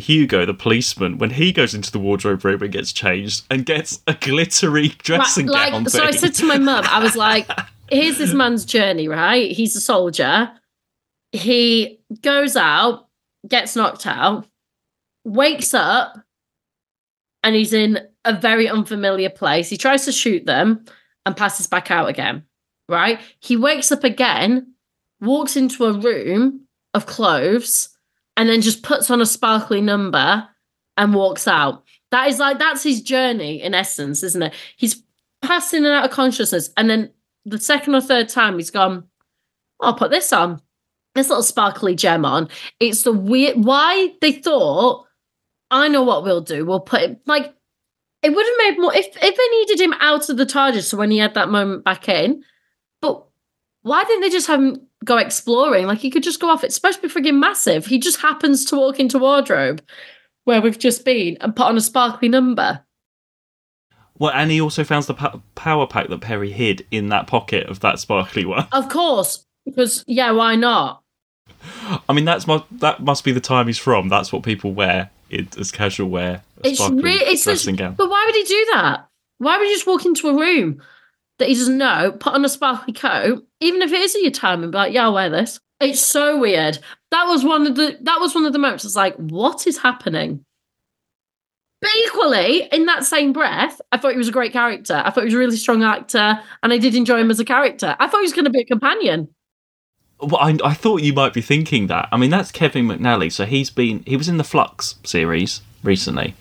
Hugo, 0.00 0.44
the 0.44 0.54
policeman, 0.54 1.18
when 1.18 1.30
he 1.30 1.52
goes 1.52 1.74
into 1.74 1.92
the 1.92 1.98
wardrobe 1.98 2.44
room 2.44 2.62
and 2.62 2.72
gets 2.72 2.92
changed 2.92 3.44
and 3.50 3.64
gets 3.64 4.00
a 4.06 4.14
glittery 4.14 4.88
dressing 4.98 5.46
Right, 5.46 5.70
gown. 5.70 5.84
like, 5.84 5.92
so 5.92 6.02
I 6.04 6.10
said 6.10 6.34
to 6.34 6.44
my 6.46 6.58
mum, 6.58 6.84
I 6.88 7.02
was 7.02 7.14
like, 7.16 7.48
here's 7.90 8.18
this 8.18 8.34
man's 8.34 8.64
journey, 8.64 9.06
right? 9.08 9.50
He's 9.52 9.76
a 9.76 9.80
soldier. 9.80 10.50
He 11.32 12.00
goes 12.22 12.56
out, 12.56 13.08
gets 13.46 13.76
knocked 13.76 14.06
out, 14.06 14.46
wakes 15.24 15.74
up, 15.74 16.18
and 17.42 17.54
he's 17.54 17.72
in 17.72 18.00
a 18.24 18.32
very 18.38 18.68
unfamiliar 18.68 19.30
place. 19.30 19.68
He 19.70 19.76
tries 19.76 20.04
to 20.06 20.12
shoot 20.12 20.44
them 20.46 20.84
and 21.24 21.36
passes 21.36 21.66
back 21.66 21.90
out 21.90 22.08
again, 22.08 22.44
right? 22.88 23.20
He 23.40 23.56
wakes 23.56 23.92
up 23.92 24.04
again, 24.04 24.74
walks 25.20 25.56
into 25.56 25.84
a 25.86 25.92
room 25.92 26.66
of 26.94 27.06
clothes, 27.06 27.90
and 28.40 28.48
then 28.48 28.62
just 28.62 28.82
puts 28.82 29.10
on 29.10 29.20
a 29.20 29.26
sparkly 29.26 29.82
number 29.82 30.48
and 30.96 31.12
walks 31.12 31.46
out. 31.46 31.84
That 32.10 32.28
is 32.28 32.38
like, 32.38 32.58
that's 32.58 32.82
his 32.82 33.02
journey 33.02 33.60
in 33.60 33.74
essence, 33.74 34.22
isn't 34.22 34.42
it? 34.42 34.54
He's 34.78 35.02
passing 35.42 35.84
and 35.84 35.92
out 35.92 36.06
of 36.06 36.10
consciousness. 36.10 36.70
And 36.74 36.88
then 36.88 37.10
the 37.44 37.60
second 37.60 37.94
or 37.94 38.00
third 38.00 38.30
time 38.30 38.56
he's 38.56 38.70
gone, 38.70 39.04
I'll 39.82 39.92
put 39.92 40.10
this 40.10 40.32
on. 40.32 40.62
This 41.14 41.28
little 41.28 41.42
sparkly 41.42 41.94
gem 41.94 42.24
on. 42.24 42.48
It's 42.80 43.02
the 43.02 43.12
weird 43.12 43.62
why 43.62 44.14
they 44.22 44.32
thought, 44.32 45.04
I 45.70 45.88
know 45.88 46.02
what 46.02 46.24
we'll 46.24 46.40
do. 46.40 46.64
We'll 46.64 46.80
put 46.80 47.02
it 47.02 47.20
like 47.26 47.54
it 48.22 48.30
would 48.30 48.46
have 48.46 48.56
made 48.58 48.80
more 48.80 48.94
if 48.94 49.06
if 49.22 49.36
they 49.36 49.58
needed 49.58 49.84
him 49.84 49.92
out 50.00 50.30
of 50.30 50.38
the 50.38 50.46
TARDIS 50.46 50.84
so 50.84 50.96
when 50.96 51.10
he 51.10 51.18
had 51.18 51.34
that 51.34 51.50
moment 51.50 51.84
back 51.84 52.08
in. 52.08 52.42
But 53.02 53.22
why 53.82 54.04
didn't 54.04 54.22
they 54.22 54.30
just 54.30 54.46
have 54.46 54.60
him 54.60 54.86
go 55.04 55.16
exploring? 55.16 55.86
Like 55.86 55.98
he 55.98 56.10
could 56.10 56.22
just 56.22 56.40
go 56.40 56.48
off. 56.48 56.64
It's 56.64 56.74
supposed 56.74 57.00
to 57.00 57.08
be 57.08 57.12
frigging 57.12 57.38
massive. 57.38 57.86
He 57.86 57.98
just 57.98 58.20
happens 58.20 58.64
to 58.66 58.76
walk 58.76 59.00
into 59.00 59.18
wardrobe 59.18 59.82
where 60.44 60.60
we've 60.60 60.78
just 60.78 61.04
been 61.04 61.36
and 61.40 61.54
put 61.54 61.66
on 61.66 61.76
a 61.76 61.80
sparkly 61.80 62.28
number. 62.28 62.84
Well, 64.18 64.32
and 64.34 64.50
he 64.50 64.60
also 64.60 64.84
found 64.84 65.04
the 65.04 65.14
po- 65.14 65.42
power 65.54 65.86
pack 65.86 66.08
that 66.08 66.20
Peri 66.20 66.52
hid 66.52 66.86
in 66.90 67.08
that 67.08 67.26
pocket 67.26 67.66
of 67.68 67.80
that 67.80 67.98
sparkly 67.98 68.44
one. 68.44 68.66
Of 68.72 68.88
course, 68.90 69.46
because 69.64 70.04
yeah, 70.06 70.32
why 70.32 70.56
not? 70.56 71.02
I 72.08 72.12
mean, 72.12 72.24
that's 72.26 72.46
my, 72.46 72.62
that 72.72 73.00
must 73.00 73.24
be 73.24 73.32
the 73.32 73.40
time 73.40 73.66
he's 73.66 73.78
from. 73.78 74.08
That's 74.08 74.32
what 74.32 74.42
people 74.42 74.72
wear 74.72 75.10
it, 75.30 75.56
as 75.56 75.72
casual 75.72 76.08
wear. 76.08 76.42
It's 76.62 76.80
really 76.90 77.24
it's 77.24 77.42
such, 77.42 77.54
dressing 77.54 77.76
gown. 77.76 77.94
but 77.94 78.10
why 78.10 78.24
would 78.26 78.34
he 78.34 78.44
do 78.44 78.66
that? 78.74 79.08
Why 79.38 79.56
would 79.56 79.66
he 79.66 79.72
just 79.72 79.86
walk 79.86 80.04
into 80.04 80.28
a 80.28 80.38
room 80.38 80.82
that 81.40 81.48
he 81.48 81.54
doesn't 81.54 81.76
know, 81.76 82.12
put 82.12 82.34
on 82.34 82.44
a 82.44 82.48
sparkly 82.48 82.92
coat, 82.92 83.44
even 83.58 83.82
if 83.82 83.92
it 83.92 84.00
is 84.00 84.14
your 84.14 84.30
time, 84.30 84.62
and 84.62 84.70
be 84.70 84.78
like, 84.78 84.92
"Yeah, 84.92 85.04
I'll 85.04 85.14
wear 85.14 85.28
this." 85.28 85.58
It's 85.80 86.00
so 86.00 86.38
weird. 86.38 86.78
That 87.10 87.24
was 87.24 87.42
one 87.42 87.66
of 87.66 87.74
the 87.74 87.98
that 88.02 88.20
was 88.20 88.34
one 88.34 88.44
of 88.44 88.52
the 88.52 88.58
moments. 88.58 88.84
It's 88.84 88.94
like, 88.94 89.16
what 89.16 89.66
is 89.66 89.78
happening? 89.78 90.44
But 91.80 91.90
equally, 92.04 92.68
in 92.72 92.84
that 92.86 93.04
same 93.04 93.32
breath, 93.32 93.80
I 93.90 93.96
thought 93.96 94.12
he 94.12 94.18
was 94.18 94.28
a 94.28 94.32
great 94.32 94.52
character. 94.52 95.02
I 95.02 95.10
thought 95.10 95.22
he 95.22 95.26
was 95.26 95.34
a 95.34 95.38
really 95.38 95.56
strong 95.56 95.82
actor, 95.82 96.38
and 96.62 96.72
I 96.72 96.78
did 96.78 96.94
enjoy 96.94 97.18
him 97.18 97.30
as 97.30 97.40
a 97.40 97.44
character. 97.44 97.96
I 97.98 98.06
thought 98.06 98.18
he 98.18 98.24
was 98.24 98.34
going 98.34 98.44
to 98.44 98.50
be 98.50 98.60
a 98.60 98.66
companion. 98.66 99.28
Well, 100.20 100.36
I, 100.36 100.58
I 100.62 100.74
thought 100.74 101.00
you 101.00 101.14
might 101.14 101.32
be 101.32 101.40
thinking 101.40 101.86
that. 101.86 102.10
I 102.12 102.18
mean, 102.18 102.28
that's 102.28 102.52
Kevin 102.52 102.86
McNally. 102.86 103.32
So 103.32 103.46
he's 103.46 103.70
been 103.70 104.02
he 104.06 104.18
was 104.18 104.28
in 104.28 104.36
the 104.36 104.44
Flux 104.44 104.96
series 105.04 105.62
recently, 105.82 106.34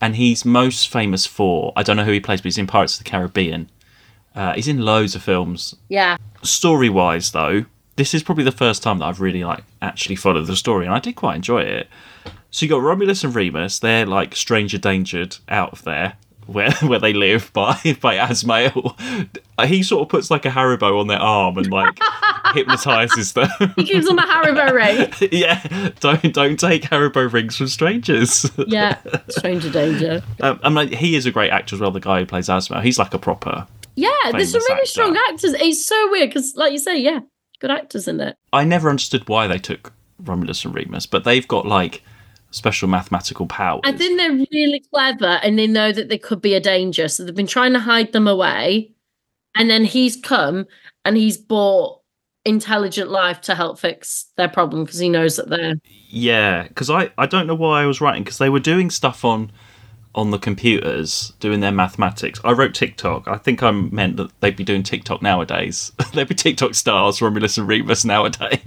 and 0.00 0.14
he's 0.14 0.44
most 0.44 0.88
famous 0.88 1.26
for 1.26 1.72
I 1.74 1.82
don't 1.82 1.96
know 1.96 2.04
who 2.04 2.12
he 2.12 2.20
plays, 2.20 2.40
but 2.40 2.46
he's 2.46 2.58
in 2.58 2.68
Pirates 2.68 2.96
of 2.96 3.04
the 3.04 3.10
Caribbean. 3.10 3.68
Uh, 4.36 4.52
he's 4.54 4.68
in 4.68 4.78
loads 4.78 5.14
of 5.16 5.22
films. 5.22 5.74
Yeah, 5.88 6.16
Story 6.42 6.88
wise, 6.88 7.32
though, 7.32 7.64
this 7.96 8.14
is 8.14 8.22
probably 8.22 8.44
the 8.44 8.52
first 8.52 8.82
time 8.82 8.98
that 8.98 9.06
I've 9.06 9.20
really 9.20 9.42
like 9.42 9.64
actually 9.82 10.16
followed 10.16 10.46
the 10.46 10.54
story, 10.56 10.84
and 10.84 10.94
I 10.94 10.98
did 11.00 11.16
quite 11.16 11.34
enjoy 11.36 11.62
it. 11.62 11.88
So 12.50 12.64
you 12.64 12.70
got 12.70 12.82
Romulus 12.82 13.24
and 13.24 13.34
Remus. 13.34 13.78
They're 13.80 14.06
like 14.06 14.36
stranger 14.36 14.78
dangered 14.78 15.38
out 15.48 15.72
of 15.72 15.82
there. 15.84 16.14
Where, 16.46 16.70
where 16.74 17.00
they 17.00 17.12
live 17.12 17.50
by 17.54 17.76
by 18.00 18.18
Azmael, 18.18 18.96
he 19.64 19.82
sort 19.82 20.02
of 20.02 20.08
puts 20.08 20.30
like 20.30 20.44
a 20.44 20.48
Haribo 20.50 21.00
on 21.00 21.08
their 21.08 21.18
arm 21.18 21.58
and 21.58 21.72
like 21.72 21.98
hypnotizes 22.54 23.32
them. 23.32 23.48
he 23.74 23.82
gives 23.82 24.06
them 24.06 24.16
a 24.20 24.22
Haribo 24.22 24.72
ring. 24.72 25.30
yeah, 25.32 25.90
don't 25.98 26.32
don't 26.32 26.56
take 26.60 26.82
Haribo 26.82 27.32
rings 27.32 27.56
from 27.56 27.66
strangers. 27.66 28.48
Yeah, 28.68 28.96
stranger 29.28 29.70
danger. 29.70 30.22
um, 30.40 30.60
I 30.62 30.68
mean, 30.68 30.92
he 30.92 31.16
is 31.16 31.26
a 31.26 31.32
great 31.32 31.50
actor 31.50 31.74
as 31.74 31.80
well. 31.80 31.90
The 31.90 31.98
guy 31.98 32.20
who 32.20 32.26
plays 32.26 32.48
Asma, 32.48 32.80
he's 32.80 32.96
like 33.00 33.12
a 33.12 33.18
proper. 33.18 33.66
Yeah, 33.96 34.10
there's 34.32 34.52
some 34.52 34.62
really 34.68 34.80
actor. 34.80 34.86
strong 34.86 35.16
actors. 35.28 35.54
It's 35.54 35.86
so 35.86 36.10
weird 36.10 36.30
because, 36.30 36.54
like 36.54 36.72
you 36.72 36.78
say, 36.78 36.98
yeah, 36.98 37.20
Good 37.58 37.70
actors 37.70 38.06
in 38.06 38.20
it. 38.20 38.36
I 38.52 38.64
never 38.64 38.90
understood 38.90 39.28
why 39.28 39.46
they 39.46 39.58
took 39.58 39.92
Romulus 40.18 40.64
and 40.64 40.74
Remus, 40.74 41.06
but 41.06 41.24
they've 41.24 41.46
got 41.48 41.66
like 41.66 42.02
special 42.50 42.88
mathematical 42.88 43.46
powers. 43.46 43.80
I 43.84 43.92
think 43.92 44.18
they're 44.18 44.30
really 44.30 44.84
clever 44.92 45.40
and 45.42 45.58
they 45.58 45.66
know 45.66 45.92
that 45.92 46.08
they 46.08 46.18
could 46.18 46.42
be 46.42 46.54
a 46.54 46.60
danger. 46.60 47.08
So 47.08 47.24
they've 47.24 47.34
been 47.34 47.46
trying 47.46 47.72
to 47.72 47.78
hide 47.78 48.12
them 48.12 48.28
away. 48.28 48.92
And 49.54 49.70
then 49.70 49.84
he's 49.84 50.16
come 50.16 50.66
and 51.06 51.16
he's 51.16 51.38
bought 51.38 52.02
intelligent 52.44 53.10
life 53.10 53.40
to 53.42 53.54
help 53.54 53.78
fix 53.78 54.26
their 54.36 54.48
problem 54.48 54.84
because 54.84 54.98
he 54.98 55.08
knows 55.08 55.36
that 55.36 55.48
they're. 55.48 55.76
Yeah, 56.08 56.64
because 56.64 56.90
I, 56.90 57.10
I 57.16 57.24
don't 57.24 57.46
know 57.46 57.54
why 57.54 57.82
I 57.82 57.86
was 57.86 58.02
writing 58.02 58.22
because 58.22 58.38
they 58.38 58.50
were 58.50 58.60
doing 58.60 58.90
stuff 58.90 59.24
on 59.24 59.50
on 60.16 60.30
the 60.30 60.38
computers 60.38 61.34
doing 61.40 61.60
their 61.60 61.70
mathematics. 61.70 62.40
I 62.42 62.52
wrote 62.52 62.74
TikTok. 62.74 63.28
I 63.28 63.36
think 63.36 63.62
I 63.62 63.70
meant 63.70 64.16
that 64.16 64.30
they'd 64.40 64.56
be 64.56 64.64
doing 64.64 64.82
TikTok 64.82 65.20
nowadays. 65.20 65.92
they'd 66.14 66.26
be 66.26 66.34
TikTok 66.34 66.74
stars, 66.74 67.20
Romulus 67.20 67.58
and 67.58 67.68
Remus 67.68 68.04
nowadays. 68.04 68.58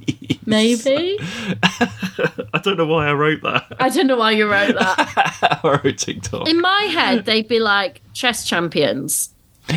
Maybe. 0.46 1.18
I 1.64 2.62
don't 2.64 2.78
know 2.78 2.86
why 2.86 3.08
I 3.08 3.14
wrote 3.14 3.42
that. 3.42 3.66
I 3.80 3.90
don't 3.90 4.08
know 4.08 4.18
why 4.18 4.32
you 4.32 4.50
wrote 4.50 4.76
that. 4.76 5.60
I 5.64 5.82
wrote 5.84 5.98
TikTok. 5.98 6.48
In 6.48 6.62
my 6.62 6.84
head, 6.84 7.26
they'd 7.26 7.48
be 7.48 7.60
like 7.60 8.02
chess 8.14 8.46
champions. 8.46 9.34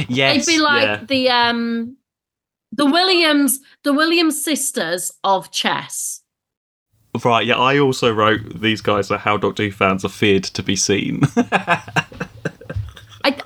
yes, 0.09 0.47
They'd 0.47 0.53
be 0.53 0.61
like 0.61 0.85
yeah. 0.85 1.05
the 1.05 1.29
um 1.31 1.97
the 2.71 2.87
Williams 2.87 3.61
the 3.83 3.93
Williams 3.93 4.43
sisters 4.43 5.13
of 5.25 5.51
chess. 5.51 6.22
Right, 7.23 7.47
yeah, 7.47 7.59
I 7.59 7.79
also 7.79 8.11
wrote 8.11 8.61
these 8.61 8.81
guys 8.81 9.11
are 9.11 9.19
how 9.19 9.37
Doctor 9.37 9.65
Who 9.65 9.71
fans 9.71 10.03
are 10.03 10.09
feared 10.09 10.45
to 10.45 10.63
be 10.63 10.77
seen. 10.77 11.21
I 11.37 11.83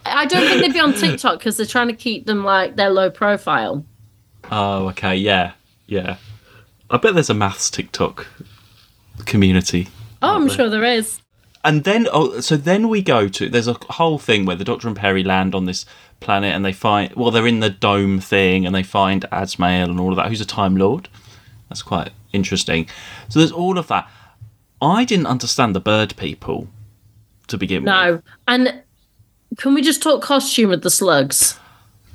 I 0.04 0.26
don't 0.26 0.46
think 0.46 0.62
they'd 0.62 0.72
be 0.72 0.78
on 0.78 0.94
TikTok 0.94 1.40
because 1.40 1.56
they're 1.56 1.66
trying 1.66 1.88
to 1.88 1.94
keep 1.94 2.26
them 2.26 2.44
like 2.44 2.76
they're 2.76 2.90
low 2.90 3.10
profile. 3.10 3.84
oh, 4.52 4.88
okay, 4.90 5.16
yeah, 5.16 5.52
yeah. 5.86 6.18
I 6.90 6.98
bet 6.98 7.14
there's 7.14 7.28
a 7.28 7.34
maths 7.34 7.68
TikTok 7.68 8.28
community. 9.24 9.88
Oh, 10.22 10.36
I'm 10.36 10.48
sure 10.48 10.70
there 10.70 10.84
is. 10.84 11.20
And 11.64 11.82
then, 11.82 12.06
oh, 12.12 12.38
so 12.38 12.56
then 12.56 12.88
we 12.88 13.02
go 13.02 13.26
to 13.26 13.48
there's 13.48 13.66
a 13.66 13.76
whole 13.90 14.20
thing 14.20 14.46
where 14.46 14.54
the 14.54 14.64
Doctor 14.64 14.86
and 14.86 14.96
Peri 14.96 15.24
land 15.24 15.56
on 15.56 15.64
this 15.64 15.84
planet 16.20 16.54
and 16.54 16.64
they 16.64 16.72
find 16.72 17.12
well 17.14 17.30
they're 17.32 17.46
in 17.46 17.60
the 17.60 17.68
dome 17.68 18.20
thing 18.20 18.64
and 18.64 18.74
they 18.74 18.84
find 18.84 19.26
Azmael 19.32 19.90
and 19.90 19.98
all 19.98 20.10
of 20.10 20.16
that. 20.16 20.28
Who's 20.28 20.40
a 20.40 20.46
Time 20.46 20.76
Lord? 20.76 21.08
That's 21.68 21.82
quite 21.82 22.10
interesting. 22.32 22.88
So 23.28 23.38
there's 23.38 23.52
all 23.52 23.78
of 23.78 23.88
that. 23.88 24.08
I 24.80 25.04
didn't 25.04 25.26
understand 25.26 25.74
the 25.74 25.80
bird 25.80 26.14
people 26.16 26.68
to 27.48 27.58
begin 27.58 27.82
with. 27.82 27.86
No. 27.86 28.22
And 28.46 28.82
can 29.56 29.74
we 29.74 29.82
just 29.82 30.02
talk 30.02 30.22
costume 30.22 30.70
of 30.72 30.82
the 30.82 30.90
slugs? 30.90 31.58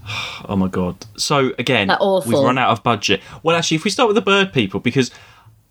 Oh 0.49 0.55
my 0.55 0.67
god. 0.67 1.05
So 1.15 1.53
again, 1.59 1.89
we've 2.25 2.39
run 2.39 2.57
out 2.57 2.71
of 2.71 2.81
budget. 2.83 3.21
Well, 3.43 3.55
actually, 3.55 3.75
if 3.75 3.83
we 3.83 3.91
start 3.91 4.07
with 4.07 4.15
the 4.15 4.21
bird 4.21 4.51
people, 4.51 4.79
because 4.79 5.11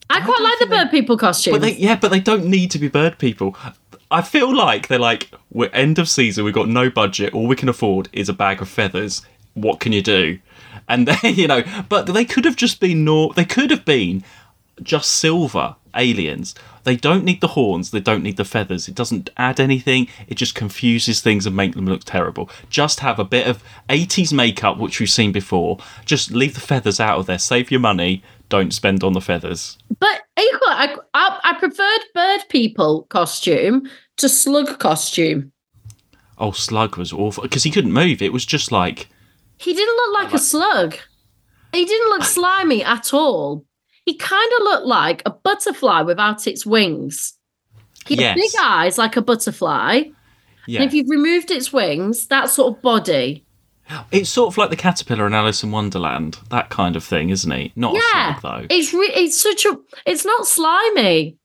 I 0.09 0.21
quite 0.21 0.41
like 0.41 0.59
the 0.61 0.67
bird 0.67 0.91
people 0.91 1.17
costume. 1.19 1.53
but 1.53 1.63
they 1.63 1.73
yeah, 1.75 1.97
but 1.97 2.11
they 2.11 2.21
don't 2.21 2.45
need 2.47 2.71
to 2.71 2.79
be 2.79 2.87
bird 2.89 3.19
people. 3.19 3.57
I 4.11 4.23
feel 4.23 4.55
like 4.55 4.87
they're 4.89 4.99
like 5.01 5.31
we're 5.51 5.71
end 5.71 5.99
of 5.99 6.09
season. 6.09 6.45
We've 6.45 6.55
got 6.55 6.69
no 6.69 6.89
budget. 6.91 7.35
All 7.35 7.47
we 7.49 7.57
can 7.57 7.69
afford 7.69 8.09
is 8.13 8.29
a 8.29 8.33
bag 8.33 8.63
of 8.63 8.69
feathers. 8.69 9.23
What 9.55 9.81
can 9.81 9.93
you 9.93 10.03
do? 10.03 10.39
And 10.91 11.07
they, 11.07 11.31
you 11.31 11.47
know, 11.47 11.63
but 11.89 12.07
they 12.07 12.27
could 12.27 12.45
have 12.45 12.57
just 12.57 12.81
been 12.81 13.05
nor. 13.05 13.33
They 13.33 13.47
could 13.47 13.71
have 13.71 13.85
been 13.87 14.25
just 14.83 15.11
silver 15.11 15.77
aliens. 15.95 16.55
They 16.85 16.97
don't 16.97 17.25
need 17.25 17.41
the 17.41 17.49
horns. 17.49 17.91
They 17.91 18.01
don't 18.01 18.23
need 18.23 18.37
the 18.37 18.45
feathers. 18.45 18.89
It 18.89 18.95
doesn't 18.95 19.31
add 19.37 19.61
anything. 19.61 20.09
It 20.29 20.37
just 20.37 20.55
confuses 20.55 21.21
things 21.21 21.47
and 21.47 21.55
make 21.55 21.75
them 21.75 21.87
look 21.87 22.05
terrible. 22.05 22.51
Just 22.69 23.01
have 23.01 23.19
a 23.19 23.25
bit 23.25 23.47
of 23.47 23.63
80s 23.89 24.33
makeup, 24.33 24.79
which 24.79 24.99
we've 24.99 25.11
seen 25.11 25.33
before. 25.33 25.79
Just 26.05 26.31
leave 26.31 26.55
the 26.55 26.61
feathers 26.61 27.01
out 27.01 27.19
of 27.19 27.27
there. 27.27 27.39
Save 27.39 27.71
your 27.71 27.81
money. 27.81 28.23
Don't 28.49 28.73
spend 28.75 29.05
on 29.05 29.13
the 29.13 29.21
feathers. 29.21 29.79
But 30.01 30.23
equal, 30.39 30.69
I, 30.69 30.97
I 31.15 31.41
I 31.45 31.59
preferred 31.59 32.01
bird 32.15 32.41
people 32.49 33.03
costume 33.11 33.89
to 34.17 34.29
slug 34.29 34.79
costume. 34.81 35.53
Oh, 36.37 36.53
Slug 36.53 36.97
was 36.97 37.13
awful 37.13 37.43
because 37.43 37.65
he 37.65 37.71
couldn't 37.71 37.93
move. 37.93 38.23
It 38.23 38.33
was 38.33 38.47
just 38.47 38.73
like 38.73 39.09
He 39.61 39.73
didn't 39.75 39.97
look 39.97 40.15
like 40.23 40.33
a 40.35 40.39
slug. 40.39 40.97
He 41.73 41.85
didn't 41.85 42.09
look 42.11 42.25
slimy 42.39 42.83
at 42.83 43.13
all. 43.15 43.65
He 44.07 44.17
kind 44.17 44.51
of 44.59 44.63
looked 44.65 44.87
like 44.87 45.23
a 45.27 45.31
butterfly 45.31 46.03
without 46.03 46.47
its 46.47 46.65
wings. 46.67 47.35
He 48.07 48.17
had 48.17 48.37
Yes. 48.37 48.53
big 48.53 48.61
eyes 48.63 48.99
like 48.99 49.17
a 49.17 49.23
butterfly. 49.23 50.03
yeah. 50.67 50.81
And 50.81 50.89
if 50.89 50.95
you've 50.95 51.11
removed 51.11 51.51
its 51.51 51.73
wings, 51.73 52.27
that 52.29 52.49
sort 52.49 52.77
of 52.77 52.83
body. 52.83 53.45
It's 54.13 54.31
sort 54.31 54.53
of 54.53 54.57
like 54.57 54.71
the 54.71 54.77
caterpillar 54.77 55.27
in 55.27 55.35
Alice 55.35 55.63
in 55.65 55.73
Wonderland, 55.73 56.39
that 56.51 56.71
kind 56.71 56.95
of 56.97 57.03
thing, 57.05 57.31
isn't 57.31 57.51
he? 57.51 57.73
Not 57.77 57.95
yeah. 57.95 58.37
a 58.37 58.41
slug 58.41 58.43
though. 58.63 58.67
It's 58.75 58.95
re- 58.95 59.13
it's 59.15 59.41
such 59.41 59.65
a 59.67 59.77
it's 60.07 60.25
not 60.25 60.47
slimy. 60.47 61.37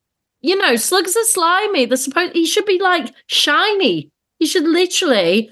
You 0.41 0.55
know, 0.55 0.75
slugs 0.75 1.15
are 1.17 1.23
slimy. 1.23 1.85
They're 1.85 1.97
supposed 1.97 2.33
he 2.33 2.45
should 2.45 2.65
be 2.65 2.79
like 2.79 3.11
shiny. 3.25 4.11
He 4.37 4.45
should 4.45 4.63
literally 4.65 5.49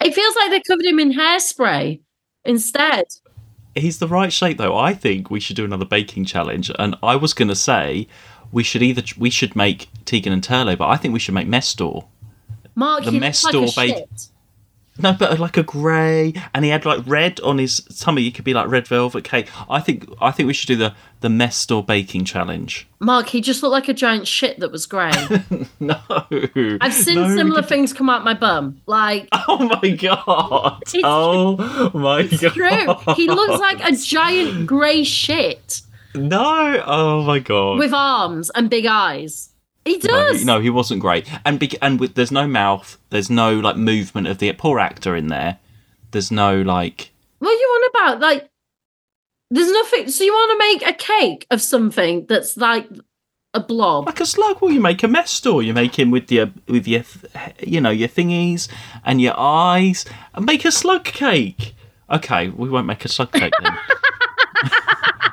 it 0.00 0.14
feels 0.14 0.34
like 0.36 0.50
they 0.50 0.60
covered 0.60 0.84
him 0.86 0.98
in 0.98 1.12
hairspray 1.12 2.00
instead. 2.44 3.04
He's 3.74 3.98
the 3.98 4.08
right 4.08 4.32
shape 4.32 4.58
though. 4.58 4.76
I 4.76 4.94
think 4.94 5.30
we 5.30 5.40
should 5.40 5.56
do 5.56 5.64
another 5.64 5.84
baking 5.84 6.24
challenge, 6.24 6.70
and 6.78 6.96
I 7.02 7.16
was 7.16 7.32
going 7.34 7.48
to 7.48 7.54
say 7.56 8.08
we 8.52 8.62
should 8.64 8.82
either 8.82 9.02
we 9.16 9.30
should 9.30 9.54
make 9.54 9.88
Tegan 10.04 10.32
and 10.32 10.42
Turlough, 10.42 10.78
but 10.78 10.88
I 10.88 10.96
think 10.96 11.14
we 11.14 11.20
should 11.20 11.34
make 11.34 11.46
Mestor. 11.48 12.06
Mark, 12.74 13.04
The 13.04 13.12
he 13.12 13.18
mess 13.20 13.44
like 13.44 13.74
bake- 13.76 13.96
shit. 13.96 14.28
No, 15.02 15.12
but 15.18 15.38
like 15.38 15.56
a 15.56 15.62
grey, 15.62 16.34
and 16.54 16.64
he 16.64 16.70
had 16.70 16.84
like 16.84 17.00
red 17.06 17.40
on 17.40 17.58
his 17.58 17.80
tummy. 17.98 18.26
It 18.26 18.34
could 18.34 18.44
be 18.44 18.54
like 18.54 18.68
red 18.68 18.86
velvet 18.86 19.24
cake. 19.24 19.48
I 19.68 19.80
think 19.80 20.08
I 20.20 20.30
think 20.30 20.46
we 20.46 20.52
should 20.52 20.68
do 20.68 20.76
the 20.76 20.94
the 21.20 21.28
Mestor 21.28 21.84
baking 21.84 22.24
challenge. 22.24 22.88
Mark, 22.98 23.28
he 23.28 23.40
just 23.40 23.62
looked 23.62 23.72
like 23.72 23.88
a 23.88 23.94
giant 23.94 24.26
shit 24.26 24.58
that 24.60 24.70
was 24.72 24.86
grey. 24.86 25.12
No, 25.80 25.98
I've 26.80 26.92
seen 26.92 27.14
No, 27.16 27.34
similar 27.34 27.62
things 27.62 27.92
come 27.94 28.10
out 28.10 28.22
my 28.24 28.34
bum. 28.34 28.80
Like 28.86 29.28
Oh 29.48 29.58
my 29.82 29.90
god! 29.90 30.82
Oh 31.02 31.90
my 31.94 32.22
god! 32.24 32.52
true. 32.52 33.14
He 33.14 33.28
looks 33.28 33.60
like 33.60 33.82
a 33.82 33.96
giant 33.96 34.66
grey 34.66 35.04
shit 35.04 35.80
No! 36.14 36.82
Oh 36.86 37.22
my 37.22 37.38
god! 37.38 37.78
with 37.78 37.94
arms 37.94 38.50
and 38.54 38.68
big 38.68 38.86
eyes. 38.86 39.49
He 39.84 39.96
No, 39.98 40.08
does. 40.08 40.40
he- 40.40 40.44
no, 40.44 40.60
he 40.60 40.70
wasn't 40.70 41.00
great. 41.00 41.26
And 41.44 41.58
be- 41.58 41.78
and 41.80 41.98
with 41.98 42.14
there's 42.14 42.30
no 42.32 42.46
mouth, 42.46 42.98
there's 43.10 43.30
no 43.30 43.58
like 43.58 43.76
movement 43.76 44.26
of 44.28 44.38
the 44.38 44.52
poor 44.52 44.78
actor 44.78 45.16
in 45.16 45.28
there. 45.28 45.58
There's 46.10 46.30
no 46.30 46.60
like 46.60 47.10
What 47.38 47.50
are 47.50 47.52
you 47.52 47.66
on 47.66 47.90
about? 48.12 48.20
Like, 48.20 48.50
there's 49.50 49.70
nothing. 49.72 50.10
So 50.10 50.22
you 50.24 50.32
want 50.32 50.52
to 50.52 50.58
make 50.58 50.88
a 50.88 50.96
cake 50.96 51.46
of 51.50 51.60
something 51.62 52.26
that's 52.28 52.56
like 52.56 52.88
a 53.54 53.60
blob? 53.60 54.06
like 54.06 54.20
a 54.20 54.26
slug. 54.26 54.60
Well, 54.60 54.70
you 54.70 54.80
make 54.80 55.02
a 55.02 55.08
mess 55.08 55.30
store. 55.30 55.62
You 55.62 55.72
make 55.74 55.98
him 55.98 56.10
with 56.10 56.30
your 56.30 56.50
with 56.68 56.86
your 56.86 57.02
you 57.66 57.80
know 57.80 57.90
your 57.90 58.08
thingies 58.08 58.68
and 59.04 59.20
your 59.20 59.34
eyes, 59.38 60.04
and 60.34 60.44
make 60.46 60.64
a 60.64 60.70
slug 60.72 61.04
cake. 61.04 61.74
Okay, 62.10 62.48
we 62.48 62.68
won't 62.68 62.86
make 62.86 63.04
a 63.04 63.08
slug 63.08 63.32
cake 63.32 63.52
then. 63.62 63.76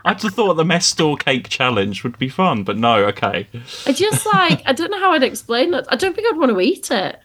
I 0.08 0.14
just 0.14 0.36
thought 0.36 0.54
the 0.56 0.64
Mestor 0.64 1.20
cake 1.20 1.50
challenge 1.50 2.04
would 2.04 2.18
be 2.18 2.30
fun, 2.30 2.64
but 2.64 2.78
no. 2.78 3.06
Okay, 3.06 3.48
I 3.86 3.92
just 3.92 4.26
like 4.26 4.62
I 4.66 4.74
don't 4.74 4.92
know 4.92 5.00
how 5.00 5.12
I'd 5.12 5.24
explain 5.24 5.74
it. 5.74 5.86
I 5.90 5.96
don't 5.96 6.16
think 6.16 6.28
I'd 6.32 6.38
want 6.38 6.52
to 6.52 6.60
eat 6.60 6.90
it. 6.92 7.20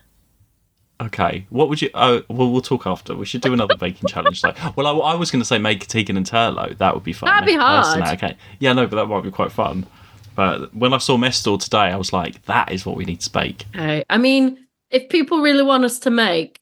okay. 1.02 1.46
What 1.50 1.68
would 1.68 1.82
you? 1.82 1.90
Oh, 1.94 2.22
well, 2.28 2.50
we'll 2.50 2.62
talk 2.62 2.86
after. 2.86 3.14
We 3.14 3.26
should 3.26 3.40
do 3.40 3.52
another 3.52 3.76
baking 3.76 4.08
challenge. 4.08 4.42
Though. 4.42 4.54
Well, 4.76 4.86
I, 4.86 5.12
I 5.12 5.14
was 5.14 5.30
going 5.30 5.40
to 5.40 5.46
say 5.46 5.58
make 5.58 5.86
Tegan 5.86 6.16
and 6.16 6.26
Turlough. 6.26 6.78
That 6.78 6.94
would 6.94 7.04
be 7.04 7.12
fun. 7.12 7.28
That'd 7.28 7.46
be 7.46 7.56
personally. 7.56 8.02
hard. 8.02 8.22
Okay. 8.22 8.36
Yeah, 8.58 8.72
no, 8.72 8.86
but 8.86 8.96
that 8.96 9.06
might 9.06 9.22
be 9.22 9.30
quite 9.30 9.52
fun. 9.52 9.86
But 10.34 10.74
when 10.74 10.94
I 10.94 10.98
saw 10.98 11.16
Mestor 11.18 11.60
today, 11.62 11.90
I 11.92 11.96
was 11.96 12.12
like, 12.12 12.42
that 12.46 12.72
is 12.72 12.86
what 12.86 12.96
we 12.96 13.04
need 13.04 13.20
to 13.20 13.30
bake. 13.30 13.66
Okay. 13.74 14.04
I 14.08 14.16
mean, 14.16 14.66
if 14.90 15.08
people 15.08 15.40
really 15.42 15.62
want 15.62 15.84
us 15.84 15.98
to 16.00 16.10
make 16.10 16.60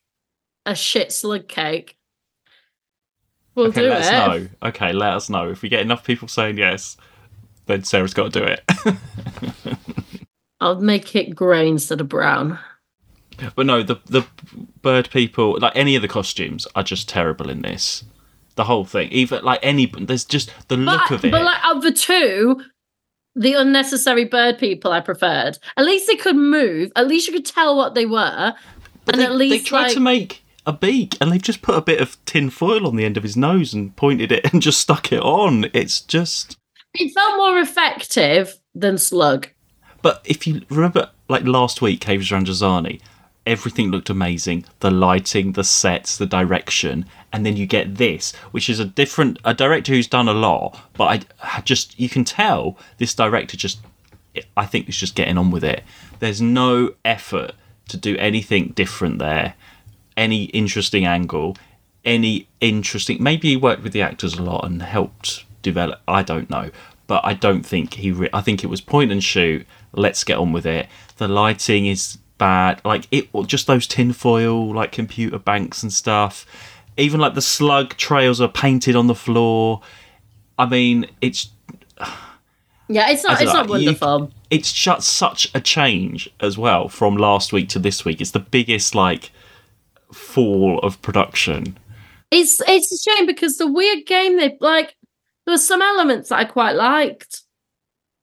a 0.66 0.74
shit 0.74 1.12
slug 1.12 1.46
cake, 1.48 1.96
we'll 3.54 3.66
Okay, 3.68 3.82
do 3.82 3.88
let 3.88 4.00
it. 4.00 4.06
us 4.06 4.10
know. 4.28 4.48
Okay, 4.68 4.92
let 4.92 5.12
us 5.14 5.28
know. 5.30 5.50
If 5.50 5.62
we 5.62 5.68
get 5.68 5.80
enough 5.80 6.04
people 6.04 6.28
saying 6.28 6.58
yes, 6.58 6.96
then 7.66 7.84
Sarah's 7.84 8.14
got 8.14 8.32
to 8.32 8.40
do 8.40 8.44
it. 8.46 9.76
I'll 10.60 10.80
make 10.80 11.14
it 11.16 11.34
grey 11.34 11.68
instead 11.68 12.00
of 12.00 12.08
brown. 12.08 12.58
but 13.56 13.66
no, 13.66 13.82
the 13.82 13.96
the 14.06 14.26
bird 14.82 15.08
people, 15.10 15.58
like 15.58 15.72
any 15.74 15.96
of 15.96 16.02
the 16.02 16.08
costumes, 16.08 16.66
are 16.74 16.82
just 16.82 17.08
terrible 17.08 17.48
in 17.48 17.62
this. 17.62 18.04
The 18.56 18.64
whole 18.64 18.84
thing, 18.84 19.08
even 19.10 19.42
like 19.42 19.60
any, 19.62 19.86
there's 19.86 20.24
just 20.24 20.50
the 20.68 20.76
look 20.76 21.10
of 21.10 21.24
it. 21.24 21.30
but 21.30 21.42
like 21.44 21.64
of 21.66 21.82
the 21.82 21.92
two, 21.92 22.62
the 23.34 23.54
unnecessary 23.54 24.24
bird 24.26 24.58
people 24.58 24.92
I 24.92 25.00
preferred. 25.00 25.58
At 25.78 25.86
least 25.86 26.06
they 26.08 26.16
could 26.16 26.36
move. 26.36 26.92
At 26.96 27.06
least 27.08 27.26
you 27.26 27.32
could 27.32 27.46
tell 27.46 27.74
what 27.76 27.94
they 27.94 28.04
were. 28.04 28.52
But 29.06 29.14
and 29.14 29.22
they, 29.22 29.26
at 29.26 29.34
least 29.34 29.64
they 29.64 29.68
tried 29.68 29.82
like, 29.84 29.92
to 29.94 30.00
make 30.00 30.44
a 30.66 30.72
beak, 30.72 31.16
and 31.20 31.30
they've 31.30 31.42
just 31.42 31.62
put 31.62 31.76
a 31.76 31.82
bit 31.82 32.00
of 32.00 32.22
tin 32.24 32.50
foil 32.50 32.86
on 32.86 32.96
the 32.96 33.04
end 33.04 33.16
of 33.16 33.22
his 33.22 33.36
nose 33.36 33.74
and 33.74 33.94
pointed 33.96 34.32
it 34.32 34.44
and 34.52 34.62
just 34.62 34.80
stuck 34.80 35.12
it 35.12 35.22
on. 35.22 35.66
It's 35.72 36.00
just. 36.00 36.56
it 36.94 37.12
felt 37.12 37.36
more 37.36 37.58
effective 37.58 38.58
than 38.74 38.98
slug. 38.98 39.48
But 40.02 40.22
if 40.24 40.46
you 40.46 40.62
remember, 40.70 41.10
like 41.28 41.44
last 41.44 41.82
week, 41.82 42.00
Caves 42.00 42.30
Randrazani, 42.30 43.00
everything 43.46 43.90
looked 43.90 44.10
amazing. 44.10 44.64
The 44.80 44.90
lighting, 44.90 45.52
the 45.52 45.64
sets, 45.64 46.16
the 46.16 46.26
direction, 46.26 47.06
and 47.32 47.44
then 47.44 47.56
you 47.56 47.66
get 47.66 47.96
this, 47.96 48.34
which 48.50 48.70
is 48.70 48.80
a 48.80 48.84
different 48.84 49.38
a 49.44 49.54
director 49.54 49.92
who's 49.92 50.06
done 50.06 50.28
a 50.28 50.32
lot, 50.32 50.78
but 50.94 51.04
I, 51.04 51.56
I 51.56 51.60
just 51.60 51.98
you 51.98 52.08
can 52.08 52.24
tell 52.24 52.78
this 52.98 53.14
director 53.14 53.56
just 53.56 53.80
I 54.56 54.66
think 54.66 54.88
is 54.88 54.96
just 54.96 55.14
getting 55.14 55.38
on 55.38 55.50
with 55.50 55.64
it. 55.64 55.82
There's 56.18 56.40
no 56.40 56.94
effort 57.04 57.52
to 57.88 57.96
do 57.96 58.16
anything 58.18 58.68
different 58.68 59.18
there, 59.18 59.54
any 60.16 60.44
interesting 60.44 61.04
angle, 61.06 61.56
any 62.04 62.48
interesting. 62.60 63.22
Maybe 63.22 63.50
he 63.50 63.56
worked 63.56 63.82
with 63.82 63.92
the 63.92 64.02
actors 64.02 64.34
a 64.34 64.42
lot 64.42 64.64
and 64.64 64.82
helped 64.82 65.44
develop. 65.62 66.00
I 66.08 66.22
don't 66.22 66.48
know, 66.50 66.70
but 67.06 67.24
I 67.24 67.34
don't 67.34 67.64
think 67.64 67.94
he. 67.94 68.10
Re- 68.12 68.30
I 68.32 68.40
think 68.40 68.62
it 68.64 68.68
was 68.68 68.80
point 68.80 69.12
and 69.12 69.22
shoot. 69.22 69.66
Let's 69.92 70.24
get 70.24 70.38
on 70.38 70.52
with 70.52 70.66
it. 70.66 70.88
The 71.16 71.28
lighting 71.28 71.86
is 71.86 72.18
bad. 72.38 72.80
Like 72.84 73.06
it, 73.10 73.28
just 73.46 73.66
those 73.66 73.86
tinfoil 73.86 74.74
like 74.74 74.92
computer 74.92 75.38
banks 75.38 75.82
and 75.82 75.92
stuff. 75.92 76.46
Even 76.96 77.20
like 77.20 77.34
the 77.34 77.42
slug 77.42 77.96
trails 77.96 78.40
are 78.40 78.48
painted 78.48 78.96
on 78.96 79.06
the 79.06 79.14
floor. 79.14 79.80
I 80.58 80.66
mean, 80.66 81.06
it's 81.20 81.48
Yeah, 82.88 83.08
it's 83.10 83.22
not. 83.24 83.40
It's 83.40 83.52
know, 83.52 83.60
not 83.60 83.66
you- 83.66 83.70
wonderful. 83.86 84.32
it's 84.50 84.72
just 84.72 85.08
such 85.12 85.50
a 85.54 85.60
change 85.60 86.28
as 86.40 86.58
well 86.58 86.88
from 86.88 87.16
last 87.16 87.52
week 87.52 87.68
to 87.70 87.78
this 87.78 88.04
week. 88.04 88.20
It's 88.20 88.32
the 88.32 88.40
biggest 88.40 88.94
like 88.94 89.30
fall 90.12 90.78
of 90.80 91.00
production. 91.02 91.78
It's 92.30 92.60
it's 92.66 92.92
a 92.92 93.10
shame 93.10 93.26
because 93.26 93.56
the 93.56 93.66
weird 93.66 94.06
game 94.06 94.36
they 94.36 94.56
like 94.60 94.94
there 95.46 95.54
were 95.54 95.58
some 95.58 95.82
elements 95.82 96.28
that 96.28 96.38
I 96.38 96.44
quite 96.44 96.76
liked. 96.76 97.42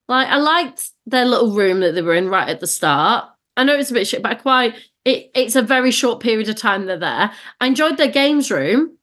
Like 0.08 0.28
I 0.28 0.38
liked 0.38 0.92
their 1.06 1.26
little 1.26 1.52
room 1.52 1.82
that 1.82 1.94
they 1.94 2.02
were 2.02 2.16
in 2.16 2.30
right 2.30 2.48
at 2.48 2.60
the 2.60 2.68
start. 2.68 3.26
I 3.58 3.64
know 3.64 3.76
it's 3.76 3.92
a 3.92 3.94
bit 3.94 4.08
shit, 4.08 4.22
but 4.22 4.32
I 4.32 4.36
quite 4.36 4.76
it, 5.04 5.32
it's 5.34 5.56
a 5.56 5.62
very 5.62 5.92
short 5.92 6.22
period 6.22 6.48
of 6.50 6.56
time 6.56 6.86
they're 6.86 6.98
there. 6.98 7.32
I 7.60 7.68
enjoyed 7.68 7.98
their 7.98 8.12
games 8.12 8.52
room. 8.52 8.98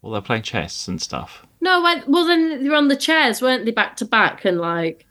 Well, 0.00 0.12
they're 0.12 0.22
playing 0.22 0.42
chess 0.42 0.88
and 0.88 1.02
stuff. 1.02 1.44
No, 1.60 1.84
I, 1.84 2.02
well 2.06 2.24
then 2.24 2.62
they 2.62 2.68
were 2.68 2.76
on 2.76 2.88
the 2.88 2.96
chairs, 2.96 3.42
weren't 3.42 3.64
they, 3.64 3.72
back 3.72 3.96
to 3.96 4.04
back 4.04 4.44
and 4.44 4.60
like 4.60 5.06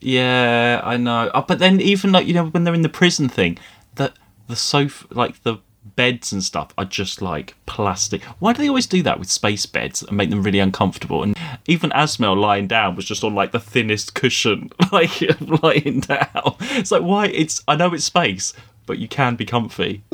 Yeah, 0.00 0.80
I 0.84 0.96
know. 0.96 1.30
Oh, 1.34 1.44
but 1.46 1.58
then 1.58 1.80
even 1.80 2.12
like 2.12 2.26
you 2.26 2.34
know 2.34 2.46
when 2.46 2.64
they're 2.64 2.74
in 2.74 2.82
the 2.82 2.88
prison 2.88 3.28
thing, 3.28 3.58
the 3.96 4.12
the 4.48 4.56
sofa 4.56 5.06
like 5.10 5.42
the 5.42 5.56
beds 5.94 6.32
and 6.32 6.42
stuff 6.42 6.72
are 6.76 6.84
just 6.84 7.22
like 7.22 7.54
plastic. 7.66 8.22
Why 8.40 8.52
do 8.52 8.60
they 8.62 8.68
always 8.68 8.86
do 8.86 9.02
that 9.04 9.18
with 9.20 9.30
space 9.30 9.66
beds 9.66 10.02
and 10.02 10.16
make 10.16 10.30
them 10.30 10.42
really 10.42 10.58
uncomfortable? 10.58 11.22
And 11.22 11.36
even 11.66 11.92
Azmael 11.92 12.36
lying 12.36 12.66
down 12.66 12.96
was 12.96 13.04
just 13.04 13.22
on 13.24 13.34
like 13.34 13.52
the 13.52 13.60
thinnest 13.60 14.14
cushion, 14.14 14.70
like 14.92 15.10
lying 15.62 16.00
down. 16.00 16.56
It's 16.60 16.90
like 16.90 17.02
why? 17.02 17.26
It's 17.28 17.62
I 17.68 17.76
know 17.76 17.94
it's 17.94 18.04
space, 18.04 18.52
but 18.86 18.98
you 18.98 19.06
can 19.08 19.36
be 19.36 19.44
comfy. 19.44 20.02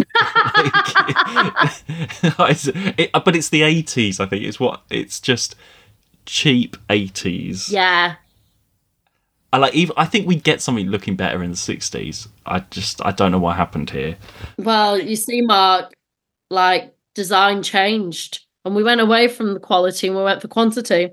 like, 2.39 2.57
it- 2.99 3.11
but 3.13 3.37
it's 3.37 3.49
the 3.49 3.63
eighties. 3.63 4.21
I 4.21 4.27
think 4.27 4.45
it's 4.45 4.61
what 4.61 4.83
it's 4.91 5.21
just 5.21 5.55
cheap 6.27 6.77
eighties. 6.91 7.71
yeah. 7.71 8.17
I 9.53 9.59
like 9.59 9.75
even 9.75 9.95
I 9.99 10.07
think 10.07 10.27
we'd 10.27 10.43
get 10.45 10.63
something 10.63 10.87
looking 10.89 11.15
better 11.17 11.43
in 11.43 11.51
the 11.51 11.57
sixties. 11.57 12.29
I 12.47 12.61
just 12.71 13.05
I 13.05 13.11
don't 13.13 13.33
know 13.33 13.39
what 13.39 13.57
happened 13.57 13.91
here. 13.91 14.17
Well, 14.59 14.99
you 14.99 15.17
see, 15.17 15.43
Mark, 15.43 15.93
like 16.51 16.95
design 17.15 17.63
changed 17.63 18.41
and 18.65 18.75
we 18.75 18.83
went 18.83 19.01
away 19.01 19.29
from 19.29 19.55
the 19.55 19.61
quality 19.61 20.07
and 20.09 20.17
we 20.17 20.23
went 20.23 20.41
for 20.41 20.49
quantity. 20.49 21.11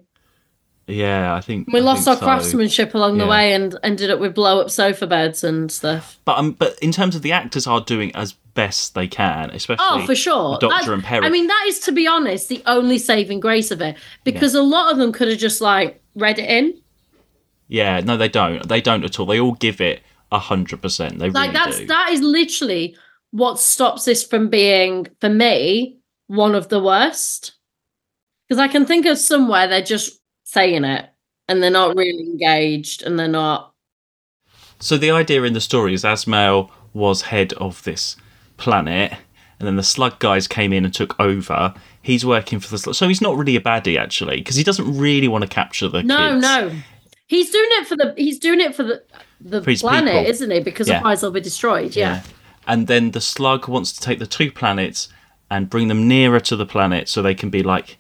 Yeah, 0.87 1.35
I 1.35 1.41
think 1.41 1.67
We 1.71 1.81
I 1.81 1.83
lost 1.83 2.05
think 2.05 2.15
our 2.15 2.19
so. 2.19 2.25
craftsmanship 2.25 2.95
along 2.95 3.19
the 3.19 3.27
way 3.27 3.53
and 3.53 3.77
ended 3.83 4.09
up 4.09 4.19
with 4.19 4.33
blow 4.33 4.59
up 4.59 4.71
sofa 4.71 5.05
beds 5.05 5.43
and 5.43 5.71
stuff. 5.71 6.19
But 6.25 6.39
um, 6.39 6.53
but 6.53 6.79
in 6.81 6.91
terms 6.91 7.15
of 7.15 7.21
the 7.21 7.31
actors 7.31 7.67
are 7.67 7.81
doing 7.81 8.15
as 8.15 8.33
best 8.55 8.95
they 8.95 9.07
can, 9.07 9.51
especially 9.51 9.85
Oh, 9.87 10.05
for 10.07 10.15
sure. 10.15 10.53
Doctor 10.53 10.69
That's- 10.69 10.87
and 10.87 11.03
Peri. 11.03 11.25
I 11.25 11.29
mean, 11.29 11.45
that 11.47 11.65
is 11.67 11.79
to 11.81 11.91
be 11.91 12.07
honest, 12.07 12.49
the 12.49 12.63
only 12.65 12.97
saving 12.97 13.39
grace 13.39 13.69
of 13.69 13.81
it 13.81 13.97
because 14.23 14.55
a 14.55 14.63
lot 14.63 14.91
of 14.91 14.97
them 14.97 15.11
could 15.11 15.27
have 15.27 15.37
just 15.37 15.61
like 15.61 16.01
read 16.15 16.39
it 16.39 16.49
in. 16.49 16.78
Yeah, 17.69 18.01
no, 18.01 18.17
they 18.17 18.27
don't. 18.27 18.67
They 18.67 18.81
don't 18.81 19.03
at 19.05 19.19
all. 19.19 19.25
They 19.25 19.39
all 19.39 19.53
give 19.53 19.79
it 19.79 20.01
a 20.31 20.39
hundred 20.39 20.81
percent. 20.81 21.19
They 21.19 21.29
Like 21.29 21.53
really 21.53 21.53
that's 21.53 21.77
do. 21.79 21.85
that 21.87 22.09
is 22.11 22.21
literally 22.21 22.97
what 23.31 23.59
stops 23.59 24.05
this 24.05 24.23
from 24.23 24.49
being 24.49 25.07
for 25.21 25.29
me 25.29 25.97
one 26.27 26.55
of 26.55 26.67
the 26.69 26.81
worst. 26.83 27.53
Because 28.47 28.59
I 28.59 28.67
can 28.67 28.85
think 28.85 29.05
of 29.05 29.17
somewhere 29.17 29.67
they're 29.67 29.81
just 29.81 30.19
saying 30.43 30.83
it 30.83 31.07
and 31.47 31.61
they're 31.61 31.69
not 31.69 31.95
really 31.95 32.23
engaged 32.23 33.03
and 33.03 33.17
they're 33.19 33.27
not. 33.27 33.73
So 34.79 34.97
the 34.97 35.11
idea 35.11 35.43
in 35.43 35.53
the 35.53 35.61
story 35.61 35.93
is 35.93 36.03
Azmael 36.05 36.71
was 36.93 37.21
head 37.23 37.53
of 37.53 37.83
this 37.83 38.15
planet, 38.57 39.11
and 39.59 39.67
then 39.67 39.75
the 39.75 39.83
slug 39.83 40.19
guys 40.19 40.47
came 40.47 40.73
in 40.73 40.85
and 40.85 40.93
took 40.93 41.19
over. 41.19 41.73
He's 42.01 42.25
working 42.25 42.59
for 42.59 42.69
the 42.69 42.77
slug, 42.77 42.95
so 42.95 43.07
he's 43.07 43.21
not 43.21 43.37
really 43.37 43.55
a 43.55 43.61
baddie 43.61 43.97
actually, 43.99 44.37
because 44.37 44.55
he 44.55 44.63
doesn't 44.63 44.97
really 44.97 45.27
want 45.27 45.43
to 45.43 45.47
capture 45.49 45.87
the 45.87 45.99
kids. 45.99 46.07
No, 46.07 46.31
kids. 46.31 46.41
no. 46.41 46.71
He's 47.29 47.51
doing 47.51 47.69
it 47.73 47.87
for 47.87 47.95
the 47.95 48.13
he's 48.17 48.39
doing 48.39 48.59
it 48.59 48.73
for 48.75 48.83
the 48.83 49.03
the 49.39 49.61
For 49.61 49.73
planet, 49.75 50.13
people. 50.13 50.29
isn't 50.31 50.51
he? 50.51 50.59
Because 50.59 50.87
Yeah. 50.89 50.95
otherwise 50.97 51.21
they'll 51.21 51.31
be 51.31 51.39
destroyed. 51.41 51.95
Yeah. 51.95 52.23
And 52.67 52.87
then 52.87 53.11
the 53.11 53.21
slug 53.21 53.67
wants 53.67 53.93
to 53.93 54.01
take 54.01 54.19
the 54.19 54.27
two 54.27 54.51
planets 54.51 55.07
and 55.49 55.69
bring 55.69 55.87
them 55.89 56.07
nearer 56.07 56.39
to 56.41 56.55
the 56.55 56.65
planet 56.65 57.07
so 57.07 57.21
they 57.21 57.35
can 57.35 57.49
be 57.49 57.63
like 57.63 57.97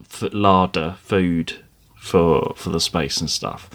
f- 0.00 0.30
larder 0.32 0.96
food 1.02 1.54
for 1.96 2.54
for 2.56 2.70
the 2.70 2.80
space 2.80 3.20
and 3.20 3.28
stuff. 3.28 3.68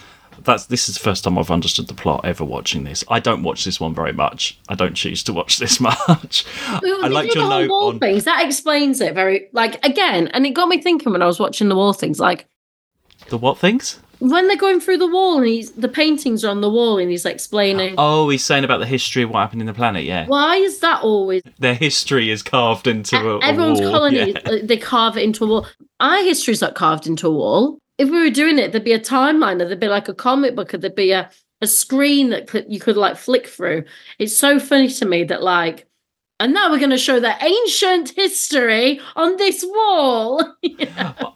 That's 0.43 0.65
this 0.67 0.88
is 0.89 0.95
the 0.95 1.01
first 1.01 1.23
time 1.25 1.38
I've 1.38 1.51
understood 1.51 1.88
the 1.88 1.93
plot 1.93 2.21
ever 2.23 2.45
watching 2.45 2.86
this. 2.86 3.03
I 3.10 3.19
don't 3.19 3.43
watch 3.43 3.65
this 3.65 3.79
one 3.79 3.93
very 3.95 4.13
much. 4.13 4.58
I 4.69 4.75
don't 4.75 4.93
choose 4.95 5.23
to 5.23 5.34
watch 5.34 5.58
this 5.63 5.79
much. 5.81 6.45
Well, 6.81 7.03
I 7.05 7.08
liked 7.10 7.36
your 7.36 7.49
note 7.49 7.69
on 7.69 7.99
things. 7.99 8.23
That 8.23 8.45
explains 8.45 9.01
it 9.01 9.13
very 9.13 9.49
like 9.51 9.84
again, 9.86 10.29
and 10.29 10.45
it 10.45 10.51
got 10.51 10.69
me 10.69 10.81
thinking 10.81 11.12
when 11.12 11.21
I 11.21 11.25
was 11.27 11.39
watching 11.39 11.67
the 11.69 11.75
wall 11.75 11.91
things. 11.93 12.19
Like 12.19 12.45
the 13.29 13.38
what 13.38 13.58
things? 13.58 13.99
When 14.19 14.47
they're 14.47 14.58
going 14.58 14.80
through 14.80 14.97
the 14.97 15.08
wall 15.08 15.38
and 15.38 15.47
he's 15.47 15.71
the 15.71 15.88
paintings 15.88 16.43
are 16.43 16.49
on 16.49 16.62
the 16.62 16.69
wall 16.69 16.97
and 16.97 17.10
he's 17.10 17.25
explaining 17.25 17.95
Oh, 17.97 18.30
he's 18.30 18.43
saying 18.45 18.63
about 18.63 18.80
the 18.80 18.86
history 18.86 19.23
of 19.23 19.30
what 19.30 19.39
happened 19.39 19.62
in 19.62 19.67
the 19.67 19.73
planet. 19.73 20.04
Yeah, 20.04 20.25
why 20.28 20.56
is 20.58 20.80
that 20.80 21.01
always 21.04 21.41
their 21.60 21.75
history 21.75 22.30
is 22.30 22.41
carved 22.43 22.88
into 22.88 23.17
a, 23.17 23.38
a 23.38 23.43
everyone's 23.43 23.82
wall. 23.82 23.91
colony 23.91 24.34
Yeah. 24.45 24.58
they 24.63 24.78
carve 24.78 25.17
it 25.17 25.23
into 25.23 25.43
a 25.43 25.47
wall 25.47 25.67
our 25.99 26.23
history's 26.23 26.62
not 26.62 26.75
carved 26.75 27.08
into 27.08 27.28
a 27.28 27.32
wall 27.32 27.80
if 27.97 28.10
we 28.10 28.19
were 28.21 28.30
doing 28.30 28.60
it 28.60 28.71
there'd 28.71 28.84
be 28.84 28.93
a 28.93 28.99
timeline 28.99 29.62
or 29.62 29.65
there'd 29.65 29.80
be 29.80 29.88
like 29.88 30.08
a 30.10 30.13
comic 30.13 30.56
book 30.56 30.73
or 30.73 30.78
there'd 30.78 30.95
be 30.95 31.12
a, 31.12 31.30
a 31.62 31.67
screen 31.67 32.30
that 32.32 32.47
could, 32.47 32.65
you 32.67 32.80
could 32.80 32.97
like 32.97 33.15
flick 33.17 33.47
through 33.47 33.84
it's 34.19 34.36
so 34.36 34.60
funny 34.60 34.89
to 34.89 35.06
me 35.06 35.23
that 35.23 35.41
like 35.41 35.88
and 36.39 36.54
now 36.54 36.69
we're 36.69 36.80
going 36.80 36.89
to 36.89 36.98
show 36.98 37.19
the 37.19 37.36
ancient 37.43 38.10
history 38.12 39.00
on 39.15 39.38
this 39.38 39.63
wall 39.67 40.56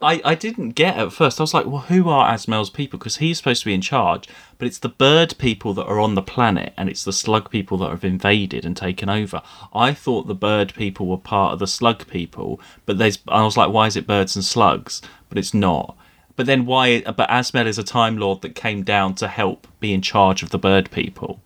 I, 0.02 0.22
I 0.24 0.36
didn't 0.36 0.72
get 0.72 0.98
at 0.98 1.12
first. 1.12 1.40
I 1.40 1.44
was 1.44 1.54
like, 1.54 1.66
well, 1.66 1.82
who 1.82 2.10
are 2.10 2.34
Azmael's 2.34 2.70
people? 2.70 2.98
Because 2.98 3.18
he's 3.18 3.38
supposed 3.38 3.62
to 3.62 3.66
be 3.66 3.74
in 3.74 3.82
charge, 3.82 4.28
but 4.58 4.68
it's 4.68 4.80
the 4.80 4.90
bird 4.90 5.38
people 5.38 5.74
that 5.74 5.86
are 5.86 6.00
on 6.00 6.16
the 6.16 6.22
planet, 6.22 6.74
and 6.78 6.90
it's 6.90 7.04
the 7.04 7.14
slug 7.14 7.50
people 7.50 7.78
that 7.80 7.90
have 7.90 8.06
invaded 8.06 8.66
and 8.66 8.76
taken 8.76 9.10
over. 9.10 9.42
I 9.74 9.94
thought 9.94 10.28
the 10.28 10.36
bird 10.36 10.74
people 10.74 11.08
were 11.08 11.18
part 11.18 11.54
of 11.54 11.60
the 11.60 11.68
slug 11.68 12.08
people, 12.08 12.60
but 12.86 12.98
there's. 12.98 13.20
I 13.28 13.44
was 13.44 13.58
like, 13.58 13.72
why 13.72 13.88
is 13.88 13.96
it 13.96 14.08
birds 14.08 14.36
and 14.36 14.46
slugs? 14.46 15.02
But 15.28 15.38
it's 15.38 15.54
not. 15.54 15.98
But 16.36 16.46
then 16.46 16.66
why? 16.66 17.02
But 17.02 17.30
Azmael 17.30 17.68
is 17.68 17.78
a 17.78 17.84
Time 17.84 18.18
Lord 18.18 18.42
that 18.42 18.56
came 18.56 18.84
down 18.84 19.16
to 19.16 19.28
help 19.28 19.68
be 19.80 19.94
in 19.94 20.02
charge 20.02 20.44
of 20.44 20.50
the 20.50 20.60
bird 20.60 20.92
people. 20.92 21.42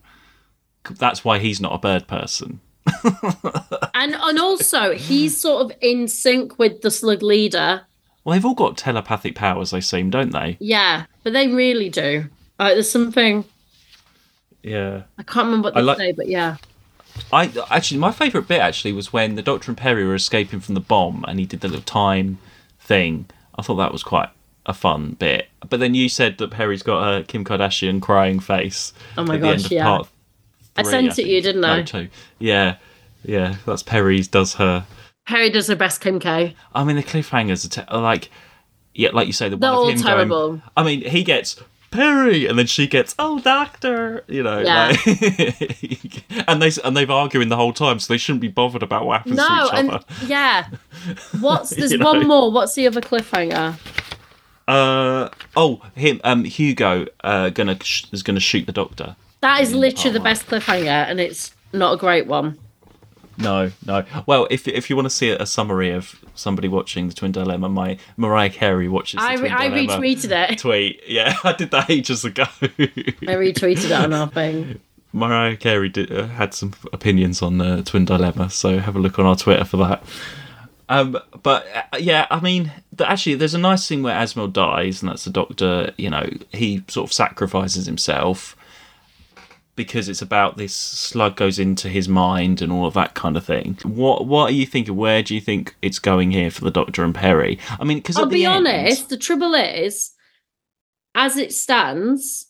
That's 0.89 1.23
why 1.23 1.39
he's 1.39 1.61
not 1.61 1.73
a 1.73 1.79
bird 1.79 2.07
person. 2.07 2.59
And 3.93 4.15
and 4.15 4.39
also 4.39 4.93
he's 4.95 5.37
sort 5.39 5.65
of 5.71 5.77
in 5.81 6.07
sync 6.07 6.57
with 6.59 6.81
the 6.81 6.91
slug 6.91 7.21
leader 7.21 7.81
Well, 8.23 8.33
they've 8.35 8.45
all 8.45 8.55
got 8.55 8.77
telepathic 8.77 9.35
powers, 9.35 9.71
they 9.71 9.81
seem, 9.81 10.09
don't 10.09 10.31
they? 10.31 10.57
yeah 10.59 11.05
but 11.23 11.31
they 11.33 11.47
really 11.47 11.89
do 11.89 12.25
like 12.59 12.73
there's 12.73 12.91
something 12.91 13.45
Yeah. 14.61 15.03
i 15.17 15.23
can't 15.23 15.45
remember 15.45 15.67
what 15.67 15.75
they 15.75 15.81
like- 15.81 15.97
say 15.97 16.11
but 16.11 16.27
yeah 16.27 16.57
I 17.31 17.51
actually 17.69 17.99
my 17.99 18.11
favourite 18.11 18.47
bit 18.47 18.59
actually 18.59 18.91
was 18.91 19.13
when 19.13 19.35
the 19.35 19.43
Doctor 19.43 19.69
and 19.69 19.77
Peri 19.77 20.03
were 20.03 20.15
escaping 20.15 20.59
from 20.59 20.73
the 20.73 20.81
bomb 20.81 21.23
and 21.27 21.39
he 21.39 21.45
did 21.45 21.61
the 21.61 21.67
little 21.67 21.83
time 21.83 22.39
thing. 22.79 23.27
I 23.55 23.61
thought 23.61 23.75
that 23.75 23.91
was 23.91 24.01
quite 24.01 24.29
a 24.65 24.73
fun 24.73 25.11
bit. 25.19 25.47
But 25.69 25.79
then 25.79 25.93
you 25.93 26.09
said 26.09 26.39
that 26.39 26.49
Peri's 26.49 26.81
got 26.81 27.07
a 27.07 27.23
Kim 27.23 27.45
Kardashian 27.45 28.01
crying 28.01 28.39
face. 28.39 28.93
Oh 29.15 29.23
my 29.23 29.37
gosh, 29.37 29.69
yeah. 29.69 29.83
part 29.83 30.07
I 30.75 30.81
three, 30.81 30.91
sent 30.91 31.19
it 31.19 31.27
you, 31.27 31.39
didn't 31.39 31.61
No, 31.61 31.73
I? 31.75 31.83
two. 31.83 32.07
Yeah, 32.39 32.77
yeah. 33.23 33.55
That's 33.65 33.83
Peri's 33.83 34.27
does 34.27 34.55
her. 34.55 34.85
Peri 35.27 35.49
does 35.49 35.67
her 35.67 35.75
best 35.75 36.01
Kim 36.01 36.19
K. 36.19 36.55
I 36.75 36.83
mean 36.83 36.95
the 36.97 37.03
cliffhangers 37.03 37.65
are, 37.65 37.69
te- 37.69 37.87
are 37.89 38.01
like, 38.01 38.29
yeah, 38.93 39.09
like 39.13 39.27
you 39.27 39.33
say 39.33 39.49
the 39.49 39.55
They're 39.57 39.69
one 39.71 39.77
all 39.79 39.87
of 39.89 39.95
him 39.95 40.01
terrible. 40.01 40.47
going. 40.49 40.61
I 40.77 40.83
mean 40.83 41.01
he 41.01 41.23
gets. 41.23 41.61
Peri, 41.91 42.47
and 42.47 42.57
then 42.57 42.65
she 42.65 42.87
gets, 42.87 43.13
oh, 43.19 43.39
doctor, 43.39 44.23
you 44.27 44.41
know, 44.41 44.61
Yeah. 44.61 44.87
like- 44.87 46.23
and 46.47 46.59
they 46.59 46.71
and 46.83 46.97
they've 46.97 47.09
arguing 47.11 47.49
the 47.49 47.55
whole 47.55 47.71
time, 47.71 47.99
so 47.99 48.11
they 48.11 48.17
shouldn't 48.17 48.41
be 48.41 48.47
bothered 48.47 48.81
about 48.81 49.05
what 49.05 49.19
happens 49.19 49.35
to 49.37 49.47
No, 49.47 49.65
each 49.67 49.73
and 49.75 49.91
other. 49.91 50.05
yeah. 50.25 50.69
What's 51.39 51.69
there's 51.75 51.91
You 51.91 51.99
know? 51.99 52.05
one 52.13 52.27
more. 52.27 52.51
What's 52.51 52.73
the 52.73 52.87
other 52.87 52.99
cliffhanger? 52.99 53.75
Uh 54.67 55.29
oh, 55.55 55.81
him 55.95 56.21
um 56.23 56.45
Hugo 56.45 57.05
uh 57.23 57.49
gonna 57.49 57.77
sh- 57.83 58.05
is 58.11 58.23
gonna 58.23 58.39
shoot 58.39 58.65
the 58.65 58.71
doctor. 58.71 59.15
That 59.41 59.61
is 59.61 59.75
literally 59.75 60.13
the 60.13 60.19
best 60.23 60.47
cliffhanger, 60.47 60.87
and 60.87 61.19
it's 61.19 61.53
not 61.73 61.93
a 61.93 61.97
great 61.97 62.27
one. 62.27 62.57
No, 63.37 63.71
no. 63.85 64.05
Well, 64.25 64.47
if 64.51 64.67
if 64.67 64.89
you 64.89 64.95
want 64.95 65.07
to 65.07 65.09
see 65.09 65.29
a 65.29 65.45
summary 65.45 65.91
of 65.91 66.15
somebody 66.35 66.67
watching 66.67 67.07
the 67.07 67.13
Twin 67.13 67.31
Dilemma, 67.31 67.69
my 67.69 67.97
Mariah 68.17 68.49
Carey 68.49 68.87
watches 68.87 69.19
the 69.19 69.25
I, 69.25 69.35
Twin 69.35 69.51
I 69.51 69.69
Dilemma 69.69 69.97
retweeted 69.99 70.49
it. 70.51 70.57
tweet. 70.59 71.01
Yeah, 71.07 71.35
I 71.43 71.53
did 71.53 71.71
that 71.71 71.89
ages 71.89 72.25
ago. 72.25 72.43
I 72.61 72.67
retweeted 72.67 73.85
it 73.85 73.91
on 73.91 74.13
our 74.13 74.27
thing. 74.27 74.79
Mariah 75.15 75.55
Carey 75.55 75.89
did, 75.89 76.11
uh, 76.11 76.25
had 76.25 76.55
some 76.55 76.73
opinions 76.91 77.41
on 77.41 77.59
the 77.59 77.83
Twin 77.83 78.05
Dilemma, 78.05 78.49
so 78.49 78.79
have 78.79 78.95
a 78.95 78.99
look 78.99 79.19
on 79.19 79.25
our 79.25 79.35
Twitter 79.35 79.63
for 79.63 79.77
that. 79.77 80.03
Um, 80.89 81.17
but 81.41 81.65
uh, 81.73 81.97
yeah, 81.97 82.27
I 82.29 82.39
mean, 82.39 82.71
th- 82.97 83.09
actually, 83.09 83.35
there's 83.35 83.53
a 83.53 83.59
nice 83.59 83.83
scene 83.83 84.03
where 84.03 84.15
Azmael 84.15 84.47
dies, 84.47 85.01
and 85.01 85.09
that's 85.09 85.23
the 85.23 85.31
Doctor. 85.31 85.93
You 85.97 86.09
know, 86.09 86.29
he 86.51 86.83
sort 86.87 87.09
of 87.09 87.13
sacrifices 87.13 87.85
himself 87.85 88.55
because 89.75 90.07
it's 90.09 90.21
about 90.21 90.57
this 90.57 90.75
slug 90.75 91.35
goes 91.35 91.57
into 91.59 91.89
his 91.89 92.07
mind 92.07 92.61
and 92.61 92.71
all 92.71 92.85
of 92.85 92.93
that 92.93 93.15
kind 93.15 93.35
of 93.35 93.45
thing. 93.45 93.77
What 93.83 94.27
What 94.27 94.51
are 94.51 94.53
you 94.53 94.65
thinking? 94.65 94.95
Where 94.95 95.23
do 95.23 95.33
you 95.33 95.41
think 95.41 95.75
it's 95.81 95.99
going 95.99 96.31
here 96.31 96.51
for 96.51 96.63
the 96.63 96.71
Doctor 96.71 97.03
and 97.03 97.15
Peri? 97.15 97.59
I 97.79 97.83
mean, 97.83 97.97
because 97.97 98.17
I'll 98.17 98.25
be 98.27 98.45
honest, 98.45 99.09
the 99.09 99.17
trouble 99.17 99.53
is, 99.55 100.11
as 101.15 101.37
it 101.37 101.53
stands, 101.53 102.47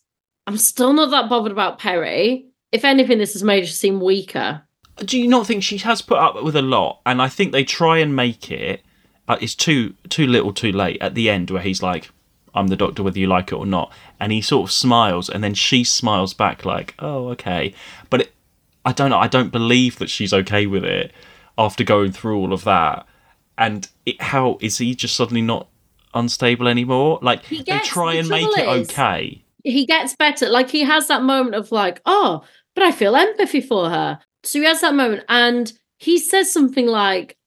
I'm 0.48 0.58
still 0.58 0.94
not 0.94 1.12
that 1.12 1.30
bothered 1.30 1.52
about 1.52 1.80
Peri. 1.80 2.48
If 2.72 2.84
anything, 2.84 3.20
this 3.20 3.34
has 3.34 3.44
made 3.44 3.64
her 3.64 3.70
seem 3.70 4.02
weaker. 4.02 4.64
do 4.98 5.20
you 5.20 5.28
not 5.28 5.46
think 5.48 5.64
she 5.64 5.78
has 5.78 6.02
put 6.02 6.18
up 6.18 6.44
with 6.44 6.56
a 6.56 6.62
lot? 6.62 7.02
And 7.06 7.22
I 7.22 7.30
think 7.30 7.52
they 7.52 7.64
try 7.64 8.00
and 8.00 8.16
make 8.16 8.52
it. 8.52 8.82
Uh, 9.28 9.38
it's 9.40 9.56
too 9.56 9.94
too 10.10 10.28
little, 10.28 10.52
too 10.52 10.72
late 10.72 10.98
at 11.02 11.16
the 11.16 11.30
end 11.30 11.50
where 11.50 11.62
he's 11.62 11.82
like, 11.82 12.10
"I'm 12.56 12.68
the 12.68 12.76
doctor, 12.76 13.04
whether 13.04 13.20
you 13.20 13.28
like 13.28 13.52
it 13.52 13.56
or 13.56 13.66
not," 13.66 13.92
and 14.20 14.32
he 14.32 14.42
sort 14.42 14.70
of 14.70 14.72
smiles, 14.74 15.30
and 15.30 15.44
then 15.44 15.54
she 15.54 15.84
smiles 15.84 16.34
back 16.34 16.66
like, 16.66 16.96
"Oh, 17.00 17.30
okay." 17.30 17.74
But 18.10 18.22
it, 18.22 18.34
I 18.86 18.92
don't 18.92 19.10
know. 19.10 19.20
I 19.20 19.28
don't 19.28 19.52
believe 19.52 19.98
that 20.00 20.10
she's 20.10 20.34
okay 20.34 20.66
with 20.68 20.84
it 20.84 21.12
after 21.58 21.84
going 21.84 22.12
through 22.12 22.38
all 22.38 22.54
of 22.54 22.64
that. 22.64 23.06
And 23.58 23.88
it, 24.06 24.22
how 24.22 24.58
is 24.62 24.80
he 24.80 24.96
just 24.96 25.16
suddenly 25.16 25.42
not 25.42 25.68
unstable 26.14 26.68
anymore? 26.68 27.20
Like 27.22 27.46
He 27.46 27.58
they 27.58 27.64
gets- 27.64 27.88
try 27.88 28.14
the 28.14 28.20
and 28.20 28.30
make 28.30 28.48
it 28.58 28.68
okay. 28.68 29.44
He 29.64 29.86
gets 29.86 30.16
better. 30.16 30.50
Like 30.50 30.70
he 30.70 30.82
has 30.82 31.08
that 31.08 31.24
moment 31.24 31.56
of 31.56 31.72
like, 31.72 32.02
oh, 32.06 32.44
but 32.76 32.84
I 32.84 32.92
feel 32.92 33.16
empathy 33.16 33.62
for 33.62 33.90
her. 33.90 34.20
So 34.44 34.60
he 34.60 34.66
has 34.66 34.82
that 34.82 34.96
moment, 34.96 35.24
and 35.30 35.72
he 36.00 36.18
says 36.18 36.52
something 36.52 36.86
like, 36.88 37.38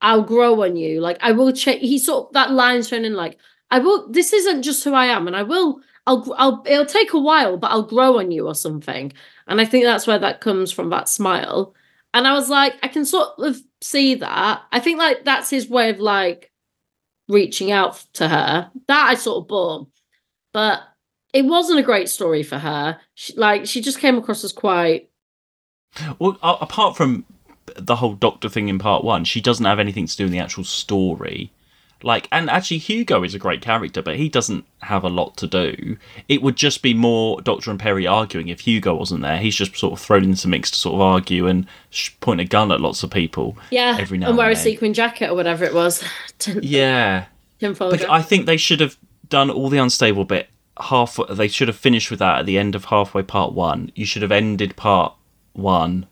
"I'll 0.00 0.22
grow 0.22 0.62
on 0.62 0.76
you." 0.76 1.00
Like 1.00 1.18
I 1.20 1.32
will 1.32 1.50
change. 1.52 1.80
He 1.80 1.98
sort 1.98 2.28
of 2.28 2.32
that 2.34 2.52
line's 2.52 2.88
turning 2.90 3.14
like, 3.14 3.38
"I 3.70 3.78
will." 3.78 4.08
This 4.08 4.32
isn't 4.32 4.62
just 4.62 4.84
who 4.84 4.94
I 4.94 5.06
am, 5.06 5.26
and 5.26 5.36
I 5.36 5.42
will. 5.42 5.80
I'll. 6.06 6.34
I'll. 6.38 6.62
It'll 6.66 6.86
take 6.86 7.12
a 7.12 7.18
while, 7.18 7.56
but 7.56 7.70
I'll 7.70 7.82
grow 7.82 8.18
on 8.18 8.30
you 8.30 8.46
or 8.46 8.54
something. 8.54 9.12
And 9.46 9.60
I 9.60 9.64
think 9.64 9.84
that's 9.84 10.06
where 10.06 10.18
that 10.18 10.40
comes 10.40 10.72
from. 10.72 10.90
That 10.90 11.08
smile. 11.08 11.74
And 12.14 12.26
I 12.26 12.32
was 12.32 12.48
like, 12.48 12.74
I 12.82 12.88
can 12.88 13.04
sort 13.04 13.38
of 13.38 13.60
see 13.80 14.14
that. 14.16 14.62
I 14.72 14.80
think 14.80 14.98
like 14.98 15.24
that's 15.24 15.50
his 15.50 15.68
way 15.68 15.90
of 15.90 15.98
like 15.98 16.50
reaching 17.28 17.70
out 17.70 18.04
to 18.14 18.28
her. 18.28 18.70
That 18.86 19.06
I 19.08 19.14
sort 19.14 19.44
of 19.44 19.48
bought, 19.48 19.88
but 20.52 20.82
it 21.32 21.44
wasn't 21.44 21.78
a 21.78 21.84
great 21.84 22.08
story 22.08 22.42
for 22.42 22.58
her. 22.58 22.98
She, 23.14 23.34
like 23.34 23.66
she 23.66 23.80
just 23.80 23.98
came 23.98 24.16
across 24.16 24.44
as 24.44 24.52
quite. 24.52 25.10
Well, 26.18 26.38
apart 26.42 26.96
from 26.96 27.24
the 27.76 27.96
whole 27.96 28.14
doctor 28.14 28.48
thing 28.48 28.68
in 28.68 28.78
part 28.78 29.04
one, 29.04 29.24
she 29.24 29.40
doesn't 29.40 29.64
have 29.64 29.78
anything 29.78 30.06
to 30.06 30.16
do 30.16 30.26
in 30.26 30.32
the 30.32 30.38
actual 30.38 30.64
story. 30.64 31.52
Like, 32.02 32.28
and 32.30 32.48
actually, 32.48 32.78
Hugo 32.78 33.24
is 33.24 33.34
a 33.34 33.38
great 33.38 33.60
character, 33.60 34.02
but 34.02 34.16
he 34.16 34.28
doesn't 34.28 34.64
have 34.82 35.02
a 35.02 35.08
lot 35.08 35.36
to 35.38 35.46
do. 35.48 35.96
It 36.28 36.42
would 36.42 36.56
just 36.56 36.80
be 36.80 36.94
more 36.94 37.40
Doctor 37.40 37.70
and 37.72 37.80
Peri 37.80 38.06
arguing 38.06 38.48
if 38.48 38.60
Hugo 38.60 38.94
wasn't 38.94 39.22
there. 39.22 39.38
He's 39.38 39.56
just 39.56 39.76
sort 39.76 39.94
of 39.94 40.00
thrown 40.00 40.22
into 40.24 40.42
the 40.42 40.48
mix 40.48 40.70
to 40.70 40.78
sort 40.78 40.94
of 40.94 41.00
argue 41.00 41.46
and 41.48 41.66
sh- 41.90 42.10
point 42.20 42.40
a 42.40 42.44
gun 42.44 42.70
at 42.70 42.80
lots 42.80 43.02
of 43.02 43.10
people. 43.10 43.56
Yeah, 43.70 43.96
Every 43.98 44.16
now 44.16 44.26
and 44.26 44.30
and 44.30 44.38
wear 44.38 44.50
a 44.50 44.56
sequin 44.56 44.94
jacket 44.94 45.30
or 45.30 45.34
whatever 45.34 45.64
it 45.64 45.74
was. 45.74 46.04
Yeah, 46.62 47.24
but. 47.60 48.08
I 48.08 48.22
think 48.22 48.46
they 48.46 48.56
should 48.56 48.78
have 48.78 48.96
done 49.28 49.50
all 49.50 49.68
the 49.68 49.78
unstable 49.78 50.24
bit 50.24 50.48
half. 50.78 51.18
They 51.28 51.48
should 51.48 51.66
have 51.66 51.76
finished 51.76 52.10
with 52.10 52.20
that 52.20 52.38
at 52.38 52.46
the 52.46 52.58
end 52.58 52.76
of 52.76 52.86
halfway 52.86 53.22
part 53.22 53.52
one. 53.52 53.90
You 53.96 54.06
should 54.06 54.22
have 54.22 54.30
ended 54.30 54.76
part 54.76 55.14
one 55.54 56.06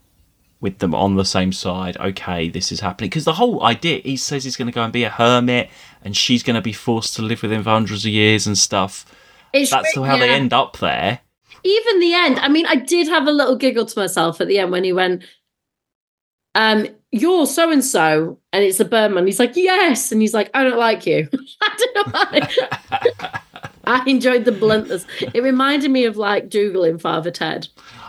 with 0.66 0.78
them 0.80 0.94
on 0.94 1.14
the 1.14 1.24
same 1.24 1.52
side. 1.52 1.96
Okay, 1.96 2.48
this 2.48 2.72
is 2.72 2.80
happening 2.80 3.08
because 3.08 3.24
the 3.24 3.34
whole 3.34 3.62
idea. 3.62 4.00
He 4.00 4.16
says 4.16 4.42
he's 4.42 4.56
going 4.56 4.66
to 4.66 4.74
go 4.74 4.82
and 4.82 4.92
be 4.92 5.04
a 5.04 5.10
hermit, 5.10 5.70
and 6.02 6.16
she's 6.16 6.42
going 6.42 6.56
to 6.56 6.60
be 6.62 6.72
forced 6.72 7.14
to 7.16 7.22
live 7.22 7.40
with 7.42 7.52
him 7.52 7.62
for 7.62 7.70
hundreds 7.70 8.04
of 8.04 8.10
years 8.10 8.46
and 8.48 8.58
stuff. 8.58 9.06
It's 9.52 9.70
That's 9.70 9.94
how 9.94 10.18
they 10.18 10.30
end 10.30 10.52
up 10.52 10.76
there. 10.78 11.20
even 11.64 12.00
the 12.00 12.12
end 12.14 12.38
i 12.40 12.48
mean 12.48 12.66
i 12.66 12.76
did 12.76 13.08
have 13.08 13.26
a 13.26 13.32
little 13.32 13.56
giggle 13.56 13.86
to 13.86 13.98
myself 13.98 14.40
at 14.40 14.48
the 14.48 14.58
end 14.58 14.70
when 14.70 14.84
he 14.84 14.92
went 14.92 15.22
um 16.54 16.86
you're 17.10 17.46
so 17.46 17.70
and 17.70 17.84
so 17.84 18.38
and 18.52 18.62
it's 18.64 18.78
the 18.78 18.84
birdman 18.84 19.26
he's 19.26 19.38
like 19.40 19.56
yes 19.56 20.12
and 20.12 20.20
he's 20.20 20.34
like 20.34 20.50
i 20.54 20.62
don't 20.62 20.78
like 20.78 21.06
you 21.06 21.28
i 21.62 21.76
don't 21.78 21.96
know 21.96 22.12
why 22.12 23.30
i 23.86 24.10
enjoyed 24.10 24.44
the 24.44 24.52
bluntness 24.52 25.06
it 25.34 25.42
reminded 25.42 25.90
me 25.90 26.04
of 26.04 26.16
like 26.16 26.48
dougal 26.48 26.84
in 26.84 26.98
father 26.98 27.30
ted 27.30 27.66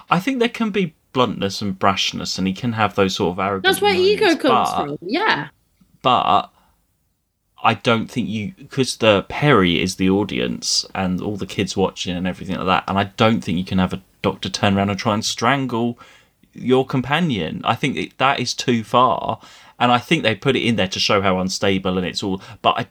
I 0.09 0.19
think 0.21 0.39
there 0.39 0.47
can 0.49 0.69
be 0.69 0.95
bluntness 1.17 1.61
and 1.61 1.79
brashness, 1.79 2.37
and 2.37 2.47
he 2.47 2.53
can 2.53 2.73
have 2.73 2.93
those 2.95 3.15
sort 3.15 3.31
of 3.33 3.39
arrogant. 3.39 3.63
that's 3.63 3.81
where 3.81 3.95
ego 3.95 4.35
comes 4.35 4.69
but- 4.69 4.75
from 4.75 4.97
yeah 5.01 5.47
but 6.01 6.51
I 7.63 7.73
don't 7.73 8.09
think 8.09 8.29
you 8.29 8.53
because 8.57 8.97
the 8.97 9.25
Peri 9.29 9.81
is 9.81 9.95
the 9.95 10.09
audience 10.09 10.85
and 10.93 11.19
all 11.19 11.37
the 11.37 11.47
kids 11.47 11.75
watching 11.75 12.15
and 12.15 12.27
everything 12.27 12.55
like 12.55 12.67
that, 12.67 12.83
and 12.87 12.97
I 12.99 13.05
don't 13.17 13.41
think 13.43 13.57
you 13.57 13.65
can 13.65 13.79
have 13.79 13.93
a 13.93 14.01
doctor 14.21 14.47
turn 14.49 14.77
around 14.77 14.91
and 14.91 14.99
try 14.99 15.15
and 15.15 15.25
strangle 15.25 15.97
your 16.53 16.85
companion. 16.85 17.61
I 17.63 17.75
think 17.75 17.97
it, 17.97 18.17
that 18.19 18.39
is 18.39 18.53
too 18.53 18.83
far, 18.83 19.39
and 19.79 19.91
I 19.91 19.97
think 19.97 20.21
they 20.21 20.35
put 20.35 20.55
it 20.55 20.63
in 20.63 20.75
there 20.75 20.87
to 20.87 20.99
show 20.99 21.21
how 21.21 21.39
unstable 21.39 21.97
and 21.97 22.05
it's 22.05 22.21
all. 22.23 22.41
But 22.61 22.73
I, 22.77 22.87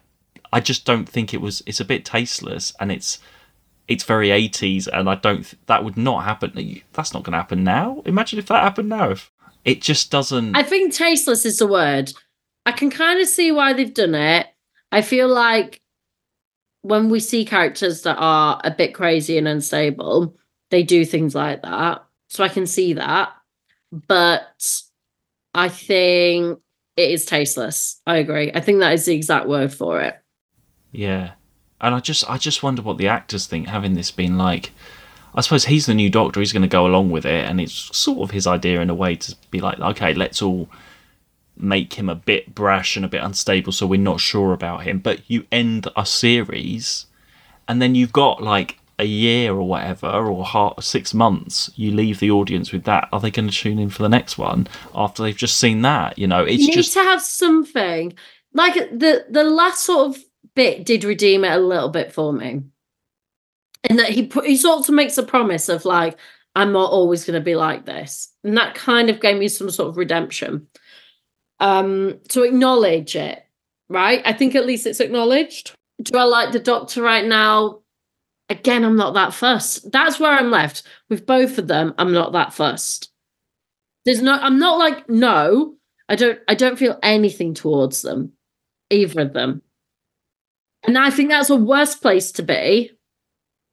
I 0.51 0.59
just 0.59 0.85
don't 0.85 1.07
think 1.07 1.33
it 1.33 1.41
was. 1.41 1.63
It's 1.65 1.79
a 1.79 1.85
bit 1.85 2.03
tasteless 2.05 2.73
and 2.79 2.91
it's. 2.91 3.19
It's 3.87 4.03
very 4.03 4.29
80s, 4.29 4.87
and 4.91 5.09
I 5.09 5.15
don't. 5.15 5.43
th- 5.43 5.55
That 5.67 5.83
would 5.83 5.97
not 5.97 6.23
happen. 6.25 6.81
That's 6.93 7.13
not 7.13 7.23
going 7.23 7.31
to 7.33 7.37
happen 7.37 7.63
now. 7.63 8.01
Imagine 8.05 8.39
if 8.39 8.47
that 8.47 8.63
happened 8.63 8.89
now. 8.89 9.11
If 9.11 9.31
it 9.63 9.81
just 9.81 10.11
doesn't. 10.11 10.55
I 10.55 10.63
think 10.63 10.93
tasteless 10.93 11.45
is 11.45 11.57
the 11.59 11.67
word. 11.67 12.11
I 12.65 12.73
can 12.73 12.89
kind 12.89 13.21
of 13.21 13.27
see 13.27 13.51
why 13.51 13.73
they've 13.73 13.93
done 13.93 14.15
it. 14.15 14.47
I 14.91 15.01
feel 15.01 15.27
like 15.29 15.81
when 16.81 17.09
we 17.09 17.19
see 17.19 17.45
characters 17.45 18.01
that 18.03 18.17
are 18.17 18.59
a 18.63 18.71
bit 18.71 18.93
crazy 18.93 19.37
and 19.37 19.47
unstable, 19.47 20.35
they 20.69 20.83
do 20.83 21.05
things 21.05 21.33
like 21.35 21.61
that. 21.63 22.03
So 22.29 22.43
I 22.43 22.49
can 22.49 22.65
see 22.67 22.93
that. 22.93 23.29
But 23.91 24.43
I 25.53 25.69
think 25.69 26.59
it 26.97 27.11
is 27.11 27.25
tasteless. 27.25 28.01
I 28.05 28.17
agree. 28.17 28.51
I 28.53 28.59
think 28.59 28.79
that 28.79 28.93
is 28.93 29.05
the 29.05 29.15
exact 29.15 29.47
word 29.47 29.73
for 29.73 30.01
it. 30.01 30.15
Yeah, 30.91 31.31
and 31.81 31.93
I 31.95 31.99
just 31.99 32.29
I 32.29 32.37
just 32.37 32.63
wonder 32.63 32.81
what 32.81 32.97
the 32.97 33.07
actors 33.07 33.47
think 33.47 33.67
having 33.67 33.93
this 33.93 34.11
been 34.11 34.37
like. 34.37 34.71
I 35.35 35.41
suppose 35.41 35.65
he's 35.65 35.85
the 35.85 35.93
new 35.93 36.09
Doctor. 36.09 36.39
He's 36.39 36.53
going 36.53 36.63
to 36.63 36.67
go 36.67 36.87
along 36.87 37.11
with 37.11 37.25
it, 37.25 37.45
and 37.45 37.61
it's 37.61 37.95
sort 37.95 38.19
of 38.19 38.31
his 38.31 38.47
idea 38.47 38.81
in 38.81 38.89
a 38.89 38.95
way 38.95 39.15
to 39.15 39.35
be 39.51 39.59
like, 39.59 39.79
okay, 39.79 40.13
let's 40.13 40.41
all 40.41 40.67
make 41.55 41.93
him 41.93 42.09
a 42.09 42.15
bit 42.15 42.55
brash 42.55 42.95
and 42.95 43.05
a 43.05 43.09
bit 43.09 43.23
unstable, 43.23 43.71
so 43.71 43.85
we're 43.85 43.99
not 43.99 44.19
sure 44.19 44.53
about 44.53 44.83
him. 44.83 44.99
But 44.99 45.29
you 45.29 45.45
end 45.51 45.87
a 45.95 46.05
series, 46.05 47.05
and 47.67 47.81
then 47.81 47.93
you've 47.93 48.13
got 48.13 48.41
like 48.41 48.79
a 48.99 49.05
year 49.05 49.53
or 49.53 49.67
whatever, 49.67 50.07
or 50.07 50.73
six 50.81 51.13
months. 51.13 51.69
You 51.75 51.91
leave 51.91 52.19
the 52.19 52.31
audience 52.31 52.71
with 52.71 52.85
that. 52.85 53.07
Are 53.11 53.19
they 53.19 53.31
going 53.31 53.49
to 53.49 53.55
tune 53.55 53.77
in 53.77 53.89
for 53.89 54.01
the 54.01 54.09
next 54.09 54.37
one 54.37 54.67
after 54.95 55.21
they've 55.21 55.37
just 55.37 55.57
seen 55.57 55.83
that? 55.83 56.17
You 56.17 56.27
know, 56.27 56.43
it's 56.43 56.61
you 56.61 56.67
need 56.69 56.73
just 56.73 56.93
to 56.93 57.03
have 57.03 57.21
something. 57.21 58.13
Like 58.53 58.73
the 58.73 59.25
the 59.29 59.43
last 59.43 59.83
sort 59.83 60.07
of 60.07 60.23
bit 60.57 60.85
did 60.85 61.05
redeem 61.05 61.45
it 61.45 61.53
a 61.53 61.59
little 61.59 61.89
bit 61.89 62.11
for 62.11 62.33
me. 62.33 62.63
And 63.83 63.99
that 63.99 64.09
he 64.09 64.29
he 64.43 64.57
sort 64.57 64.89
of 64.89 64.93
makes 64.93 65.17
a 65.17 65.23
promise 65.23 65.69
of 65.69 65.85
like, 65.85 66.17
I'm 66.55 66.73
not 66.73 66.91
always 66.91 67.23
gonna 67.23 67.39
be 67.39 67.55
like 67.55 67.85
this. 67.85 68.33
And 68.43 68.57
that 68.57 68.75
kind 68.75 69.09
of 69.09 69.21
gave 69.21 69.37
me 69.37 69.47
some 69.47 69.69
sort 69.69 69.89
of 69.89 69.97
redemption. 69.97 70.67
Um, 71.59 72.19
to 72.29 72.43
acknowledge 72.43 73.15
it, 73.15 73.43
right? 73.89 74.21
I 74.25 74.33
think 74.33 74.55
at 74.55 74.65
least 74.65 74.85
it's 74.85 74.99
acknowledged. 74.99 75.73
Do 76.03 76.17
I 76.17 76.23
like 76.23 76.51
the 76.51 76.59
doctor 76.59 77.01
right 77.01 77.25
now? 77.25 77.79
Again, 78.49 78.83
I'm 78.83 78.95
not 78.95 79.13
that 79.13 79.33
fussed. 79.33 79.91
That's 79.91 80.19
where 80.19 80.31
I'm 80.31 80.51
left. 80.51 80.83
With 81.09 81.25
both 81.25 81.57
of 81.57 81.67
them, 81.67 81.93
I'm 81.97 82.13
not 82.13 82.33
that 82.33 82.53
fussed. 82.53 83.11
There's 84.05 84.21
no 84.21 84.33
I'm 84.33 84.57
not 84.57 84.79
like, 84.79 85.07
no, 85.07 85.75
I 86.09 86.15
don't 86.15 86.39
I 86.47 86.55
don't 86.55 86.79
feel 86.79 86.97
anything 87.03 87.53
towards 87.53 88.01
them, 88.01 88.33
either 88.89 89.21
of 89.21 89.33
them. 89.33 89.61
And 90.83 90.97
I 90.97 91.09
think 91.09 91.29
that's 91.29 91.49
a 91.49 91.55
worse 91.55 91.95
place 91.95 92.31
to 92.33 92.43
be 92.43 92.91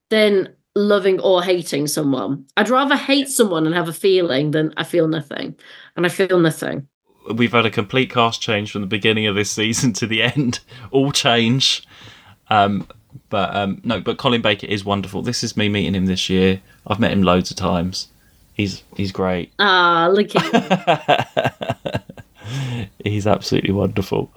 than 0.09 0.55
loving 0.75 1.19
or 1.21 1.43
hating 1.43 1.87
someone. 1.87 2.45
I'd 2.57 2.69
rather 2.69 2.95
hate 2.95 3.29
someone 3.29 3.65
and 3.65 3.75
have 3.75 3.87
a 3.87 3.93
feeling 3.93 4.51
than 4.51 4.73
I 4.77 4.83
feel 4.83 5.07
nothing. 5.07 5.55
And 5.95 6.05
I 6.05 6.09
feel 6.09 6.39
nothing. 6.39 6.87
we've 7.33 7.53
had 7.53 7.65
a 7.65 7.71
complete 7.71 8.11
cast 8.11 8.41
change 8.41 8.71
from 8.71 8.81
the 8.81 8.87
beginning 8.87 9.27
of 9.27 9.35
this 9.35 9.51
season 9.51 9.93
to 9.93 10.07
the 10.07 10.21
end. 10.21 10.59
All 10.91 11.11
change. 11.11 11.87
Um, 12.49 12.87
but 13.29 13.55
um, 13.55 13.81
no, 13.83 14.01
but 14.01 14.17
Colin 14.17 14.41
Baker 14.41 14.67
is 14.67 14.83
wonderful. 14.83 15.21
This 15.21 15.43
is 15.43 15.55
me 15.57 15.69
meeting 15.69 15.95
him 15.95 16.05
this 16.05 16.29
year. 16.29 16.61
I've 16.85 16.99
met 16.99 17.11
him 17.11 17.23
loads 17.23 17.49
of 17.49 17.57
times. 17.57 18.09
He's 18.53 18.83
he's 18.95 19.11
great. 19.11 19.51
Ah, 19.59 20.09
look 20.11 20.35
at 20.35 22.03
He's 23.03 23.27
absolutely 23.27 23.71
wonderful. 23.71 24.31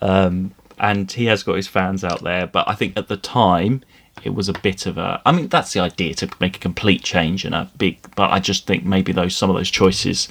Um, 0.00 0.54
and 0.78 1.10
he 1.10 1.26
has 1.26 1.42
got 1.42 1.56
his 1.56 1.68
fans 1.68 2.04
out 2.04 2.22
there, 2.22 2.46
but 2.46 2.68
I 2.68 2.74
think 2.74 2.96
at 2.96 3.08
the 3.08 3.16
time 3.16 3.82
it 4.24 4.34
was 4.34 4.48
a 4.48 4.52
bit 4.54 4.86
of 4.86 4.98
a. 4.98 5.20
I 5.24 5.32
mean, 5.32 5.48
that's 5.48 5.72
the 5.72 5.80
idea 5.80 6.14
to 6.14 6.30
make 6.40 6.56
a 6.56 6.60
complete 6.60 7.02
change 7.02 7.44
and 7.44 7.54
a 7.54 7.70
big. 7.76 7.98
But 8.16 8.30
I 8.30 8.40
just 8.40 8.66
think 8.66 8.84
maybe 8.84 9.12
those 9.12 9.36
some 9.36 9.50
of 9.50 9.56
those 9.56 9.70
choices 9.70 10.28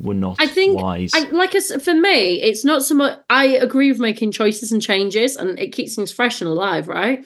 were 0.00 0.14
not 0.14 0.36
I 0.38 0.46
think, 0.46 0.80
wise. 0.80 1.12
I, 1.14 1.28
like 1.30 1.54
I 1.54 1.60
for 1.60 1.94
me, 1.94 2.42
it's 2.42 2.64
not 2.64 2.82
so 2.82 2.94
much. 2.94 3.18
I 3.30 3.46
agree 3.46 3.90
with 3.90 4.00
making 4.00 4.32
choices 4.32 4.72
and 4.72 4.82
changes, 4.82 5.36
and 5.36 5.58
it 5.58 5.72
keeps 5.72 5.94
things 5.94 6.12
fresh 6.12 6.40
and 6.40 6.48
alive, 6.48 6.88
right? 6.88 7.24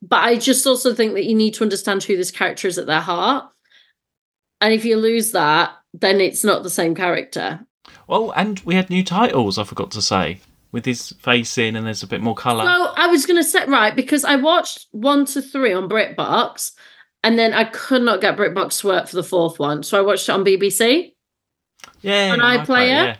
But 0.00 0.22
I 0.22 0.36
just 0.36 0.66
also 0.66 0.94
think 0.94 1.14
that 1.14 1.24
you 1.24 1.34
need 1.34 1.54
to 1.54 1.64
understand 1.64 2.04
who 2.04 2.16
this 2.16 2.30
character 2.30 2.68
is 2.68 2.78
at 2.78 2.86
their 2.86 3.00
heart, 3.00 3.50
and 4.60 4.72
if 4.72 4.84
you 4.84 4.96
lose 4.96 5.32
that, 5.32 5.72
then 5.92 6.20
it's 6.20 6.44
not 6.44 6.62
the 6.62 6.70
same 6.70 6.94
character. 6.94 7.60
Well, 8.06 8.32
and 8.36 8.60
we 8.60 8.74
had 8.74 8.90
new 8.90 9.02
titles. 9.02 9.58
I 9.58 9.64
forgot 9.64 9.90
to 9.92 10.02
say 10.02 10.40
with 10.72 10.84
his 10.84 11.10
face 11.20 11.56
in, 11.58 11.76
and 11.76 11.86
there's 11.86 12.02
a 12.02 12.06
bit 12.06 12.20
more 12.20 12.34
colour. 12.34 12.64
So 12.64 12.92
I 12.96 13.06
was 13.06 13.26
going 13.26 13.42
to 13.42 13.48
set 13.48 13.68
right 13.68 13.94
because 13.94 14.24
I 14.24 14.36
watched 14.36 14.86
one 14.92 15.24
to 15.26 15.42
three 15.42 15.72
on 15.72 15.88
BritBox, 15.88 16.72
and 17.24 17.38
then 17.38 17.54
I 17.54 17.64
could 17.64 18.02
not 18.02 18.20
get 18.20 18.36
BritBox 18.36 18.80
to 18.80 18.88
work 18.88 19.08
for 19.08 19.16
the 19.16 19.24
fourth 19.24 19.58
one, 19.58 19.82
so 19.82 19.98
I 19.98 20.02
watched 20.02 20.28
it 20.28 20.32
on 20.32 20.44
BBC. 20.44 21.12
yeah, 22.00 22.32
on 22.32 22.38
yeah, 22.38 22.64
iPlayer? 22.64 22.88
Yeah, 22.88 23.16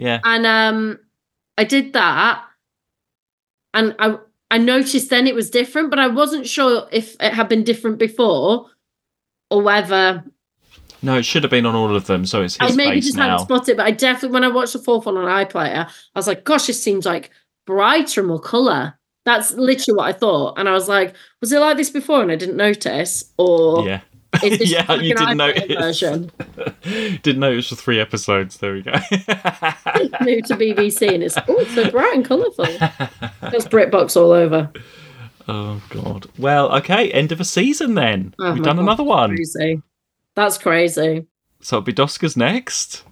yeah. 0.00 0.20
and 0.24 0.46
um 0.46 0.98
i 1.58 1.64
did 1.64 1.92
that 1.92 2.42
and 3.74 3.94
i 3.98 4.16
i 4.50 4.56
noticed 4.58 5.10
then 5.10 5.26
it 5.26 5.34
was 5.34 5.50
different 5.50 5.90
but 5.90 5.98
i 5.98 6.06
wasn't 6.08 6.46
sure 6.46 6.88
if 6.90 7.16
it 7.20 7.34
had 7.34 7.48
been 7.48 7.64
different 7.64 7.98
before 7.98 8.66
or 9.50 9.62
whether 9.62 10.24
No, 11.02 11.16
it 11.16 11.24
should 11.24 11.42
have 11.44 11.50
been 11.50 11.66
on 11.66 11.74
all 11.74 11.94
of 11.94 12.06
them. 12.06 12.26
So 12.26 12.42
it's 12.42 12.56
i 12.60 12.70
maybe 12.72 13.00
just 13.00 13.16
now. 13.16 13.30
hadn't 13.30 13.46
spotted 13.46 13.72
it 13.72 13.76
but 13.76 13.86
i 13.86 13.90
definitely 13.90 14.34
when 14.34 14.44
i 14.44 14.48
watched 14.48 14.72
the 14.74 14.78
fourth 14.78 15.06
one 15.06 15.16
on 15.16 15.46
iplayer 15.46 15.86
i 15.86 16.18
was 16.18 16.26
like 16.26 16.44
gosh 16.44 16.66
this 16.66 16.82
seems 16.82 17.06
like 17.06 17.30
brighter 17.66 18.20
and 18.20 18.28
more 18.28 18.40
color 18.40 18.98
that's 19.24 19.52
literally 19.52 19.96
what 19.96 20.08
i 20.08 20.12
thought 20.12 20.58
and 20.58 20.68
i 20.68 20.72
was 20.72 20.88
like 20.88 21.14
was 21.40 21.52
it 21.52 21.58
like 21.60 21.76
this 21.76 21.90
before 21.90 22.22
and 22.22 22.30
i 22.32 22.36
didn't 22.36 22.56
notice 22.56 23.32
or 23.38 23.86
Yeah. 23.86 24.00
yeah, 24.44 24.92
you 24.94 25.14
didn't 25.14 25.38
notice. 25.38 25.64
version 25.76 26.30
didn't 27.22 27.40
notice 27.40 27.68
for 27.68 27.74
three 27.74 27.98
episodes. 27.98 28.58
There 28.58 28.74
we 28.74 28.82
go. 28.82 28.92
moved 30.20 30.46
to 30.46 30.56
bbc 30.56 31.12
and 31.12 31.24
it's 31.24 31.36
oh 31.48 31.64
so 31.74 31.90
bright 31.90 32.14
and 32.14 32.24
colourful 32.24 32.64
that's 33.40 33.66
britbox 33.66 34.16
all 34.16 34.30
over 34.30 34.70
oh 35.48 35.82
god. 35.88 36.26
Well, 36.38 36.72
okay. 36.76 37.10
End 37.10 37.32
of 37.32 37.40
a 37.40 37.44
season 37.44 37.94
then. 37.94 38.34
Oh 38.38 38.52
We've 38.54 38.62
done 38.62 38.76
God, 38.76 38.82
another 38.82 39.02
one. 39.04 39.34
Crazy. 39.34 39.82
That's 40.34 40.58
crazy. 40.58 41.26
So 41.60 41.76
it'll 41.76 41.84
be 41.84 41.92
Doskers 41.92 42.36
next. 42.36 43.04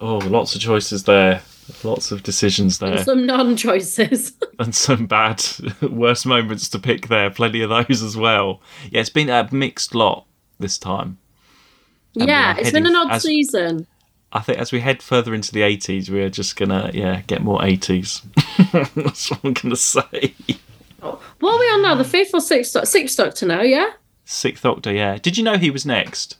Oh, 0.00 0.16
lots 0.18 0.54
of 0.54 0.60
choices 0.60 1.04
there. 1.04 1.42
Lots 1.84 2.10
of 2.10 2.22
decisions 2.22 2.80
And 2.82 2.94
there, 2.96 3.04
some 3.04 3.26
non-choices. 3.26 4.32
and 4.58 4.74
some 4.74 5.06
bad, 5.06 5.44
worst 5.82 6.26
moments 6.26 6.68
to 6.70 6.78
pick 6.78 7.08
there. 7.08 7.30
Plenty 7.30 7.62
of 7.62 7.70
those 7.70 8.02
as 8.02 8.16
well. 8.16 8.60
Yeah, 8.90 9.00
it's 9.00 9.10
been 9.10 9.28
a 9.28 9.48
mixed 9.52 9.94
lot 9.94 10.26
this 10.58 10.78
time. 10.78 11.18
And 12.18 12.28
yeah, 12.28 12.56
it's 12.58 12.72
been 12.72 12.86
an 12.86 12.96
odd 12.96 13.12
as- 13.12 13.22
season. 13.22 13.86
I 14.32 14.40
think 14.40 14.58
as 14.58 14.70
we 14.70 14.78
head 14.80 15.02
further 15.02 15.34
into 15.34 15.50
the 15.52 15.60
80s, 15.62 16.08
we're 16.08 16.30
just 16.30 16.54
gonna 16.56 16.90
yeah 16.94 17.22
get 17.26 17.42
more 17.42 17.58
80s. 17.60 18.22
That's 18.94 19.28
what 19.30 19.40
I'm 19.44 19.52
gonna 19.54 19.74
say. 19.74 20.34
What 21.00 21.54
are 21.54 21.58
we 21.58 21.66
on 21.66 21.82
now? 21.82 21.94
The 21.96 22.04
fifth 22.04 22.32
or 22.34 22.40
sixth? 22.40 22.72
doc- 22.74 22.86
Sixth 22.86 23.16
Doctor 23.16 23.46
now, 23.46 23.62
yeah? 23.62 23.90
Sixth 24.30 24.62
Doctor, 24.62 24.92
yeah. 24.92 25.18
Did 25.18 25.36
you 25.36 25.44
know 25.44 25.58
he 25.58 25.70
was 25.70 25.84
next? 25.84 26.38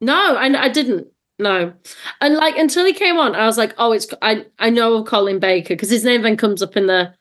No, 0.00 0.36
I, 0.36 0.46
I 0.64 0.68
didn't. 0.68 1.08
No, 1.38 1.72
and 2.20 2.34
like 2.36 2.56
until 2.56 2.84
he 2.84 2.92
came 2.92 3.16
on, 3.18 3.34
I 3.34 3.46
was 3.46 3.58
like, 3.58 3.74
oh, 3.78 3.92
it's 3.92 4.06
I 4.22 4.46
I 4.58 4.70
know 4.70 4.94
of 4.94 5.06
Colin 5.06 5.40
Baker 5.40 5.74
because 5.74 5.90
his 5.90 6.04
name 6.04 6.22
then 6.22 6.36
comes 6.36 6.62
up 6.62 6.76
in 6.76 6.86
the 6.86 7.14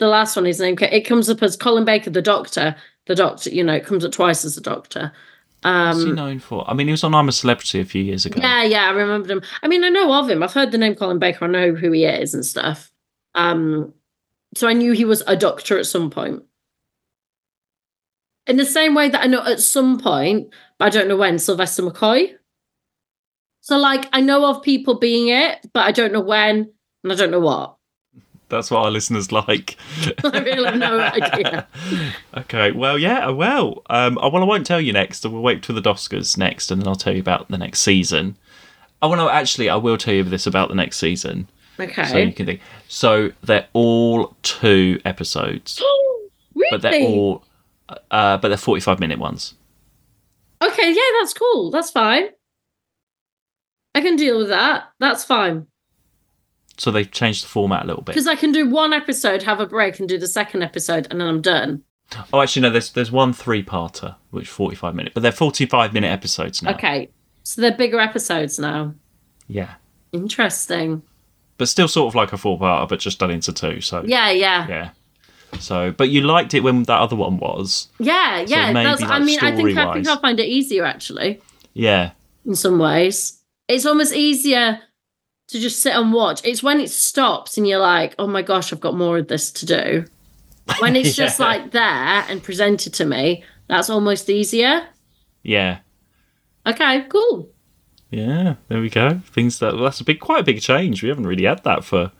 the 0.00 0.08
last 0.08 0.34
one. 0.34 0.44
His 0.44 0.58
name 0.60 0.76
it 0.80 1.02
comes 1.02 1.28
up 1.30 1.42
as 1.42 1.56
Colin 1.56 1.84
Baker, 1.84 2.10
the 2.10 2.22
Doctor. 2.22 2.74
The 3.06 3.14
Doctor, 3.14 3.50
you 3.50 3.62
know, 3.62 3.74
it 3.74 3.84
comes 3.86 4.04
up 4.04 4.12
twice 4.12 4.44
as 4.44 4.54
the 4.56 4.60
Doctor. 4.60 5.12
What's 5.62 5.98
he 6.02 6.08
Um, 6.10 6.14
known 6.14 6.38
for? 6.40 6.68
I 6.68 6.74
mean, 6.74 6.86
he 6.88 6.92
was 6.92 7.04
on 7.04 7.14
I'm 7.14 7.28
a 7.28 7.32
Celebrity 7.32 7.80
a 7.80 7.84
few 7.84 8.02
years 8.02 8.26
ago. 8.26 8.40
yeah, 8.40 8.64
yeah, 8.64 8.86
I 8.88 8.90
remembered 8.90 9.30
him. 9.30 9.42
I 9.62 9.68
mean, 9.68 9.84
I 9.84 9.88
know 9.88 10.12
of 10.14 10.28
him. 10.28 10.42
I've 10.42 10.52
heard 10.54 10.72
the 10.72 10.78
name 10.78 10.94
Colin 10.96 11.18
Baker. 11.18 11.44
I 11.44 11.48
know 11.48 11.74
who 11.74 11.92
he 11.92 12.04
is 12.06 12.34
and 12.34 12.44
stuff. 12.44 12.90
Um, 13.34 13.92
so 14.56 14.66
I 14.68 14.72
knew 14.72 14.92
he 14.92 15.04
was 15.04 15.22
a 15.26 15.36
doctor 15.36 15.78
at 15.78 15.86
some 15.86 16.10
point. 16.10 16.42
In 18.46 18.56
the 18.56 18.64
same 18.64 18.94
way 18.94 19.08
that 19.08 19.22
I 19.22 19.26
know 19.26 19.44
at 19.44 19.60
some 19.60 19.98
point, 20.00 20.48
but 20.78 20.86
I 20.86 20.88
don't 20.90 21.08
know 21.08 21.16
when, 21.16 21.38
Sylvester 21.38 21.82
McCoy. 21.82 22.34
So, 23.60 23.78
like, 23.78 24.08
I 24.12 24.20
know 24.20 24.46
of 24.46 24.62
people 24.62 24.98
being 24.98 25.28
it, 25.28 25.66
but 25.72 25.84
I 25.84 25.92
don't 25.92 26.12
know 26.12 26.20
when, 26.22 26.72
and 27.04 27.12
I 27.12 27.14
don't 27.14 27.30
know 27.30 27.40
what. 27.40 27.76
That's 28.48 28.70
what 28.70 28.84
our 28.84 28.90
listeners 28.90 29.30
like. 29.30 29.76
I 30.24 30.38
really 30.40 30.64
have 30.64 30.76
no 30.76 30.98
idea. 30.98 31.68
okay, 32.36 32.72
well, 32.72 32.98
yeah, 32.98 33.28
well, 33.28 33.82
um, 33.88 34.16
well, 34.16 34.36
I 34.36 34.44
won't 34.44 34.66
tell 34.66 34.80
you 34.80 34.92
next. 34.92 35.24
We'll 35.24 35.40
wait 35.42 35.62
till 35.62 35.74
the 35.74 35.82
Doskers 35.82 36.36
next, 36.36 36.70
and 36.70 36.80
then 36.80 36.88
I'll 36.88 36.96
tell 36.96 37.14
you 37.14 37.20
about 37.20 37.48
the 37.48 37.58
next 37.58 37.80
season. 37.80 38.36
Oh, 39.02 39.08
well, 39.08 39.18
no, 39.18 39.28
actually, 39.30 39.68
I 39.68 39.76
will 39.76 39.96
tell 39.96 40.14
you 40.14 40.24
this 40.24 40.46
about 40.46 40.68
the 40.68 40.74
next 40.74 40.98
season, 40.98 41.48
Okay. 41.78 42.04
so 42.04 42.18
you 42.18 42.32
can 42.32 42.46
think. 42.46 42.60
So 42.88 43.30
they're 43.42 43.68
all 43.72 44.34
two 44.42 45.00
episodes, 45.04 45.80
really? 46.54 46.68
but 46.72 46.82
they're 46.82 47.02
all, 47.02 47.44
uh, 48.10 48.36
but 48.38 48.48
they're 48.48 48.56
forty-five 48.56 49.00
minute 49.00 49.18
ones. 49.18 49.54
Okay, 50.62 50.92
yeah, 50.92 51.18
that's 51.20 51.32
cool. 51.34 51.70
That's 51.70 51.90
fine. 51.90 52.24
I 53.94 54.00
can 54.00 54.16
deal 54.16 54.38
with 54.38 54.48
that. 54.48 54.84
That's 54.98 55.24
fine. 55.24 55.66
So 56.76 56.90
they've 56.90 57.10
changed 57.10 57.44
the 57.44 57.48
format 57.48 57.84
a 57.84 57.86
little 57.86 58.02
bit. 58.02 58.12
Because 58.14 58.26
I 58.28 58.36
can 58.36 58.52
do 58.52 58.68
one 58.68 58.92
episode, 58.92 59.42
have 59.42 59.60
a 59.60 59.66
break, 59.66 59.98
and 60.00 60.08
do 60.08 60.18
the 60.18 60.26
second 60.28 60.62
episode, 60.62 61.06
and 61.10 61.20
then 61.20 61.28
I'm 61.28 61.40
done. 61.42 61.82
Oh, 62.32 62.40
actually, 62.40 62.62
no. 62.62 62.70
There's 62.70 62.92
there's 62.92 63.12
one 63.12 63.32
three-parter, 63.32 64.16
which 64.30 64.48
forty-five 64.48 64.94
minute, 64.94 65.12
but 65.14 65.22
they're 65.22 65.32
forty-five 65.32 65.92
minute 65.92 66.08
episodes 66.10 66.62
now. 66.62 66.72
Okay. 66.74 67.10
So 67.42 67.60
they're 67.60 67.72
bigger 67.76 67.98
episodes 68.00 68.58
now. 68.58 68.94
Yeah, 69.48 69.74
Interesting. 70.12 71.02
but 71.56 71.68
still 71.68 71.88
sort 71.88 72.08
of 72.08 72.14
like 72.14 72.32
a 72.32 72.36
four-parter, 72.38 72.88
but 72.88 73.00
just 73.00 73.18
done 73.18 73.30
into 73.30 73.52
two. 73.52 73.80
So 73.80 74.04
Yeah, 74.06 74.30
yeah. 74.30 74.68
yeah. 74.68 74.90
So, 75.58 75.90
but 75.92 76.08
you 76.08 76.22
liked 76.22 76.54
it 76.54 76.60
when 76.60 76.84
that 76.84 77.00
other 77.00 77.16
one 77.16 77.38
was. 77.38 77.88
Yeah, 77.98 78.44
yeah. 78.46 78.72
maybe, 78.72 78.88
that's 78.88 79.02
I 79.02 79.18
mean, 79.18 79.38
I 79.40 79.54
think 79.54 79.76
I 79.76 79.92
think. 79.92 80.08
I'll 80.08 80.20
find 80.20 80.38
it 80.40 80.46
easier 80.46 80.84
actually, 80.84 81.40
Yeah, 81.74 82.12
in 82.46 82.54
some 82.54 82.78
ways. 82.78 83.40
It's 83.68 83.86
almost 83.86 84.14
easier 84.14 84.80
to 85.48 85.58
just 85.60 85.82
sit 85.82 85.94
and 85.94 86.12
watch. 86.12 86.40
It's 86.44 86.62
when 86.62 86.80
it 86.80 86.90
stops 86.90 87.56
and 87.58 87.66
you're 87.66 87.78
like, 87.80 88.14
oh 88.18 88.26
my 88.26 88.42
gosh, 88.42 88.72
I've 88.72 88.80
got 88.80 88.96
more 88.96 89.18
of 89.18 89.28
this 89.28 89.50
to 89.52 89.66
do. 89.66 90.04
When 90.78 90.94
it's 90.94 91.16
just 91.16 91.40
like 91.40 91.72
there 91.72 92.24
and 92.28 92.40
presented 92.42 92.94
to 92.94 93.04
me, 93.04 93.42
that's 93.66 93.90
almost 93.90 94.30
easier. 94.30 94.86
yeah, 95.42 95.78
Okay, 96.66 97.06
cool. 97.08 97.48
yeah. 98.10 98.54
There 98.68 98.80
we 98.80 98.88
go. 98.90 99.20
Things 99.32 99.58
that 99.58 99.74
well, 99.74 99.84
that's 99.84 100.00
a 100.00 100.04
big, 100.04 100.20
quite 100.20 100.40
a 100.40 100.44
big 100.44 100.60
change. 100.60 101.02
We 101.02 101.08
haven't 101.08 101.26
really 101.26 101.44
had 101.44 101.64
that 101.64 101.84
for 101.84 102.12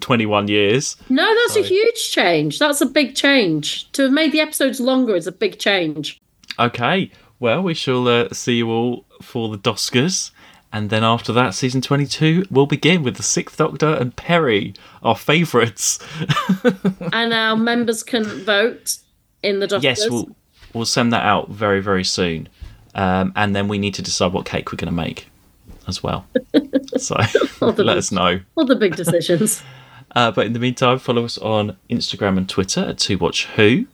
twenty-one 0.00 0.48
years. 0.48 0.96
No, 1.08 1.34
that's 1.34 1.56
a 1.56 1.62
huge 1.62 2.10
change. 2.10 2.58
That's 2.58 2.80
a 2.80 2.86
big 2.86 3.14
change. 3.14 3.90
To 3.92 4.02
have 4.02 4.12
made 4.12 4.32
the 4.32 4.40
episodes 4.40 4.80
longer 4.80 5.16
is 5.16 5.26
a 5.26 5.32
big 5.32 5.58
change. 5.58 6.20
Okay, 6.58 7.10
well, 7.38 7.62
we 7.62 7.74
shall 7.74 8.08
uh, 8.08 8.28
see 8.32 8.56
you 8.56 8.70
all 8.70 9.04
for 9.22 9.48
the 9.48 9.58
Doskers. 9.58 10.30
And 10.72 10.90
then 10.90 11.04
after 11.04 11.32
that, 11.32 11.54
season 11.54 11.80
22 11.80 12.46
will 12.50 12.66
begin 12.66 13.02
with 13.02 13.16
the 13.16 13.22
Sixth 13.22 13.56
Doctor 13.56 13.94
and 13.94 14.14
Peri, 14.14 14.74
our 15.02 15.16
favourites. 15.16 15.98
and 17.12 17.32
our 17.32 17.56
members 17.56 18.02
can 18.02 18.24
vote 18.24 18.98
in 19.42 19.60
the 19.60 19.66
doctors. 19.66 19.84
Yes, 19.84 20.10
we'll, 20.10 20.28
we'll 20.74 20.84
send 20.84 21.12
that 21.12 21.24
out 21.24 21.48
very, 21.48 21.80
very 21.80 22.04
soon. 22.04 22.48
Um, 22.94 23.32
and 23.36 23.54
then 23.54 23.68
we 23.68 23.78
need 23.78 23.94
to 23.94 24.02
decide 24.02 24.32
what 24.32 24.44
cake 24.44 24.72
we're 24.72 24.76
going 24.76 24.86
to 24.86 24.92
make 24.92 25.28
as 25.86 26.02
well. 26.02 26.26
so 26.98 27.16
let 27.60 27.76
big- 27.76 27.88
us 27.88 28.10
know. 28.12 28.40
all 28.56 28.64
the 28.66 28.76
big 28.76 28.96
decisions. 28.96 29.62
Uh, 30.14 30.30
but 30.30 30.46
in 30.46 30.54
the 30.54 30.58
meantime, 30.58 30.98
follow 30.98 31.24
us 31.26 31.36
on 31.38 31.76
Instagram 31.90 32.38
and 32.38 32.48
Twitter 32.48 32.80
at 32.80 32.96
To 33.00 33.16
Watch 33.16 33.46
Who. 33.56 33.86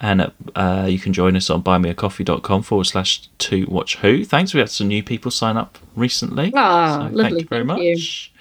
And 0.00 0.32
uh, 0.56 0.86
you 0.90 0.98
can 0.98 1.12
join 1.12 1.36
us 1.36 1.50
on 1.50 1.62
buymeacoffee.com 1.62 2.62
forward 2.62 2.84
slash 2.86 3.28
To 3.38 3.64
Watch 3.68 3.96
Who. 3.98 4.24
Thanks. 4.24 4.54
We 4.54 4.58
had 4.60 4.70
some 4.70 4.88
new 4.88 5.04
people 5.04 5.30
sign 5.30 5.56
up 5.56 5.78
recently. 5.94 6.52
Ah, 6.56 6.96
So 6.96 7.02
lovely. 7.02 7.22
Thank 7.22 7.38
you 7.42 7.46
very 7.48 7.64
Thank 7.66 7.80
you. 7.82 7.94
much. 7.94 8.32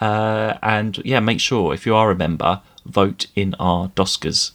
Uh, 0.00 0.58
and 0.62 0.98
yeah, 1.06 1.20
make 1.20 1.40
sure 1.40 1.72
if 1.72 1.86
you 1.86 1.94
are 1.94 2.10
a 2.10 2.14
member, 2.16 2.60
vote 2.84 3.28
in 3.34 3.54
our 3.58 3.88
Doskers. 3.90 4.50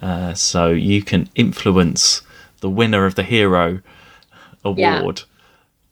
Uh, 0.00 0.34
so 0.34 0.68
you 0.70 1.02
can 1.02 1.28
influence 1.34 2.22
the 2.60 2.70
winner 2.70 3.06
of 3.06 3.16
the 3.16 3.24
Hero 3.24 3.80
Award. 4.64 4.78
Yeah. 4.78 5.24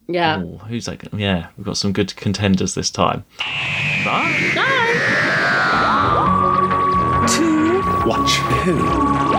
Oh, 0.08 0.58
who's 0.68 0.86
that? 0.86 1.12
Yeah, 1.14 1.48
we've 1.56 1.66
got 1.66 1.76
some 1.76 1.92
good 1.92 2.14
contenders 2.16 2.74
this 2.74 2.90
time. 2.90 3.24
Bye. 4.04 4.52
Bye. 4.54 4.80
To 7.36 7.82
watch 8.06 8.32
who? 8.64 9.33